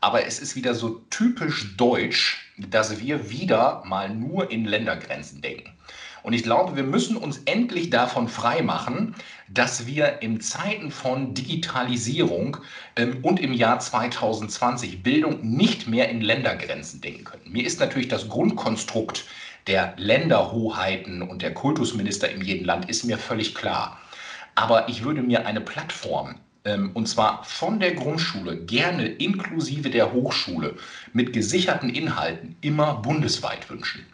Aber 0.00 0.26
es 0.26 0.38
ist 0.38 0.54
wieder 0.54 0.74
so 0.74 1.00
typisch 1.08 1.76
deutsch, 1.76 2.52
dass 2.58 3.00
wir 3.00 3.30
wieder 3.30 3.82
mal 3.86 4.14
nur 4.14 4.50
in 4.50 4.64
Ländergrenzen 4.66 5.40
denken. 5.40 5.70
Und 6.24 6.32
ich 6.32 6.42
glaube, 6.42 6.74
wir 6.74 6.84
müssen 6.84 7.16
uns 7.18 7.42
endlich 7.44 7.90
davon 7.90 8.28
freimachen, 8.28 9.14
dass 9.48 9.86
wir 9.86 10.22
in 10.22 10.40
Zeiten 10.40 10.90
von 10.90 11.34
Digitalisierung 11.34 12.56
ähm, 12.96 13.18
und 13.22 13.40
im 13.40 13.52
Jahr 13.52 13.78
2020 13.78 15.02
Bildung 15.02 15.40
nicht 15.42 15.86
mehr 15.86 16.08
in 16.08 16.22
Ländergrenzen 16.22 17.02
denken 17.02 17.24
können. 17.24 17.52
Mir 17.52 17.66
ist 17.66 17.78
natürlich 17.78 18.08
das 18.08 18.28
Grundkonstrukt 18.28 19.26
der 19.66 19.94
Länderhoheiten 19.96 21.22
und 21.22 21.42
der 21.42 21.54
Kultusminister 21.54 22.30
in 22.30 22.42
jedem 22.42 22.66
Land 22.66 22.88
ist 22.88 23.04
mir 23.04 23.18
völlig 23.18 23.54
klar. 23.54 23.98
Aber 24.54 24.88
ich 24.88 25.04
würde 25.04 25.22
mir 25.22 25.46
eine 25.46 25.60
Plattform 25.60 26.36
ähm, 26.64 26.90
und 26.94 27.08
zwar 27.08 27.44
von 27.44 27.80
der 27.80 27.94
Grundschule, 27.94 28.56
gerne 28.56 29.06
inklusive 29.06 29.90
der 29.90 30.12
Hochschule, 30.12 30.76
mit 31.12 31.32
gesicherten 31.32 31.90
Inhalten 31.90 32.56
immer 32.60 32.94
bundesweit 32.94 33.68
wünschen. 33.70 34.06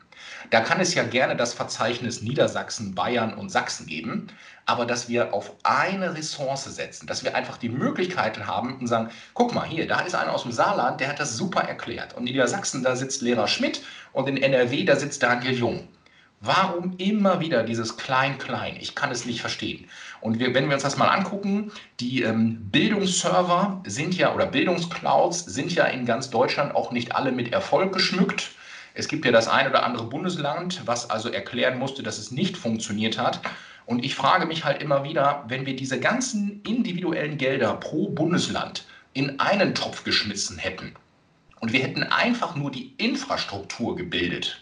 Da 0.48 0.60
kann 0.60 0.80
es 0.80 0.94
ja 0.94 1.02
gerne 1.02 1.36
das 1.36 1.52
Verzeichnis 1.52 2.22
Niedersachsen, 2.22 2.94
Bayern 2.94 3.34
und 3.34 3.50
Sachsen 3.50 3.86
geben, 3.86 4.28
aber 4.64 4.86
dass 4.86 5.08
wir 5.08 5.34
auf 5.34 5.52
eine 5.64 6.14
Ressource 6.16 6.64
setzen, 6.64 7.06
dass 7.06 7.24
wir 7.24 7.34
einfach 7.34 7.58
die 7.58 7.68
Möglichkeiten 7.68 8.46
haben 8.46 8.78
und 8.78 8.86
sagen, 8.86 9.10
guck 9.34 9.54
mal 9.54 9.66
hier, 9.66 9.86
da 9.86 10.00
ist 10.00 10.14
einer 10.14 10.32
aus 10.32 10.44
dem 10.44 10.52
Saarland, 10.52 11.00
der 11.00 11.08
hat 11.08 11.20
das 11.20 11.36
super 11.36 11.60
erklärt. 11.60 12.14
Und 12.14 12.26
in 12.26 12.32
Niedersachsen, 12.32 12.82
da 12.82 12.96
sitzt 12.96 13.20
Lehrer 13.20 13.48
Schmidt 13.48 13.82
und 14.12 14.28
in 14.28 14.38
NRW, 14.38 14.84
da 14.84 14.96
sitzt 14.96 15.22
Daniel 15.22 15.54
Jung. 15.54 15.88
Warum 16.42 16.94
immer 16.96 17.40
wieder 17.40 17.64
dieses 17.64 17.98
Klein-Klein? 17.98 18.78
Ich 18.80 18.94
kann 18.94 19.10
es 19.10 19.26
nicht 19.26 19.42
verstehen. 19.42 19.90
Und 20.22 20.38
wir, 20.38 20.54
wenn 20.54 20.68
wir 20.68 20.74
uns 20.74 20.82
das 20.82 20.96
mal 20.96 21.08
angucken, 21.08 21.70
die 22.00 22.22
ähm, 22.22 22.70
Bildungsserver 22.70 23.82
sind 23.86 24.16
ja 24.16 24.34
oder 24.34 24.46
Bildungsclouds 24.46 25.44
sind 25.44 25.74
ja 25.74 25.84
in 25.84 26.06
ganz 26.06 26.30
Deutschland 26.30 26.74
auch 26.74 26.92
nicht 26.92 27.14
alle 27.14 27.30
mit 27.30 27.52
Erfolg 27.52 27.92
geschmückt. 27.92 28.52
Es 28.94 29.08
gibt 29.08 29.24
ja 29.24 29.32
das 29.32 29.48
ein 29.48 29.68
oder 29.68 29.84
andere 29.84 30.04
Bundesland, 30.04 30.82
was 30.86 31.10
also 31.10 31.28
erklären 31.28 31.78
musste, 31.78 32.02
dass 32.02 32.18
es 32.18 32.30
nicht 32.30 32.56
funktioniert 32.56 33.18
hat. 33.18 33.40
Und 33.86 34.04
ich 34.04 34.14
frage 34.14 34.46
mich 34.46 34.64
halt 34.64 34.82
immer 34.82 35.04
wieder, 35.04 35.44
wenn 35.48 35.66
wir 35.66 35.76
diese 35.76 36.00
ganzen 36.00 36.62
individuellen 36.62 37.38
Gelder 37.38 37.74
pro 37.74 38.08
Bundesland 38.08 38.84
in 39.12 39.40
einen 39.40 39.74
Topf 39.74 40.04
geschmissen 40.04 40.58
hätten 40.58 40.94
und 41.60 41.72
wir 41.72 41.82
hätten 41.82 42.04
einfach 42.04 42.54
nur 42.56 42.70
die 42.70 42.94
Infrastruktur 42.98 43.96
gebildet, 43.96 44.60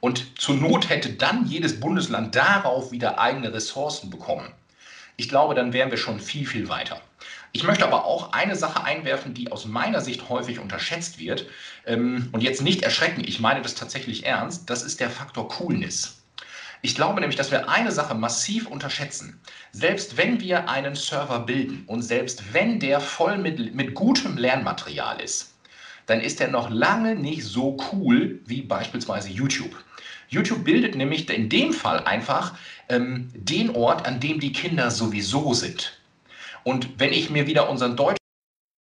und 0.00 0.40
zur 0.40 0.54
Not 0.54 0.88
hätte 0.88 1.10
dann 1.10 1.46
jedes 1.46 1.80
Bundesland 1.80 2.34
darauf 2.36 2.92
wieder 2.92 3.18
eigene 3.18 3.52
Ressourcen 3.52 4.10
bekommen. 4.10 4.52
Ich 5.16 5.28
glaube, 5.28 5.54
dann 5.54 5.72
wären 5.72 5.90
wir 5.90 5.98
schon 5.98 6.20
viel, 6.20 6.46
viel 6.46 6.68
weiter. 6.68 7.00
Ich 7.52 7.64
möchte 7.64 7.84
aber 7.84 8.04
auch 8.04 8.32
eine 8.32 8.56
Sache 8.56 8.84
einwerfen, 8.84 9.34
die 9.34 9.50
aus 9.50 9.64
meiner 9.64 10.00
Sicht 10.00 10.28
häufig 10.28 10.58
unterschätzt 10.58 11.18
wird. 11.18 11.46
Ähm, 11.86 12.28
und 12.32 12.42
jetzt 12.42 12.62
nicht 12.62 12.82
erschrecken, 12.82 13.22
ich 13.24 13.40
meine 13.40 13.62
das 13.62 13.74
tatsächlich 13.74 14.26
ernst. 14.26 14.68
Das 14.68 14.82
ist 14.82 15.00
der 15.00 15.10
Faktor 15.10 15.48
Coolness. 15.48 16.22
Ich 16.80 16.94
glaube 16.94 17.20
nämlich, 17.20 17.36
dass 17.36 17.50
wir 17.50 17.68
eine 17.68 17.90
Sache 17.90 18.14
massiv 18.14 18.68
unterschätzen. 18.68 19.40
Selbst 19.72 20.16
wenn 20.16 20.40
wir 20.40 20.68
einen 20.68 20.94
Server 20.94 21.40
bilden 21.40 21.84
und 21.86 22.02
selbst 22.02 22.52
wenn 22.52 22.78
der 22.78 23.00
voll 23.00 23.38
mit, 23.38 23.74
mit 23.74 23.94
gutem 23.94 24.36
Lernmaterial 24.36 25.20
ist, 25.20 25.54
dann 26.06 26.20
ist 26.20 26.40
er 26.40 26.48
noch 26.48 26.70
lange 26.70 27.16
nicht 27.16 27.44
so 27.44 27.76
cool 27.92 28.40
wie 28.46 28.62
beispielsweise 28.62 29.28
YouTube. 29.28 29.74
YouTube 30.28 30.64
bildet 30.64 30.94
nämlich 30.94 31.28
in 31.30 31.48
dem 31.48 31.72
Fall 31.72 32.04
einfach 32.04 32.54
ähm, 32.88 33.28
den 33.34 33.74
Ort, 33.74 34.06
an 34.06 34.20
dem 34.20 34.38
die 34.38 34.52
Kinder 34.52 34.90
sowieso 34.90 35.54
sind. 35.54 35.97
Und 36.68 37.00
wenn 37.00 37.14
ich 37.14 37.30
mir 37.30 37.46
wieder 37.46 37.70
unseren 37.70 37.96
deutschen 37.96 38.18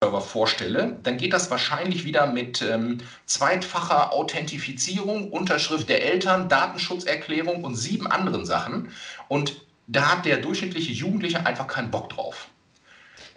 Server 0.03 0.19
vorstelle, 0.19 0.99
dann 1.03 1.15
geht 1.15 1.31
das 1.31 1.49
wahrscheinlich 1.49 2.03
wieder 2.03 2.27
mit 2.27 2.61
ähm, 2.61 2.97
zweitfacher 3.25 4.11
Authentifizierung, 4.11 5.31
Unterschrift 5.31 5.87
der 5.87 6.03
Eltern, 6.03 6.49
Datenschutzerklärung 6.49 7.63
und 7.63 7.75
sieben 7.75 8.05
anderen 8.05 8.45
Sachen. 8.45 8.91
Und 9.29 9.65
da 9.87 10.11
hat 10.11 10.25
der 10.25 10.35
durchschnittliche 10.35 10.91
Jugendliche 10.91 11.45
einfach 11.45 11.67
keinen 11.67 11.89
Bock 11.89 12.09
drauf. 12.09 12.49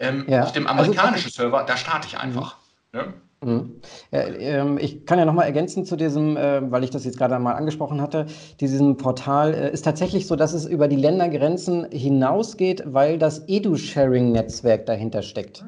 Ähm, 0.00 0.24
ja. 0.26 0.42
Auf 0.42 0.50
dem 0.50 0.66
also 0.66 0.82
amerikanischen 0.82 1.26
also, 1.26 1.42
Server, 1.42 1.62
da 1.62 1.76
starte 1.76 2.08
ich 2.08 2.18
einfach. 2.18 2.56
Ne? 2.92 3.04
Mhm. 3.04 3.08
Ähm, 3.08 3.14
ich 3.42 5.06
kann 5.06 5.18
ja 5.18 5.24
nochmal 5.24 5.46
ergänzen 5.46 5.86
zu 5.86 5.96
diesem, 5.96 6.36
äh, 6.36 6.70
weil 6.70 6.84
ich 6.84 6.90
das 6.90 7.06
jetzt 7.06 7.16
gerade 7.16 7.38
mal 7.38 7.54
angesprochen 7.54 8.02
hatte, 8.02 8.26
diesem 8.60 8.98
Portal 8.98 9.54
äh, 9.54 9.72
ist 9.72 9.82
tatsächlich 9.82 10.26
so, 10.26 10.36
dass 10.36 10.52
es 10.52 10.66
über 10.66 10.88
die 10.88 10.96
Ländergrenzen 10.96 11.86
hinausgeht, 11.90 12.82
weil 12.86 13.18
das 13.18 13.48
Edu-Sharing-Netzwerk 13.48 14.84
dahinter 14.84 15.22
steckt. 15.22 15.64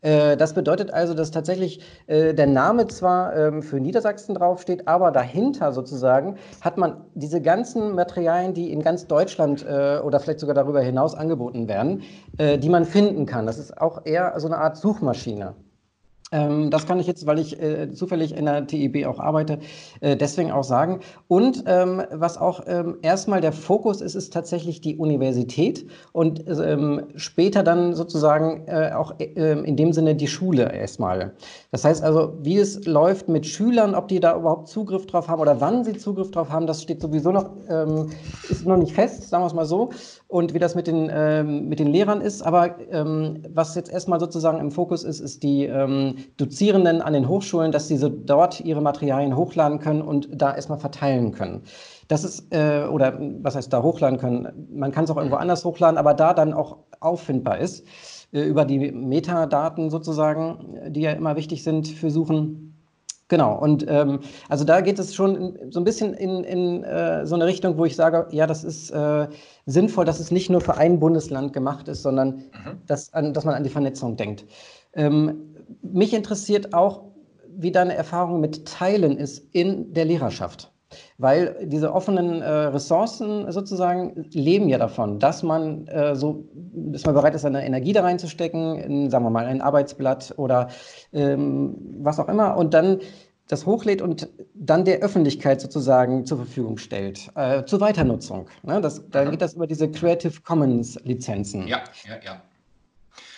Äh, 0.00 0.36
das 0.36 0.54
bedeutet 0.54 0.92
also, 0.92 1.14
dass 1.14 1.30
tatsächlich 1.30 1.80
der 2.08 2.46
Name 2.48 2.88
zwar 2.88 3.36
ähm, 3.36 3.62
für 3.62 3.78
Niedersachsen 3.78 4.34
draufsteht, 4.34 4.88
aber 4.88 5.12
dahinter 5.12 5.72
sozusagen 5.72 6.36
hat 6.62 6.78
man 6.78 7.04
diese 7.14 7.40
ganzen 7.40 7.94
Materialien, 7.94 8.54
die 8.54 8.72
in 8.72 8.82
ganz 8.82 9.06
Deutschland 9.06 9.64
oder 9.64 10.18
vielleicht 10.18 10.40
sogar 10.40 10.56
darüber 10.56 10.80
hinaus 10.80 11.14
angeboten 11.14 11.68
werden, 11.68 12.02
die 12.38 12.68
man 12.68 12.84
finden 12.84 13.24
kann. 13.24 13.46
Das 13.46 13.58
ist 13.58 13.78
auch 13.80 14.04
eher 14.04 14.38
so 14.40 14.48
eine 14.48 14.58
Art 14.58 14.76
Suchmaschine. 14.76 15.54
Ähm, 16.34 16.70
das 16.70 16.86
kann 16.86 16.98
ich 16.98 17.06
jetzt, 17.06 17.26
weil 17.26 17.38
ich 17.38 17.60
äh, 17.62 17.92
zufällig 17.92 18.36
in 18.36 18.46
der 18.46 18.66
TIB 18.66 19.06
auch 19.06 19.20
arbeite, 19.20 19.60
äh, 20.00 20.16
deswegen 20.16 20.50
auch 20.50 20.64
sagen. 20.64 20.98
Und 21.28 21.62
ähm, 21.66 22.02
was 22.10 22.36
auch 22.38 22.62
ähm, 22.66 22.96
erstmal 23.02 23.40
der 23.40 23.52
Fokus 23.52 24.00
ist, 24.00 24.16
ist 24.16 24.32
tatsächlich 24.32 24.80
die 24.80 24.96
Universität 24.96 25.86
und 26.12 26.44
ähm, 26.48 27.04
später 27.14 27.62
dann 27.62 27.94
sozusagen 27.94 28.66
äh, 28.66 28.90
auch 28.94 29.14
äh, 29.20 29.52
in 29.60 29.76
dem 29.76 29.92
Sinne 29.92 30.16
die 30.16 30.26
Schule 30.26 30.72
erstmal. 30.72 31.34
Das 31.70 31.84
heißt 31.84 32.02
also, 32.02 32.32
wie 32.42 32.58
es 32.58 32.84
läuft 32.84 33.28
mit 33.28 33.46
Schülern, 33.46 33.94
ob 33.94 34.08
die 34.08 34.18
da 34.18 34.36
überhaupt 34.36 34.68
Zugriff 34.68 35.06
drauf 35.06 35.28
haben 35.28 35.40
oder 35.40 35.60
wann 35.60 35.84
sie 35.84 35.96
Zugriff 35.96 36.32
drauf 36.32 36.50
haben, 36.50 36.66
das 36.66 36.82
steht 36.82 37.00
sowieso 37.00 37.30
noch, 37.30 37.50
ähm, 37.68 38.10
ist 38.50 38.66
noch 38.66 38.76
nicht 38.76 38.92
fest, 38.92 39.28
sagen 39.28 39.44
wir 39.44 39.46
es 39.46 39.54
mal 39.54 39.66
so. 39.66 39.90
Und 40.34 40.52
wie 40.52 40.58
das 40.58 40.74
mit 40.74 40.88
den, 40.88 41.08
ähm, 41.14 41.68
mit 41.68 41.78
den 41.78 41.86
Lehrern 41.86 42.20
ist. 42.20 42.42
Aber 42.42 42.74
was 43.54 43.76
jetzt 43.76 43.92
erstmal 43.92 44.18
sozusagen 44.18 44.58
im 44.58 44.72
Fokus 44.72 45.04
ist, 45.04 45.20
ist 45.20 45.44
die 45.44 45.70
Dozierenden 46.36 47.02
an 47.02 47.12
den 47.12 47.28
Hochschulen, 47.28 47.70
dass 47.70 47.86
sie 47.86 47.96
so 47.96 48.08
dort 48.08 48.60
ihre 48.60 48.80
Materialien 48.80 49.36
hochladen 49.36 49.78
können 49.78 50.02
und 50.02 50.28
da 50.32 50.52
erstmal 50.56 50.78
verteilen 50.78 51.30
können. 51.30 51.62
Das 52.08 52.24
ist, 52.24 52.52
äh, 52.52 52.84
oder 52.84 53.18
was 53.42 53.54
heißt 53.56 53.72
da 53.72 53.82
hochladen 53.82 54.18
können? 54.18 54.68
Man 54.72 54.92
kann 54.92 55.04
es 55.04 55.10
auch 55.10 55.16
irgendwo 55.16 55.36
anders 55.36 55.64
hochladen, 55.64 55.98
aber 55.98 56.14
da 56.14 56.34
dann 56.34 56.52
auch 56.52 56.78
auffindbar 57.00 57.58
ist, 57.58 57.86
äh, 58.32 58.42
über 58.42 58.64
die 58.64 58.92
Metadaten 58.92 59.90
sozusagen, 59.90 60.78
die 60.88 61.02
ja 61.02 61.12
immer 61.12 61.36
wichtig 61.36 61.62
sind 61.62 61.88
für 61.88 62.10
Suchen. 62.10 62.73
Genau, 63.28 63.58
und 63.58 63.86
ähm, 63.88 64.20
also 64.50 64.64
da 64.64 64.82
geht 64.82 64.98
es 64.98 65.14
schon 65.14 65.58
so 65.70 65.80
ein 65.80 65.84
bisschen 65.84 66.12
in, 66.12 66.44
in 66.44 66.84
äh, 66.84 67.26
so 67.26 67.34
eine 67.34 67.46
Richtung, 67.46 67.78
wo 67.78 67.86
ich 67.86 67.96
sage, 67.96 68.26
ja, 68.32 68.46
das 68.46 68.64
ist 68.64 68.90
äh, 68.90 69.28
sinnvoll, 69.64 70.04
dass 70.04 70.20
es 70.20 70.30
nicht 70.30 70.50
nur 70.50 70.60
für 70.60 70.76
ein 70.76 71.00
Bundesland 71.00 71.54
gemacht 71.54 71.88
ist, 71.88 72.02
sondern 72.02 72.36
mhm. 72.36 72.82
dass, 72.86 73.14
an, 73.14 73.32
dass 73.32 73.44
man 73.44 73.54
an 73.54 73.64
die 73.64 73.70
Vernetzung 73.70 74.16
denkt. 74.16 74.44
Ähm, 74.92 75.54
mich 75.80 76.12
interessiert 76.12 76.74
auch, 76.74 77.04
wie 77.56 77.72
deine 77.72 77.94
Erfahrung 77.94 78.40
mit 78.40 78.66
Teilen 78.66 79.16
ist 79.16 79.38
in 79.52 79.94
der 79.94 80.04
Lehrerschaft. 80.04 80.73
Weil 81.18 81.56
diese 81.62 81.92
offenen 81.92 82.42
äh, 82.42 82.48
Ressourcen 82.48 83.50
sozusagen 83.50 84.26
leben 84.32 84.68
ja 84.68 84.78
davon, 84.78 85.18
dass 85.18 85.42
man 85.42 85.86
äh, 85.88 86.14
so, 86.16 86.44
dass 86.54 87.04
man 87.04 87.14
bereit 87.14 87.34
ist, 87.34 87.42
seine 87.42 87.64
Energie 87.64 87.92
da 87.92 88.02
reinzustecken, 88.02 88.78
in, 88.78 89.10
sagen 89.10 89.24
wir 89.24 89.30
mal, 89.30 89.46
ein 89.46 89.60
Arbeitsblatt 89.60 90.34
oder 90.36 90.68
ähm, 91.12 91.76
was 92.00 92.18
auch 92.18 92.28
immer, 92.28 92.56
und 92.56 92.74
dann 92.74 93.00
das 93.48 93.66
hochlädt 93.66 94.00
und 94.00 94.28
dann 94.54 94.84
der 94.84 95.00
Öffentlichkeit 95.00 95.60
sozusagen 95.60 96.24
zur 96.24 96.38
Verfügung 96.38 96.78
stellt, 96.78 97.30
äh, 97.34 97.64
zur 97.64 97.80
Weiternutzung. 97.80 98.46
Ne? 98.62 98.80
Das, 98.80 99.02
da 99.10 99.24
geht 99.24 99.42
das 99.42 99.54
über 99.54 99.66
diese 99.66 99.90
Creative 99.90 100.40
Commons 100.42 100.98
Lizenzen. 101.04 101.66
Ja, 101.66 101.84
ja, 102.08 102.14
ja. 102.24 102.42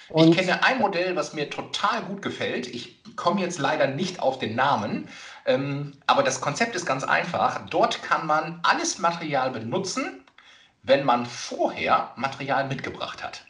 Und 0.08 0.28
ich 0.28 0.36
kenne 0.36 0.62
ein 0.62 0.78
Modell, 0.78 1.16
was 1.16 1.32
mir 1.32 1.50
total 1.50 2.02
gut 2.02 2.22
gefällt. 2.22 2.66
Ich 2.68 3.02
komme 3.16 3.40
jetzt 3.40 3.58
leider 3.58 3.88
nicht 3.88 4.20
auf 4.20 4.38
den 4.38 4.54
Namen, 4.54 5.08
ähm, 5.46 5.94
aber 6.06 6.22
das 6.22 6.40
Konzept 6.40 6.76
ist 6.76 6.86
ganz 6.86 7.02
einfach. 7.02 7.66
Dort 7.70 8.02
kann 8.02 8.26
man 8.26 8.60
alles 8.62 8.98
Material 8.98 9.50
benutzen, 9.50 10.24
wenn 10.82 11.04
man 11.04 11.26
vorher 11.26 12.12
Material 12.16 12.68
mitgebracht 12.68 13.24
hat. 13.24 13.44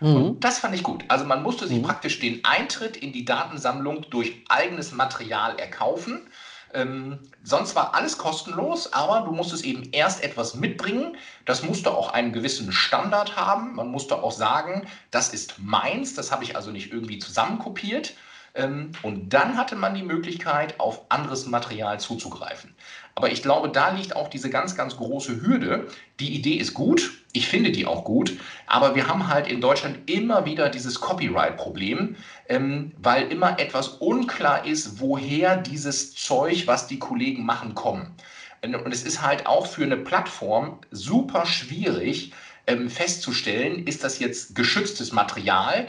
Mhm. 0.00 0.16
Und 0.16 0.44
das 0.44 0.58
fand 0.58 0.74
ich 0.74 0.82
gut. 0.82 1.04
Also 1.08 1.24
man 1.24 1.42
musste 1.42 1.66
sich 1.66 1.78
mhm. 1.78 1.84
praktisch 1.84 2.18
den 2.18 2.44
Eintritt 2.44 2.96
in 2.96 3.12
die 3.12 3.24
Datensammlung 3.24 4.04
durch 4.10 4.44
eigenes 4.48 4.92
Material 4.92 5.58
erkaufen. 5.58 6.28
Ähm, 6.74 7.18
sonst 7.42 7.74
war 7.76 7.94
alles 7.94 8.18
kostenlos, 8.18 8.92
aber 8.92 9.26
du 9.26 9.32
musstest 9.32 9.64
eben 9.64 9.90
erst 9.92 10.22
etwas 10.22 10.54
mitbringen. 10.54 11.16
Das 11.44 11.62
musste 11.62 11.90
auch 11.92 12.12
einen 12.12 12.32
gewissen 12.32 12.72
Standard 12.72 13.36
haben. 13.36 13.74
Man 13.74 13.88
musste 13.88 14.22
auch 14.22 14.32
sagen, 14.32 14.86
das 15.10 15.32
ist 15.34 15.58
meins, 15.58 16.14
das 16.14 16.32
habe 16.32 16.44
ich 16.44 16.56
also 16.56 16.70
nicht 16.70 16.92
irgendwie 16.92 17.18
zusammenkopiert. 17.18 18.14
Ähm, 18.54 18.92
und 19.02 19.30
dann 19.32 19.56
hatte 19.56 19.76
man 19.76 19.94
die 19.94 20.02
Möglichkeit, 20.02 20.78
auf 20.78 21.10
anderes 21.10 21.46
Material 21.46 22.00
zuzugreifen. 22.00 22.74
Aber 23.14 23.30
ich 23.30 23.42
glaube, 23.42 23.68
da 23.68 23.90
liegt 23.90 24.16
auch 24.16 24.28
diese 24.28 24.48
ganz, 24.50 24.74
ganz 24.74 24.96
große 24.96 25.42
Hürde. 25.42 25.88
Die 26.18 26.34
Idee 26.34 26.54
ist 26.54 26.72
gut, 26.74 27.22
ich 27.32 27.46
finde 27.48 27.72
die 27.72 27.86
auch 27.86 28.04
gut, 28.04 28.38
aber 28.66 28.94
wir 28.94 29.06
haben 29.08 29.28
halt 29.28 29.46
in 29.46 29.60
Deutschland 29.60 30.10
immer 30.10 30.44
wieder 30.44 30.68
dieses 30.68 31.00
Copyright-Problem, 31.00 32.16
ähm, 32.48 32.92
weil 32.98 33.30
immer 33.30 33.58
etwas 33.58 33.88
unklar 33.88 34.66
ist, 34.66 35.00
woher 35.00 35.56
dieses 35.56 36.14
Zeug, 36.14 36.66
was 36.66 36.86
die 36.86 36.98
Kollegen 36.98 37.44
machen, 37.44 37.74
kommen. 37.74 38.14
Und 38.62 38.92
es 38.92 39.02
ist 39.02 39.22
halt 39.22 39.46
auch 39.46 39.66
für 39.66 39.82
eine 39.82 39.96
Plattform 39.96 40.78
super 40.92 41.46
schwierig 41.46 42.32
ähm, 42.66 42.88
festzustellen, 42.88 43.86
ist 43.86 44.04
das 44.04 44.20
jetzt 44.20 44.54
geschütztes 44.54 45.12
Material, 45.12 45.88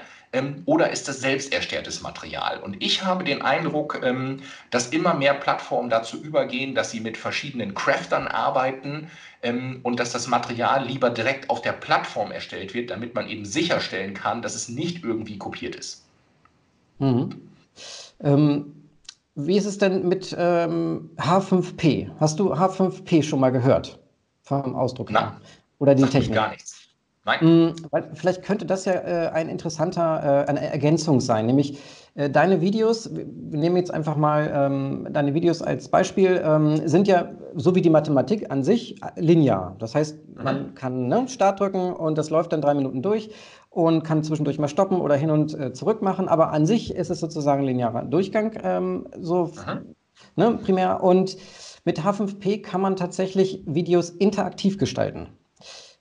oder 0.66 0.90
ist 0.90 1.08
das 1.08 1.20
selbst 1.20 1.54
erstelltes 1.54 2.02
Material? 2.02 2.60
Und 2.60 2.82
ich 2.82 3.04
habe 3.04 3.24
den 3.24 3.44
Eindruck, 3.44 4.00
ähm, 4.04 4.42
dass 4.72 4.88
immer 4.88 5.14
mehr 5.14 5.36
Plattformen 5.36 5.90
dazu 5.90 6.22
übergehen, 6.22 6.74
dass 6.74 6.90
sie 6.90 7.02
mit 7.02 7.18
verschiedenen 7.18 7.76
Craftern 7.76 8.28
arbeiten 8.28 9.12
ähm, 9.44 9.80
und 9.84 10.00
dass 10.00 10.12
das 10.12 10.28
Material 10.28 10.86
lieber 10.86 11.12
direkt 11.12 11.50
auf 11.52 11.62
der 11.62 11.74
Plattform 11.74 12.32
erstellt 12.32 12.74
wird, 12.74 12.90
damit 12.90 13.14
man 13.14 13.28
eben 13.28 13.46
sicherstellen 13.46 14.16
kann, 14.16 14.42
dass 14.42 14.56
es 14.56 14.70
nicht 14.70 15.04
irgendwie 15.04 15.38
kopiert 15.38 15.76
ist. 15.76 16.04
Mhm. 16.98 17.42
Ähm, 18.22 18.74
wie 19.36 19.58
ist 19.58 19.66
es 19.66 19.78
denn 19.78 20.08
mit 20.08 20.36
ähm, 20.38 21.12
H5P? 21.18 22.10
Hast 22.20 22.40
du 22.40 22.54
H5P 22.54 23.22
schon 23.22 23.40
mal 23.40 23.52
gehört? 23.52 24.00
Vom 24.42 24.76
Ausdruck 24.76 25.12
her? 25.12 25.40
Oder 25.80 25.96
die 25.96 26.04
Technik? 26.04 26.36
Gar 26.36 26.50
nichts. 26.52 26.83
Nein. 27.26 27.72
Mm, 27.72 27.76
vielleicht 28.16 28.44
könnte 28.44 28.66
das 28.66 28.86
ja 28.86 28.94
äh, 28.94 29.30
ein 29.30 29.48
interessanter, 29.48 30.46
äh, 30.46 30.50
eine 30.50 30.72
Ergänzung 30.72 31.22
sein, 31.22 31.46
nämlich 31.46 31.80
äh, 32.16 32.30
deine 32.30 32.60
Videos, 32.60 33.14
wir 33.16 33.26
nehmen 33.26 33.78
jetzt 33.78 33.94
einfach 33.94 34.18
mal 34.18 34.52
ähm, 34.54 35.08
deine 35.10 35.34
Videos 35.34 35.62
als 35.62 35.88
Beispiel, 35.88 36.42
ähm, 36.44 36.86
sind 36.88 37.08
ja 37.08 37.32
so 37.56 37.76
wie 37.76 37.82
die 37.82 37.90
Mathematik 37.90 38.52
an 38.52 38.64
sich 38.64 39.00
linear. 39.16 39.76
Das 39.80 39.96
heißt, 39.96 40.18
mhm. 40.28 40.44
man 40.44 40.76
kann 40.76 41.08
ne, 41.08 41.28
Start 41.30 41.62
drücken 41.62 41.94
und 41.94 42.18
das 42.18 42.30
läuft 42.30 42.52
dann 42.52 42.62
drei 42.62 42.74
Minuten 42.74 43.02
durch 43.02 43.30
und 43.70 44.04
kann 44.04 44.24
zwischendurch 44.24 44.60
mal 44.60 44.68
stoppen 44.68 45.00
oder 45.00 45.16
hin 45.16 45.32
und 45.32 45.58
äh, 45.58 45.72
zurück 45.72 46.02
machen, 46.02 46.28
aber 46.28 46.52
an 46.52 46.66
sich 46.66 46.94
ist 46.94 47.10
es 47.10 47.20
sozusagen 47.20 47.64
linearer 47.64 48.04
Durchgang, 48.04 48.52
ähm, 48.62 49.08
so 49.20 49.46
mhm. 49.46 49.96
ne, 50.36 50.60
primär. 50.62 51.02
Und 51.02 51.38
mit 51.86 52.00
H5P 52.00 52.62
kann 52.62 52.82
man 52.82 52.98
tatsächlich 52.98 53.64
Videos 53.66 54.10
interaktiv 54.10 54.78
gestalten. 54.78 55.30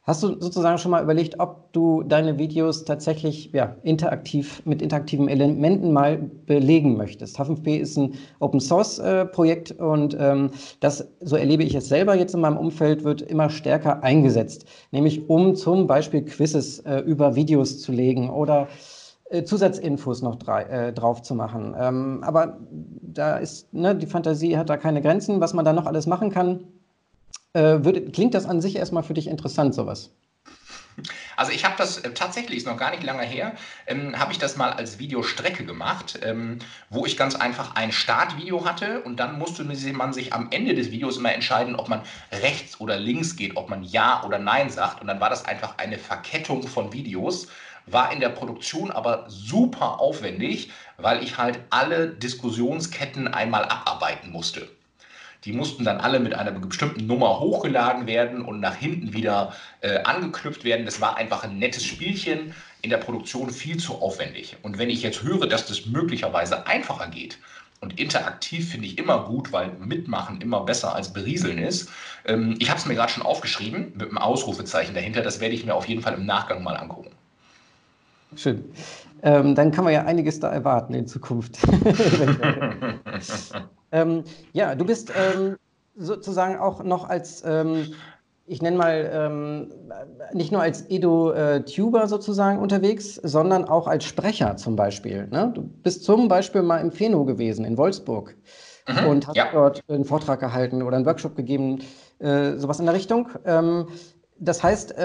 Hast 0.04 0.20
du 0.24 0.40
sozusagen 0.40 0.78
schon 0.78 0.90
mal 0.90 1.02
überlegt, 1.04 1.38
ob 1.38 1.72
du 1.72 2.02
deine 2.02 2.36
Videos 2.36 2.84
tatsächlich 2.84 3.52
ja, 3.52 3.76
interaktiv 3.84 4.60
mit 4.64 4.82
interaktiven 4.82 5.28
Elementen 5.28 5.92
mal 5.92 6.18
belegen 6.18 6.96
möchtest? 6.96 7.38
H5P 7.38 7.78
ist 7.78 7.96
ein 7.96 8.14
Open 8.40 8.58
Source 8.58 8.98
äh, 8.98 9.26
Projekt 9.26 9.70
und 9.70 10.16
ähm, 10.18 10.50
das, 10.80 11.08
so 11.20 11.36
erlebe 11.36 11.62
ich 11.62 11.76
es 11.76 11.88
selber 11.88 12.16
jetzt 12.16 12.34
in 12.34 12.40
meinem 12.40 12.56
Umfeld, 12.56 13.04
wird 13.04 13.22
immer 13.22 13.48
stärker 13.48 14.02
eingesetzt. 14.02 14.64
Nämlich 14.90 15.28
um 15.30 15.54
zum 15.54 15.86
Beispiel 15.86 16.24
Quizzes 16.24 16.80
äh, 16.80 16.98
über 16.98 17.36
Videos 17.36 17.80
zu 17.80 17.92
legen 17.92 18.28
oder 18.28 18.66
äh, 19.30 19.44
Zusatzinfos 19.44 20.20
noch 20.20 20.34
drei, 20.34 20.62
äh, 20.64 20.92
drauf 20.92 21.22
zu 21.22 21.36
machen. 21.36 21.76
Ähm, 21.78 22.24
aber 22.24 22.58
da 22.70 23.36
ist, 23.36 23.72
ne, 23.72 23.94
die 23.94 24.06
Fantasie 24.06 24.58
hat 24.58 24.68
da 24.68 24.76
keine 24.76 25.00
Grenzen, 25.00 25.40
was 25.40 25.54
man 25.54 25.64
da 25.64 25.72
noch 25.72 25.86
alles 25.86 26.08
machen 26.08 26.30
kann. 26.30 26.64
Äh, 27.54 27.84
würde, 27.84 28.10
klingt 28.10 28.34
das 28.34 28.46
an 28.46 28.60
sich 28.60 28.76
erstmal 28.76 29.02
für 29.02 29.14
dich 29.14 29.26
interessant, 29.26 29.74
sowas? 29.74 30.10
Also 31.36 31.52
ich 31.52 31.64
habe 31.64 31.74
das 31.78 31.98
äh, 31.98 32.12
tatsächlich, 32.12 32.58
ist 32.58 32.66
noch 32.66 32.76
gar 32.76 32.90
nicht 32.90 33.02
lange 33.02 33.22
her, 33.22 33.54
ähm, 33.86 34.18
habe 34.18 34.32
ich 34.32 34.38
das 34.38 34.56
mal 34.56 34.72
als 34.72 34.98
Videostrecke 34.98 35.64
gemacht, 35.64 36.18
ähm, 36.22 36.58
wo 36.90 37.06
ich 37.06 37.16
ganz 37.16 37.34
einfach 37.34 37.74
ein 37.74 37.92
Startvideo 37.92 38.64
hatte 38.64 39.00
und 39.00 39.18
dann 39.18 39.38
musste 39.38 39.64
man 39.64 40.12
sich 40.12 40.32
am 40.32 40.48
Ende 40.50 40.74
des 40.74 40.90
Videos 40.90 41.16
immer 41.16 41.32
entscheiden, 41.32 41.76
ob 41.76 41.88
man 41.88 42.02
rechts 42.30 42.80
oder 42.80 42.96
links 42.96 43.36
geht, 43.36 43.56
ob 43.56 43.70
man 43.70 43.82
Ja 43.82 44.22
oder 44.24 44.38
Nein 44.38 44.70
sagt 44.70 45.00
und 45.00 45.06
dann 45.06 45.20
war 45.20 45.30
das 45.30 45.44
einfach 45.44 45.78
eine 45.78 45.98
Verkettung 45.98 46.66
von 46.66 46.92
Videos, 46.92 47.48
war 47.86 48.12
in 48.12 48.20
der 48.20 48.28
Produktion 48.28 48.90
aber 48.90 49.24
super 49.28 50.00
aufwendig, 50.00 50.70
weil 50.98 51.22
ich 51.22 51.38
halt 51.38 51.60
alle 51.70 52.08
Diskussionsketten 52.08 53.28
einmal 53.28 53.64
abarbeiten 53.64 54.30
musste. 54.30 54.68
Die 55.44 55.52
mussten 55.52 55.84
dann 55.84 55.98
alle 55.98 56.20
mit 56.20 56.34
einer 56.34 56.52
bestimmten 56.52 57.06
Nummer 57.06 57.40
hochgeladen 57.40 58.06
werden 58.06 58.42
und 58.42 58.60
nach 58.60 58.76
hinten 58.76 59.12
wieder 59.12 59.54
äh, 59.80 60.00
angeknüpft 60.02 60.64
werden. 60.64 60.84
Das 60.84 61.00
war 61.00 61.16
einfach 61.16 61.42
ein 61.42 61.58
nettes 61.58 61.84
Spielchen, 61.84 62.54
in 62.80 62.90
der 62.90 62.98
Produktion 62.98 63.50
viel 63.50 63.78
zu 63.78 64.00
aufwendig. 64.00 64.56
Und 64.62 64.78
wenn 64.78 64.90
ich 64.90 65.02
jetzt 65.02 65.22
höre, 65.22 65.46
dass 65.46 65.66
das 65.66 65.86
möglicherweise 65.86 66.66
einfacher 66.66 67.08
geht, 67.08 67.38
und 67.80 67.98
interaktiv 67.98 68.70
finde 68.70 68.86
ich 68.86 68.96
immer 68.96 69.24
gut, 69.24 69.52
weil 69.52 69.72
mitmachen 69.80 70.40
immer 70.40 70.60
besser 70.60 70.94
als 70.94 71.12
berieseln 71.12 71.58
ist. 71.58 71.90
Ähm, 72.24 72.54
ich 72.60 72.70
habe 72.70 72.78
es 72.78 72.86
mir 72.86 72.94
gerade 72.94 73.10
schon 73.10 73.24
aufgeschrieben 73.24 73.94
mit 73.96 74.08
einem 74.08 74.18
Ausrufezeichen 74.18 74.94
dahinter. 74.94 75.20
Das 75.20 75.40
werde 75.40 75.56
ich 75.56 75.66
mir 75.66 75.74
auf 75.74 75.88
jeden 75.88 76.00
Fall 76.00 76.14
im 76.14 76.24
Nachgang 76.24 76.62
mal 76.62 76.76
angucken. 76.76 77.10
Schön. 78.36 78.64
Ähm, 79.24 79.56
dann 79.56 79.72
kann 79.72 79.82
man 79.82 79.92
ja 79.92 80.04
einiges 80.04 80.38
da 80.38 80.52
erwarten 80.52 80.94
in 80.94 81.08
Zukunft. 81.08 81.58
ähm, 83.92 84.24
ja, 84.52 84.74
du 84.74 84.84
bist 84.84 85.12
ähm, 85.16 85.56
sozusagen 85.96 86.58
auch 86.58 86.82
noch 86.82 87.08
als, 87.08 87.42
ähm, 87.46 87.92
ich 88.46 88.60
nenne 88.62 88.76
mal, 88.76 89.10
ähm, 89.12 89.72
nicht 90.32 90.50
nur 90.50 90.62
als 90.62 90.88
Edo-Tuber 90.90 92.08
sozusagen 92.08 92.58
unterwegs, 92.58 93.16
sondern 93.16 93.66
auch 93.66 93.86
als 93.86 94.04
Sprecher 94.04 94.56
zum 94.56 94.74
Beispiel. 94.76 95.28
Ne? 95.28 95.52
Du 95.54 95.62
bist 95.62 96.04
zum 96.04 96.28
Beispiel 96.28 96.62
mal 96.62 96.78
im 96.78 96.90
Feno 96.90 97.24
gewesen, 97.24 97.64
in 97.64 97.76
Wolfsburg. 97.76 98.34
Mhm, 98.88 99.06
und 99.06 99.28
hast 99.28 99.36
ja. 99.36 99.46
dort 99.52 99.80
einen 99.88 100.04
Vortrag 100.04 100.40
gehalten 100.40 100.82
oder 100.82 100.96
einen 100.96 101.06
Workshop 101.06 101.36
gegeben, 101.36 101.78
äh, 102.18 102.56
sowas 102.56 102.80
in 102.80 102.86
der 102.86 102.96
Richtung. 102.96 103.28
Ähm, 103.44 103.86
das 104.40 104.60
heißt, 104.60 104.96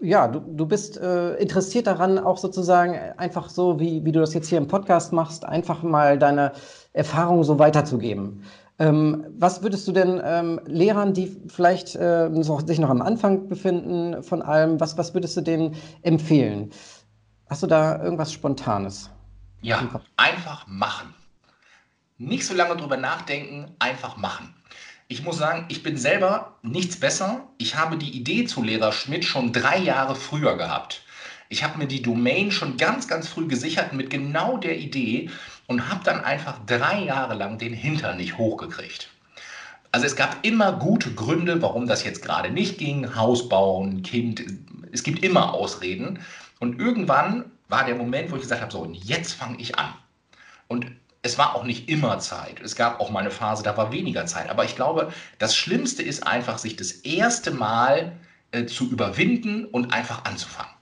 ja, 0.00 0.28
du, 0.28 0.40
du 0.40 0.66
bist 0.66 0.98
äh, 0.98 1.34
interessiert 1.34 1.86
daran, 1.86 2.18
auch 2.18 2.38
sozusagen 2.38 2.94
einfach 3.16 3.48
so, 3.48 3.78
wie, 3.80 4.04
wie 4.04 4.12
du 4.12 4.20
das 4.20 4.34
jetzt 4.34 4.48
hier 4.48 4.58
im 4.58 4.68
Podcast 4.68 5.12
machst, 5.12 5.44
einfach 5.44 5.82
mal 5.82 6.18
deine 6.18 6.52
Erfahrungen 6.94 7.44
so 7.44 7.58
weiterzugeben. 7.58 8.42
Ähm, 8.78 9.26
was 9.38 9.62
würdest 9.62 9.86
du 9.86 9.92
denn 9.92 10.20
ähm, 10.24 10.60
Lehrern, 10.66 11.12
die 11.12 11.36
vielleicht 11.48 11.94
äh, 11.94 12.28
sich 12.66 12.78
noch 12.78 12.90
am 12.90 13.02
Anfang 13.02 13.48
befinden 13.48 14.22
von 14.22 14.42
allem, 14.42 14.80
was, 14.80 14.96
was 14.96 15.14
würdest 15.14 15.36
du 15.36 15.42
denen 15.42 15.76
empfehlen? 16.02 16.70
Hast 17.48 17.62
du 17.62 17.66
da 17.66 18.02
irgendwas 18.02 18.32
Spontanes? 18.32 19.10
Ja, 19.60 20.00
einfach 20.16 20.66
machen. 20.66 21.14
Nicht 22.18 22.46
so 22.46 22.54
lange 22.54 22.76
drüber 22.76 22.96
nachdenken, 22.96 23.70
einfach 23.78 24.16
machen. 24.16 24.54
Ich 25.08 25.22
muss 25.22 25.38
sagen, 25.38 25.66
ich 25.68 25.82
bin 25.82 25.96
selber 25.96 26.56
nichts 26.62 26.98
besser. 26.98 27.48
Ich 27.58 27.76
habe 27.76 27.96
die 27.96 28.16
Idee 28.16 28.46
zu 28.46 28.62
Lehrer 28.62 28.92
Schmidt 28.92 29.24
schon 29.24 29.52
drei 29.52 29.78
Jahre 29.78 30.14
früher 30.14 30.56
gehabt. 30.56 31.02
Ich 31.48 31.62
habe 31.62 31.78
mir 31.78 31.86
die 31.86 32.02
Domain 32.02 32.50
schon 32.50 32.76
ganz, 32.76 33.06
ganz 33.06 33.28
früh 33.28 33.46
gesichert 33.46 33.92
mit 33.92 34.10
genau 34.10 34.56
der 34.56 34.78
Idee 34.78 35.30
und 35.66 35.88
habe 35.88 36.04
dann 36.04 36.22
einfach 36.22 36.58
drei 36.66 37.02
Jahre 37.04 37.34
lang 37.34 37.58
den 37.58 37.72
Hintern 37.72 38.16
nicht 38.16 38.38
hochgekriegt. 38.38 39.08
Also 39.92 40.06
es 40.06 40.16
gab 40.16 40.44
immer 40.44 40.72
gute 40.72 41.12
Gründe, 41.12 41.62
warum 41.62 41.86
das 41.86 42.04
jetzt 42.04 42.22
gerade 42.22 42.50
nicht 42.50 42.78
ging. 42.78 43.14
Haus 43.14 43.48
bauen, 43.48 44.02
Kind, 44.02 44.42
es 44.92 45.02
gibt 45.04 45.24
immer 45.24 45.54
Ausreden. 45.54 46.18
Und 46.58 46.80
irgendwann 46.80 47.44
war 47.68 47.84
der 47.84 47.94
Moment, 47.94 48.30
wo 48.30 48.36
ich 48.36 48.42
gesagt 48.42 48.60
habe, 48.60 48.72
so, 48.72 48.80
und 48.80 48.94
jetzt 48.94 49.34
fange 49.34 49.58
ich 49.60 49.78
an. 49.78 49.94
Und 50.68 50.86
es 51.22 51.38
war 51.38 51.54
auch 51.54 51.64
nicht 51.64 51.88
immer 51.88 52.18
Zeit. 52.18 52.60
Es 52.60 52.76
gab 52.76 53.00
auch 53.00 53.10
mal 53.10 53.20
eine 53.20 53.30
Phase, 53.30 53.62
da 53.62 53.76
war 53.76 53.92
weniger 53.92 54.26
Zeit. 54.26 54.50
Aber 54.50 54.64
ich 54.64 54.76
glaube, 54.76 55.12
das 55.38 55.56
Schlimmste 55.56 56.02
ist 56.02 56.26
einfach, 56.26 56.58
sich 56.58 56.76
das 56.76 56.92
erste 56.92 57.50
Mal 57.50 58.12
äh, 58.50 58.66
zu 58.66 58.90
überwinden 58.90 59.64
und 59.64 59.92
einfach 59.92 60.24
anzufangen. 60.24 60.72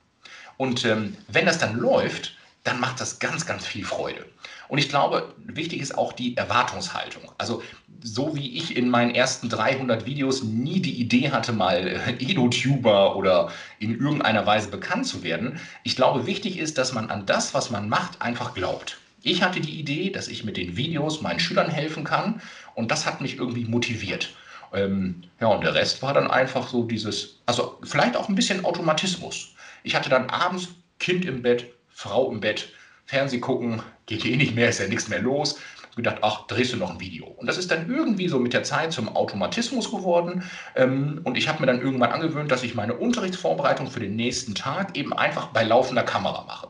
Und 0.56 0.84
ähm, 0.84 1.16
wenn 1.28 1.46
das 1.46 1.58
dann 1.58 1.78
läuft, 1.78 2.36
dann 2.64 2.80
macht 2.80 3.00
das 3.00 3.18
ganz, 3.18 3.46
ganz 3.46 3.66
viel 3.66 3.84
Freude. 3.84 4.26
Und 4.72 4.78
ich 4.78 4.88
glaube, 4.88 5.34
wichtig 5.36 5.82
ist 5.82 5.98
auch 5.98 6.14
die 6.14 6.34
Erwartungshaltung. 6.34 7.30
Also 7.36 7.62
so 8.02 8.34
wie 8.34 8.56
ich 8.56 8.74
in 8.74 8.88
meinen 8.88 9.14
ersten 9.14 9.50
300 9.50 10.06
Videos 10.06 10.42
nie 10.44 10.80
die 10.80 10.98
Idee 10.98 11.30
hatte, 11.30 11.52
mal 11.52 11.86
äh, 11.86 12.12
Edo-Tuber 12.18 13.14
oder 13.14 13.52
in 13.80 14.00
irgendeiner 14.00 14.46
Weise 14.46 14.68
bekannt 14.68 15.06
zu 15.06 15.22
werden, 15.22 15.60
ich 15.84 15.94
glaube, 15.94 16.26
wichtig 16.26 16.58
ist, 16.58 16.78
dass 16.78 16.94
man 16.94 17.10
an 17.10 17.26
das, 17.26 17.52
was 17.52 17.68
man 17.68 17.90
macht, 17.90 18.22
einfach 18.22 18.54
glaubt. 18.54 18.96
Ich 19.22 19.42
hatte 19.42 19.60
die 19.60 19.78
Idee, 19.78 20.08
dass 20.08 20.28
ich 20.28 20.42
mit 20.42 20.56
den 20.56 20.74
Videos 20.74 21.20
meinen 21.20 21.38
Schülern 21.38 21.68
helfen 21.68 22.02
kann 22.02 22.40
und 22.74 22.90
das 22.90 23.04
hat 23.04 23.20
mich 23.20 23.36
irgendwie 23.36 23.66
motiviert. 23.66 24.34
Ähm, 24.72 25.24
ja, 25.38 25.48
und 25.48 25.62
der 25.62 25.74
Rest 25.74 26.00
war 26.00 26.14
dann 26.14 26.30
einfach 26.30 26.66
so 26.66 26.84
dieses, 26.84 27.40
also 27.44 27.78
vielleicht 27.82 28.16
auch 28.16 28.30
ein 28.30 28.36
bisschen 28.36 28.64
Automatismus. 28.64 29.52
Ich 29.82 29.94
hatte 29.94 30.08
dann 30.08 30.30
abends 30.30 30.68
Kind 30.98 31.26
im 31.26 31.42
Bett, 31.42 31.66
Frau 31.90 32.32
im 32.32 32.40
Bett, 32.40 32.70
Fernseh 33.04 33.38
gucken, 33.38 33.82
geht 34.06 34.24
eh 34.24 34.36
nicht 34.36 34.54
mehr, 34.54 34.68
ist 34.68 34.80
ja 34.80 34.88
nichts 34.88 35.08
mehr 35.08 35.20
los. 35.20 35.58
Ich 35.90 35.96
gedacht, 35.96 36.18
ach, 36.22 36.46
drehst 36.46 36.72
du 36.72 36.78
noch 36.78 36.90
ein 36.90 37.00
Video. 37.00 37.26
Und 37.26 37.46
das 37.46 37.58
ist 37.58 37.70
dann 37.70 37.90
irgendwie 37.90 38.26
so 38.28 38.38
mit 38.38 38.54
der 38.54 38.62
Zeit 38.62 38.92
zum 38.92 39.14
Automatismus 39.14 39.90
geworden. 39.90 40.42
Ähm, 40.74 41.20
und 41.24 41.36
ich 41.36 41.48
habe 41.48 41.60
mir 41.60 41.66
dann 41.66 41.82
irgendwann 41.82 42.12
angewöhnt, 42.12 42.50
dass 42.50 42.62
ich 42.62 42.74
meine 42.74 42.94
Unterrichtsvorbereitung 42.94 43.90
für 43.90 44.00
den 44.00 44.16
nächsten 44.16 44.54
Tag 44.54 44.96
eben 44.96 45.12
einfach 45.12 45.48
bei 45.48 45.64
laufender 45.64 46.02
Kamera 46.02 46.44
mache. 46.44 46.68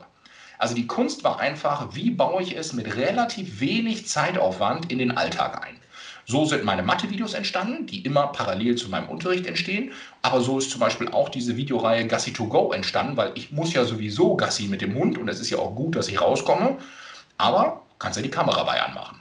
Also 0.57 0.75
die 0.75 0.87
Kunst 0.87 1.23
war 1.23 1.39
einfach, 1.39 1.95
wie 1.95 2.11
baue 2.11 2.41
ich 2.41 2.57
es 2.57 2.73
mit 2.73 2.95
relativ 2.97 3.61
wenig 3.61 4.07
Zeitaufwand 4.07 4.91
in 4.91 4.99
den 4.99 5.11
Alltag 5.11 5.65
ein. 5.65 5.77
So 6.25 6.45
sind 6.45 6.63
meine 6.63 6.83
Mathe-Videos 6.83 7.33
entstanden, 7.33 7.85
die 7.85 8.01
immer 8.01 8.27
parallel 8.27 8.75
zu 8.75 8.89
meinem 8.89 9.09
Unterricht 9.09 9.45
entstehen. 9.45 9.91
Aber 10.21 10.39
so 10.39 10.57
ist 10.57 10.71
zum 10.71 10.79
Beispiel 10.79 11.09
auch 11.09 11.29
diese 11.29 11.57
Videoreihe 11.57 12.07
Gassi 12.07 12.31
to 12.31 12.47
Go 12.47 12.71
entstanden, 12.71 13.17
weil 13.17 13.31
ich 13.35 13.51
muss 13.51 13.73
ja 13.73 13.83
sowieso 13.83 14.37
Gassi 14.37 14.67
mit 14.67 14.81
dem 14.81 14.95
Hund 14.95 15.17
und 15.17 15.27
es 15.27 15.41
ist 15.41 15.49
ja 15.49 15.57
auch 15.57 15.75
gut, 15.75 15.97
dass 15.97 16.07
ich 16.07 16.21
rauskomme. 16.21 16.77
Aber 17.37 17.81
kannst 17.99 18.17
ja 18.17 18.23
die 18.23 18.29
Kamera 18.29 18.63
bei 18.63 18.81
anmachen. 18.81 19.19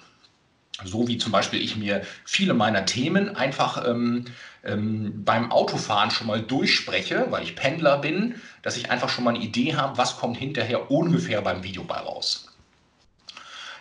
So 0.85 1.07
wie 1.07 1.19
zum 1.19 1.33
Beispiel 1.33 1.61
ich 1.61 1.77
mir 1.77 2.03
viele 2.25 2.55
meiner 2.55 2.85
Themen 2.85 3.37
einfach 3.37 3.87
ähm, 3.87 4.25
ähm, 4.65 5.25
beim 5.25 5.53
Autofahren 5.53 6.11
schon 6.11 6.27
mal 6.27 6.41
durchspreche, 6.41 7.27
weil 7.31 7.43
ich 7.45 7.57
Pendler 7.57 7.99
bin, 7.99 8.41
dass 8.63 8.77
ich 8.77 8.91
einfach 8.91 9.09
schon 9.09 9.25
mal 9.25 9.35
eine 9.35 9.45
Idee 9.45 9.75
habe, 9.77 9.99
was 9.99 10.17
kommt 10.17 10.37
hinterher 10.37 10.91
ungefähr 10.91 11.41
beim 11.43 11.63
Video 11.63 11.85
bei 11.85 11.99
raus. 11.99 12.49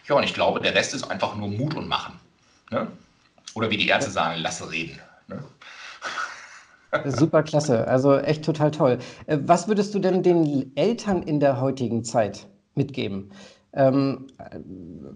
Ja, 0.08 0.16
und 0.16 0.24
ich 0.24 0.34
glaube, 0.34 0.60
der 0.60 0.76
Rest 0.76 0.94
ist 0.94 1.10
einfach 1.10 1.36
nur 1.36 1.48
Mut 1.48 1.76
und 1.76 1.88
Machen. 1.88 2.20
Ne? 2.70 2.88
Oder 3.54 3.70
wie 3.70 3.78
die 3.78 3.88
Ärzte 3.88 4.12
sagen, 4.12 4.42
lasse 4.42 4.72
reden. 4.72 5.00
Ne? 5.28 5.44
Super 7.06 7.44
klasse, 7.44 7.88
also 7.88 8.18
echt 8.18 8.44
total 8.44 8.72
toll. 8.72 9.00
Äh, 9.28 9.38
was 9.42 9.68
würdest 9.68 9.94
du 9.96 10.00
denn 10.00 10.24
den 10.24 10.76
Eltern 10.76 11.24
in 11.24 11.40
der 11.40 11.62
heutigen 11.62 12.04
Zeit 12.04 12.48
mitgeben? 12.76 13.32
Ähm, 13.74 14.28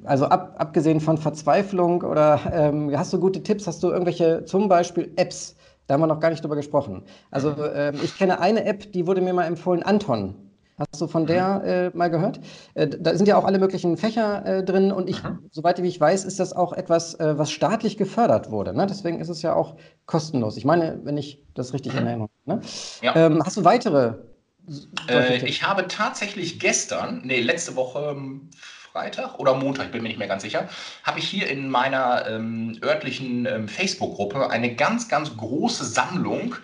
also 0.04 0.26
ab, 0.26 0.56
abgesehen 0.58 1.02
von 1.02 1.18
Verzweiflung 1.18 2.04
oder 2.04 2.40
ähm, 2.52 2.98
hast 2.98 3.12
du 3.12 3.20
gute 3.20 3.44
Tipps? 3.44 3.68
Hast 3.68 3.84
du 3.84 3.90
irgendwelche 3.90 4.46
zum 4.46 4.70
Beispiel 4.70 5.12
Apps? 5.18 5.56
Da 5.88 5.94
haben 5.94 6.02
wir 6.02 6.08
noch 6.08 6.20
gar 6.20 6.30
nicht 6.30 6.44
drüber 6.44 6.56
gesprochen. 6.56 7.04
Also 7.32 7.54
ähm, 7.64 7.96
ich 8.04 8.18
kenne 8.18 8.40
eine 8.40 8.66
App, 8.66 8.92
die 8.92 9.06
wurde 9.08 9.22
mir 9.22 9.34
mal 9.34 9.46
empfohlen, 9.46 9.84
Anton. 9.84 10.36
Hast 10.78 11.00
du 11.00 11.08
von 11.08 11.24
mhm. 11.24 11.28
der 11.28 11.64
äh, 11.94 11.98
mal 11.98 12.10
gehört? 12.10 12.42
Äh, 12.74 12.88
da 12.88 13.16
sind 13.16 13.28
ja 13.28 13.38
auch 13.38 13.46
alle 13.46 13.60
möglichen 13.60 13.96
Fächer 13.96 14.46
äh, 14.46 14.64
drin 14.64 14.92
und 14.92 15.10
ich, 15.10 15.24
mhm. 15.24 15.40
soweit 15.52 15.80
ich 15.80 16.00
weiß, 16.00 16.26
ist 16.26 16.40
das 16.40 16.54
auch 16.54 16.74
etwas, 16.74 17.14
äh, 17.16 17.38
was 17.38 17.52
staatlich 17.52 17.98
gefördert 17.98 18.52
wurde. 18.52 18.74
Ne? 18.76 18.86
Deswegen 18.86 19.20
ist 19.20 19.30
es 19.30 19.42
ja 19.42 19.54
auch 19.54 19.76
kostenlos. 20.06 20.58
Ich 20.58 20.66
meine, 20.66 21.00
wenn 21.04 21.18
ich 21.18 21.44
das 21.54 21.74
richtig 21.74 21.94
mhm. 21.94 22.00
in 22.00 22.08
Erinnerung 22.08 22.30
habe. 22.46 22.60
Ne? 22.60 22.66
Ja. 23.02 23.16
Ähm, 23.16 23.42
hast 23.46 23.58
du 23.58 23.64
weitere? 23.64 24.16
Äh, 25.08 25.46
ich 25.46 25.64
habe 25.64 25.88
tatsächlich 25.88 26.60
gestern, 26.60 27.22
nee, 27.24 27.42
letzte 27.42 27.76
Woche 27.76 28.16
ähm, 28.16 28.50
Freitag 28.92 29.40
oder 29.40 29.56
Montag, 29.56 29.88
ich 29.88 29.92
bin 29.92 30.04
mir 30.04 30.08
nicht 30.08 30.20
mehr 30.20 30.28
ganz 30.28 30.44
sicher, 30.44 30.70
habe 31.04 31.20
ich 31.20 31.28
hier 31.28 31.48
in 31.50 31.70
meiner 31.70 32.28
ähm, 32.28 32.80
örtlichen 32.82 33.46
ähm, 33.46 33.68
Facebook-Gruppe 33.68 34.50
eine 34.50 34.76
ganz, 34.76 35.10
ganz 35.10 35.36
große 35.36 35.84
Sammlung 35.84 36.56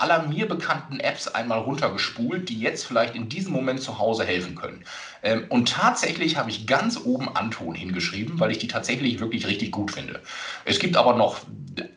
aller 0.00 0.22
mir 0.22 0.48
bekannten 0.48 1.00
Apps 1.00 1.28
einmal 1.28 1.60
runtergespult, 1.60 2.48
die 2.48 2.58
jetzt 2.58 2.86
vielleicht 2.86 3.14
in 3.14 3.28
diesem 3.28 3.52
Moment 3.52 3.80
zu 3.80 3.98
Hause 3.98 4.24
helfen 4.24 4.54
können. 4.54 4.84
Ähm, 5.22 5.44
und 5.48 5.68
tatsächlich 5.68 6.36
habe 6.36 6.50
ich 6.50 6.66
ganz 6.66 6.98
oben 6.98 7.28
Anton 7.34 7.74
hingeschrieben, 7.74 8.40
weil 8.40 8.50
ich 8.50 8.58
die 8.58 8.68
tatsächlich 8.68 9.20
wirklich 9.20 9.46
richtig 9.46 9.70
gut 9.70 9.90
finde. 9.90 10.20
Es 10.64 10.78
gibt 10.78 10.96
aber 10.96 11.14
noch 11.14 11.40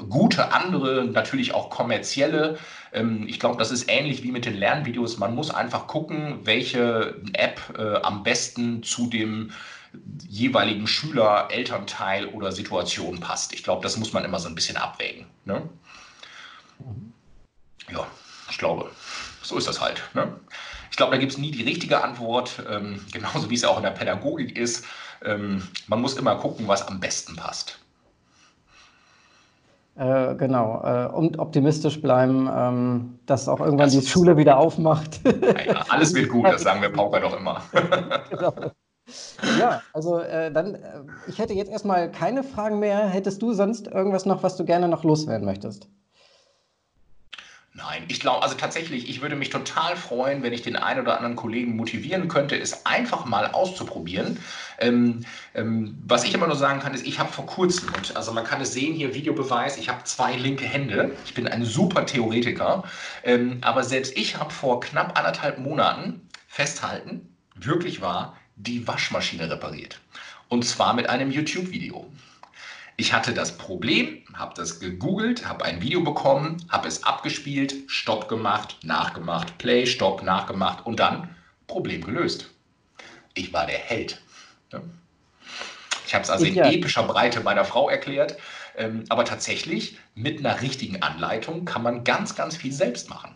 gute 0.10 0.52
andere, 0.54 1.06
natürlich 1.06 1.54
auch 1.54 1.70
kommerzielle. 1.70 2.58
Ähm, 2.92 3.26
ich 3.28 3.40
glaube, 3.40 3.58
das 3.58 3.72
ist 3.72 3.90
ähnlich 3.90 4.24
wie 4.24 4.32
mit 4.32 4.46
den 4.46 4.56
Lernvideos. 4.56 5.18
Man 5.18 5.34
muss 5.36 5.50
einfach 5.50 5.88
gucken, 5.88 6.40
welche 6.44 7.16
App 7.34 7.62
äh, 7.78 7.96
am 8.02 8.24
besten 8.24 8.84
zu 8.84 9.08
dem 9.08 9.52
jeweiligen 10.28 10.88
Schüler, 10.88 11.50
Elternteil 11.52 12.28
oder 12.28 12.52
Situation 12.52 13.20
passt. 13.20 13.54
Ich 13.54 13.64
glaube, 13.64 13.84
das 13.84 13.98
muss 13.98 14.12
man 14.12 14.26
immer 14.26 14.40
so 14.40 14.50
ein 14.50 14.56
bisschen 14.56 14.78
abwägen. 14.78 15.28
Ne? 15.46 15.70
Ja, 17.94 18.06
ich 18.50 18.58
glaube, 18.58 18.90
so 19.42 19.58
ist 19.58 19.68
das 19.68 19.80
halt. 19.80 20.04
Ne? 20.14 20.28
Ich 20.90 20.98
glaube, 20.98 21.12
da 21.12 21.18
gibt 21.18 21.32
es 21.32 21.38
nie 21.38 21.52
die 21.52 21.64
richtige 21.64 22.04
Antwort, 22.04 22.64
ähm, 22.70 23.04
genauso 23.12 23.50
wie 23.50 23.56
es 23.56 23.62
ja 23.62 23.70
auch 23.70 23.78
in 23.78 23.84
der 23.84 23.92
Pädagogik 23.92 24.58
ist. 24.58 24.86
Ähm, 25.24 25.68
man 25.88 26.02
muss 26.02 26.18
immer 26.18 26.36
gucken, 26.36 26.68
was 26.68 26.88
am 26.88 27.00
besten 27.00 27.36
passt. 27.36 27.80
Äh, 29.96 30.36
genau, 30.36 30.82
äh, 30.84 31.08
und 31.14 31.38
optimistisch 31.38 32.02
bleiben, 32.02 32.50
ähm, 32.52 33.20
dass 33.28 33.48
auch 33.48 33.60
irgendwann 33.60 33.92
das 33.92 34.04
die 34.04 34.08
Schule 34.08 34.38
wieder 34.38 34.58
aufmacht. 34.58 35.22
Ja, 35.24 35.86
alles 35.90 36.16
wird 36.16 36.30
gut, 36.30 36.48
das 36.48 36.64
sagen 36.64 36.82
wir 36.82 36.92
Pauker 36.92 37.20
doch 37.20 37.38
immer. 37.38 37.62
genau. 38.32 38.54
Ja, 39.60 39.82
also 39.94 40.20
äh, 40.20 40.52
dann, 40.52 40.76
äh, 40.76 40.80
ich 41.28 41.38
hätte 41.38 41.54
jetzt 41.54 41.70
erstmal 41.70 42.12
keine 42.12 42.44
Fragen 42.44 42.80
mehr. 42.80 43.06
Hättest 43.08 43.42
du 43.42 43.54
sonst 43.54 43.88
irgendwas 43.88 44.26
noch, 44.26 44.42
was 44.42 44.58
du 44.58 44.66
gerne 44.66 44.88
noch 44.88 45.04
loswerden 45.04 45.46
möchtest? 45.46 45.88
Nein, 47.76 48.04
ich 48.08 48.20
glaube, 48.20 48.44
also 48.44 48.54
tatsächlich, 48.56 49.10
ich 49.10 49.22
würde 49.24 49.36
mich 49.36 49.50
total 49.50 49.96
freuen, 49.96 50.44
wenn 50.44 50.54
ich 50.54 50.62
den 50.62 50.76
einen 50.76 51.02
oder 51.02 51.16
anderen 51.16 51.36
Kollegen 51.36 51.76
motivieren 51.76 52.28
könnte, 52.28 52.56
es 52.56 52.86
einfach 52.86 53.26
mal 53.26 53.48
auszuprobieren. 53.48 54.38
Ähm, 54.78 55.22
ähm, 55.56 55.98
was 56.06 56.24
ich 56.24 56.36
immer 56.36 56.46
nur 56.46 56.56
sagen 56.56 56.82
kann, 56.82 56.94
ist, 56.94 57.08
ich 57.08 57.18
habe 57.18 57.34
vor 57.34 57.48
kurzem, 57.48 57.90
und 57.98 58.16
also 58.16 58.32
man 58.32 58.44
kann 58.44 58.62
es 58.62 58.74
sehen 58.74 58.94
hier, 58.94 59.16
Videobeweis, 59.16 59.78
ich 59.78 59.90
habe 59.90 60.04
zwei 60.04 60.36
linke 60.36 60.66
Hände. 60.66 61.18
Ich 61.26 61.34
bin 61.34 61.48
ein 61.48 61.66
super 61.66 62.06
Theoretiker. 62.06 62.84
Ähm, 63.24 63.58
aber 63.62 63.84
selbst 63.84 64.16
ich 64.16 64.38
habe 64.38 64.54
vor 64.54 64.80
knapp 64.80 65.18
anderthalb 65.18 65.58
Monaten 65.58 66.30
festhalten, 66.48 67.36
wirklich 67.56 68.02
wahr, 68.02 68.38
die 68.56 68.88
Waschmaschine 68.88 69.50
repariert. 69.50 70.00
Und 70.48 70.64
zwar 70.64 70.94
mit 70.94 71.10
einem 71.10 71.32
YouTube-Video. 71.32 72.06
Ich 72.96 73.12
hatte 73.12 73.34
das 73.34 73.58
Problem, 73.58 74.24
habe 74.34 74.54
das 74.56 74.80
gegoogelt, 74.80 75.48
habe 75.48 75.66
ein 75.66 75.82
Video 75.82 76.02
bekommen, 76.02 76.64
habe 76.70 76.88
es 76.88 77.04
abgespielt, 77.04 77.74
Stopp 77.88 78.28
gemacht, 78.30 78.78
nachgemacht, 78.84 79.58
Play, 79.58 79.88
Stopp, 79.88 80.22
nachgemacht 80.22 80.86
und 80.86 81.00
dann 81.00 81.36
Problem 81.68 82.04
gelöst. 82.04 82.50
Ich 83.34 83.52
war 83.52 83.66
der 83.66 83.80
Held. 83.80 84.22
Ich 86.06 86.14
habe 86.14 86.24
es 86.24 86.30
also 86.30 86.46
in 86.46 86.54
ja. 86.54 86.70
epischer 86.70 87.04
Breite 87.04 87.40
meiner 87.40 87.66
Frau 87.66 87.90
erklärt, 87.90 88.38
ähm, 88.78 89.06
aber 89.10 89.26
tatsächlich 89.26 89.98
mit 90.14 90.40
einer 90.40 90.62
richtigen 90.62 91.02
Anleitung 91.02 91.66
kann 91.66 91.82
man 91.82 92.04
ganz, 92.04 92.36
ganz 92.36 92.56
viel 92.56 92.72
selbst 92.72 93.10
machen. 93.10 93.34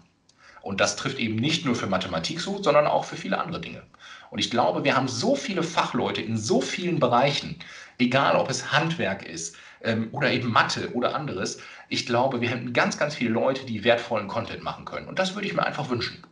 Und 0.61 0.81
das 0.81 0.95
trifft 0.95 1.17
eben 1.17 1.37
nicht 1.37 1.65
nur 1.65 1.75
für 1.75 1.87
Mathematik 1.87 2.41
so, 2.41 2.61
sondern 2.61 2.87
auch 2.87 3.05
für 3.05 3.15
viele 3.15 3.39
andere 3.39 3.61
Dinge. 3.61 3.83
Und 4.29 4.39
ich 4.39 4.51
glaube, 4.51 4.83
wir 4.83 4.95
haben 4.95 5.07
so 5.07 5.35
viele 5.35 5.63
Fachleute 5.63 6.21
in 6.21 6.37
so 6.37 6.59
vielen 6.61 6.99
Bereichen, 6.99 7.57
egal 7.99 8.35
ob 8.35 8.49
es 8.49 8.71
Handwerk 8.71 9.27
ist 9.27 9.55
ähm, 9.83 10.09
oder 10.11 10.31
eben 10.31 10.51
Mathe 10.51 10.91
oder 10.93 11.15
anderes. 11.15 11.59
Ich 11.89 12.05
glaube, 12.05 12.41
wir 12.41 12.49
hätten 12.49 12.73
ganz, 12.73 12.97
ganz 12.97 13.15
viele 13.15 13.31
Leute, 13.31 13.65
die 13.65 13.83
wertvollen 13.83 14.27
Content 14.27 14.63
machen 14.63 14.85
können. 14.85 15.07
Und 15.07 15.19
das 15.19 15.35
würde 15.35 15.47
ich 15.47 15.53
mir 15.53 15.65
einfach 15.65 15.89
wünschen. 15.89 16.23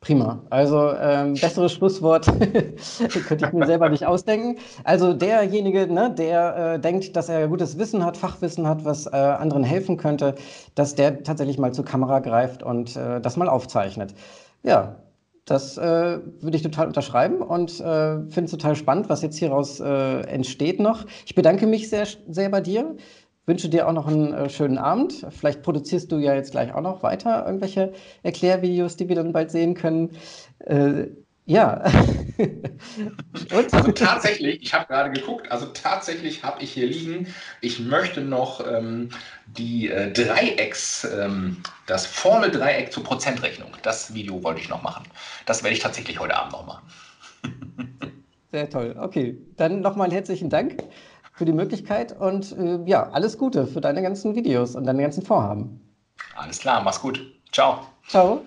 Prima. 0.00 0.40
Also 0.50 0.92
ähm, 0.94 1.34
besseres 1.40 1.72
Schlusswort 1.72 2.26
könnte 3.26 3.46
ich 3.46 3.52
mir 3.52 3.66
selber 3.66 3.88
nicht 3.88 4.06
ausdenken. 4.06 4.60
Also 4.84 5.12
derjenige, 5.12 5.92
ne, 5.92 6.14
der 6.16 6.74
äh, 6.74 6.78
denkt, 6.78 7.16
dass 7.16 7.28
er 7.28 7.48
gutes 7.48 7.78
Wissen 7.78 8.04
hat, 8.04 8.16
Fachwissen 8.16 8.68
hat, 8.68 8.84
was 8.84 9.06
äh, 9.06 9.10
anderen 9.10 9.64
helfen 9.64 9.96
könnte, 9.96 10.36
dass 10.76 10.94
der 10.94 11.24
tatsächlich 11.24 11.58
mal 11.58 11.72
zur 11.72 11.84
Kamera 11.84 12.20
greift 12.20 12.62
und 12.62 12.94
äh, 12.96 13.20
das 13.20 13.36
mal 13.36 13.48
aufzeichnet. 13.48 14.14
Ja, 14.62 14.96
das 15.50 15.78
äh, 15.78 15.82
würde 16.40 16.56
ich 16.56 16.62
total 16.62 16.86
unterschreiben 16.86 17.42
und 17.42 17.80
äh, 17.80 18.18
finde 18.28 18.44
es 18.44 18.50
total 18.50 18.76
spannend, 18.76 19.08
was 19.08 19.22
jetzt 19.22 19.38
hieraus 19.38 19.80
äh, 19.80 20.20
entsteht 20.22 20.80
noch. 20.80 21.06
Ich 21.26 21.34
bedanke 21.34 21.66
mich 21.66 21.88
sehr, 21.88 22.06
sehr 22.28 22.48
bei 22.50 22.60
dir. 22.60 22.96
Wünsche 23.46 23.70
dir 23.70 23.88
auch 23.88 23.92
noch 23.92 24.06
einen 24.06 24.34
äh, 24.34 24.50
schönen 24.50 24.76
Abend. 24.76 25.26
Vielleicht 25.30 25.62
produzierst 25.62 26.12
du 26.12 26.18
ja 26.18 26.34
jetzt 26.34 26.50
gleich 26.50 26.74
auch 26.74 26.82
noch 26.82 27.02
weiter 27.02 27.46
irgendwelche 27.46 27.92
Erklärvideos, 28.22 28.96
die 28.96 29.08
wir 29.08 29.16
dann 29.16 29.32
bald 29.32 29.50
sehen 29.50 29.74
können. 29.74 30.10
Ja. 31.48 31.82
also 33.50 33.92
tatsächlich, 33.92 34.62
ich 34.62 34.74
habe 34.74 34.84
gerade 34.86 35.10
geguckt, 35.10 35.50
also 35.50 35.64
tatsächlich 35.66 36.44
habe 36.44 36.62
ich 36.62 36.72
hier 36.72 36.86
liegen, 36.86 37.26
ich 37.62 37.80
möchte 37.80 38.20
noch 38.20 38.64
ähm, 38.70 39.08
die 39.46 39.88
äh, 39.88 40.12
Dreiecks, 40.12 41.04
ähm, 41.04 41.56
das 41.86 42.04
Formeldreieck 42.04 42.92
zur 42.92 43.02
Prozentrechnung. 43.02 43.70
Das 43.82 44.12
Video 44.12 44.42
wollte 44.42 44.60
ich 44.60 44.68
noch 44.68 44.82
machen. 44.82 45.04
Das 45.46 45.62
werde 45.62 45.74
ich 45.74 45.80
tatsächlich 45.82 46.20
heute 46.20 46.36
Abend 46.36 46.52
noch 46.52 46.66
machen. 46.66 46.86
Sehr 48.52 48.68
toll. 48.68 48.94
Okay, 49.00 49.38
dann 49.56 49.80
nochmal 49.80 50.12
herzlichen 50.12 50.50
Dank 50.50 50.84
für 51.32 51.46
die 51.46 51.52
Möglichkeit 51.52 52.12
und 52.12 52.52
äh, 52.58 52.80
ja, 52.84 53.08
alles 53.08 53.38
Gute 53.38 53.66
für 53.66 53.80
deine 53.80 54.02
ganzen 54.02 54.34
Videos 54.34 54.76
und 54.76 54.84
deine 54.84 55.00
ganzen 55.00 55.24
Vorhaben. 55.24 55.80
Alles 56.36 56.58
klar, 56.58 56.82
mach's 56.82 57.00
gut. 57.00 57.22
Ciao. 57.52 57.86
Ciao. 58.06 58.42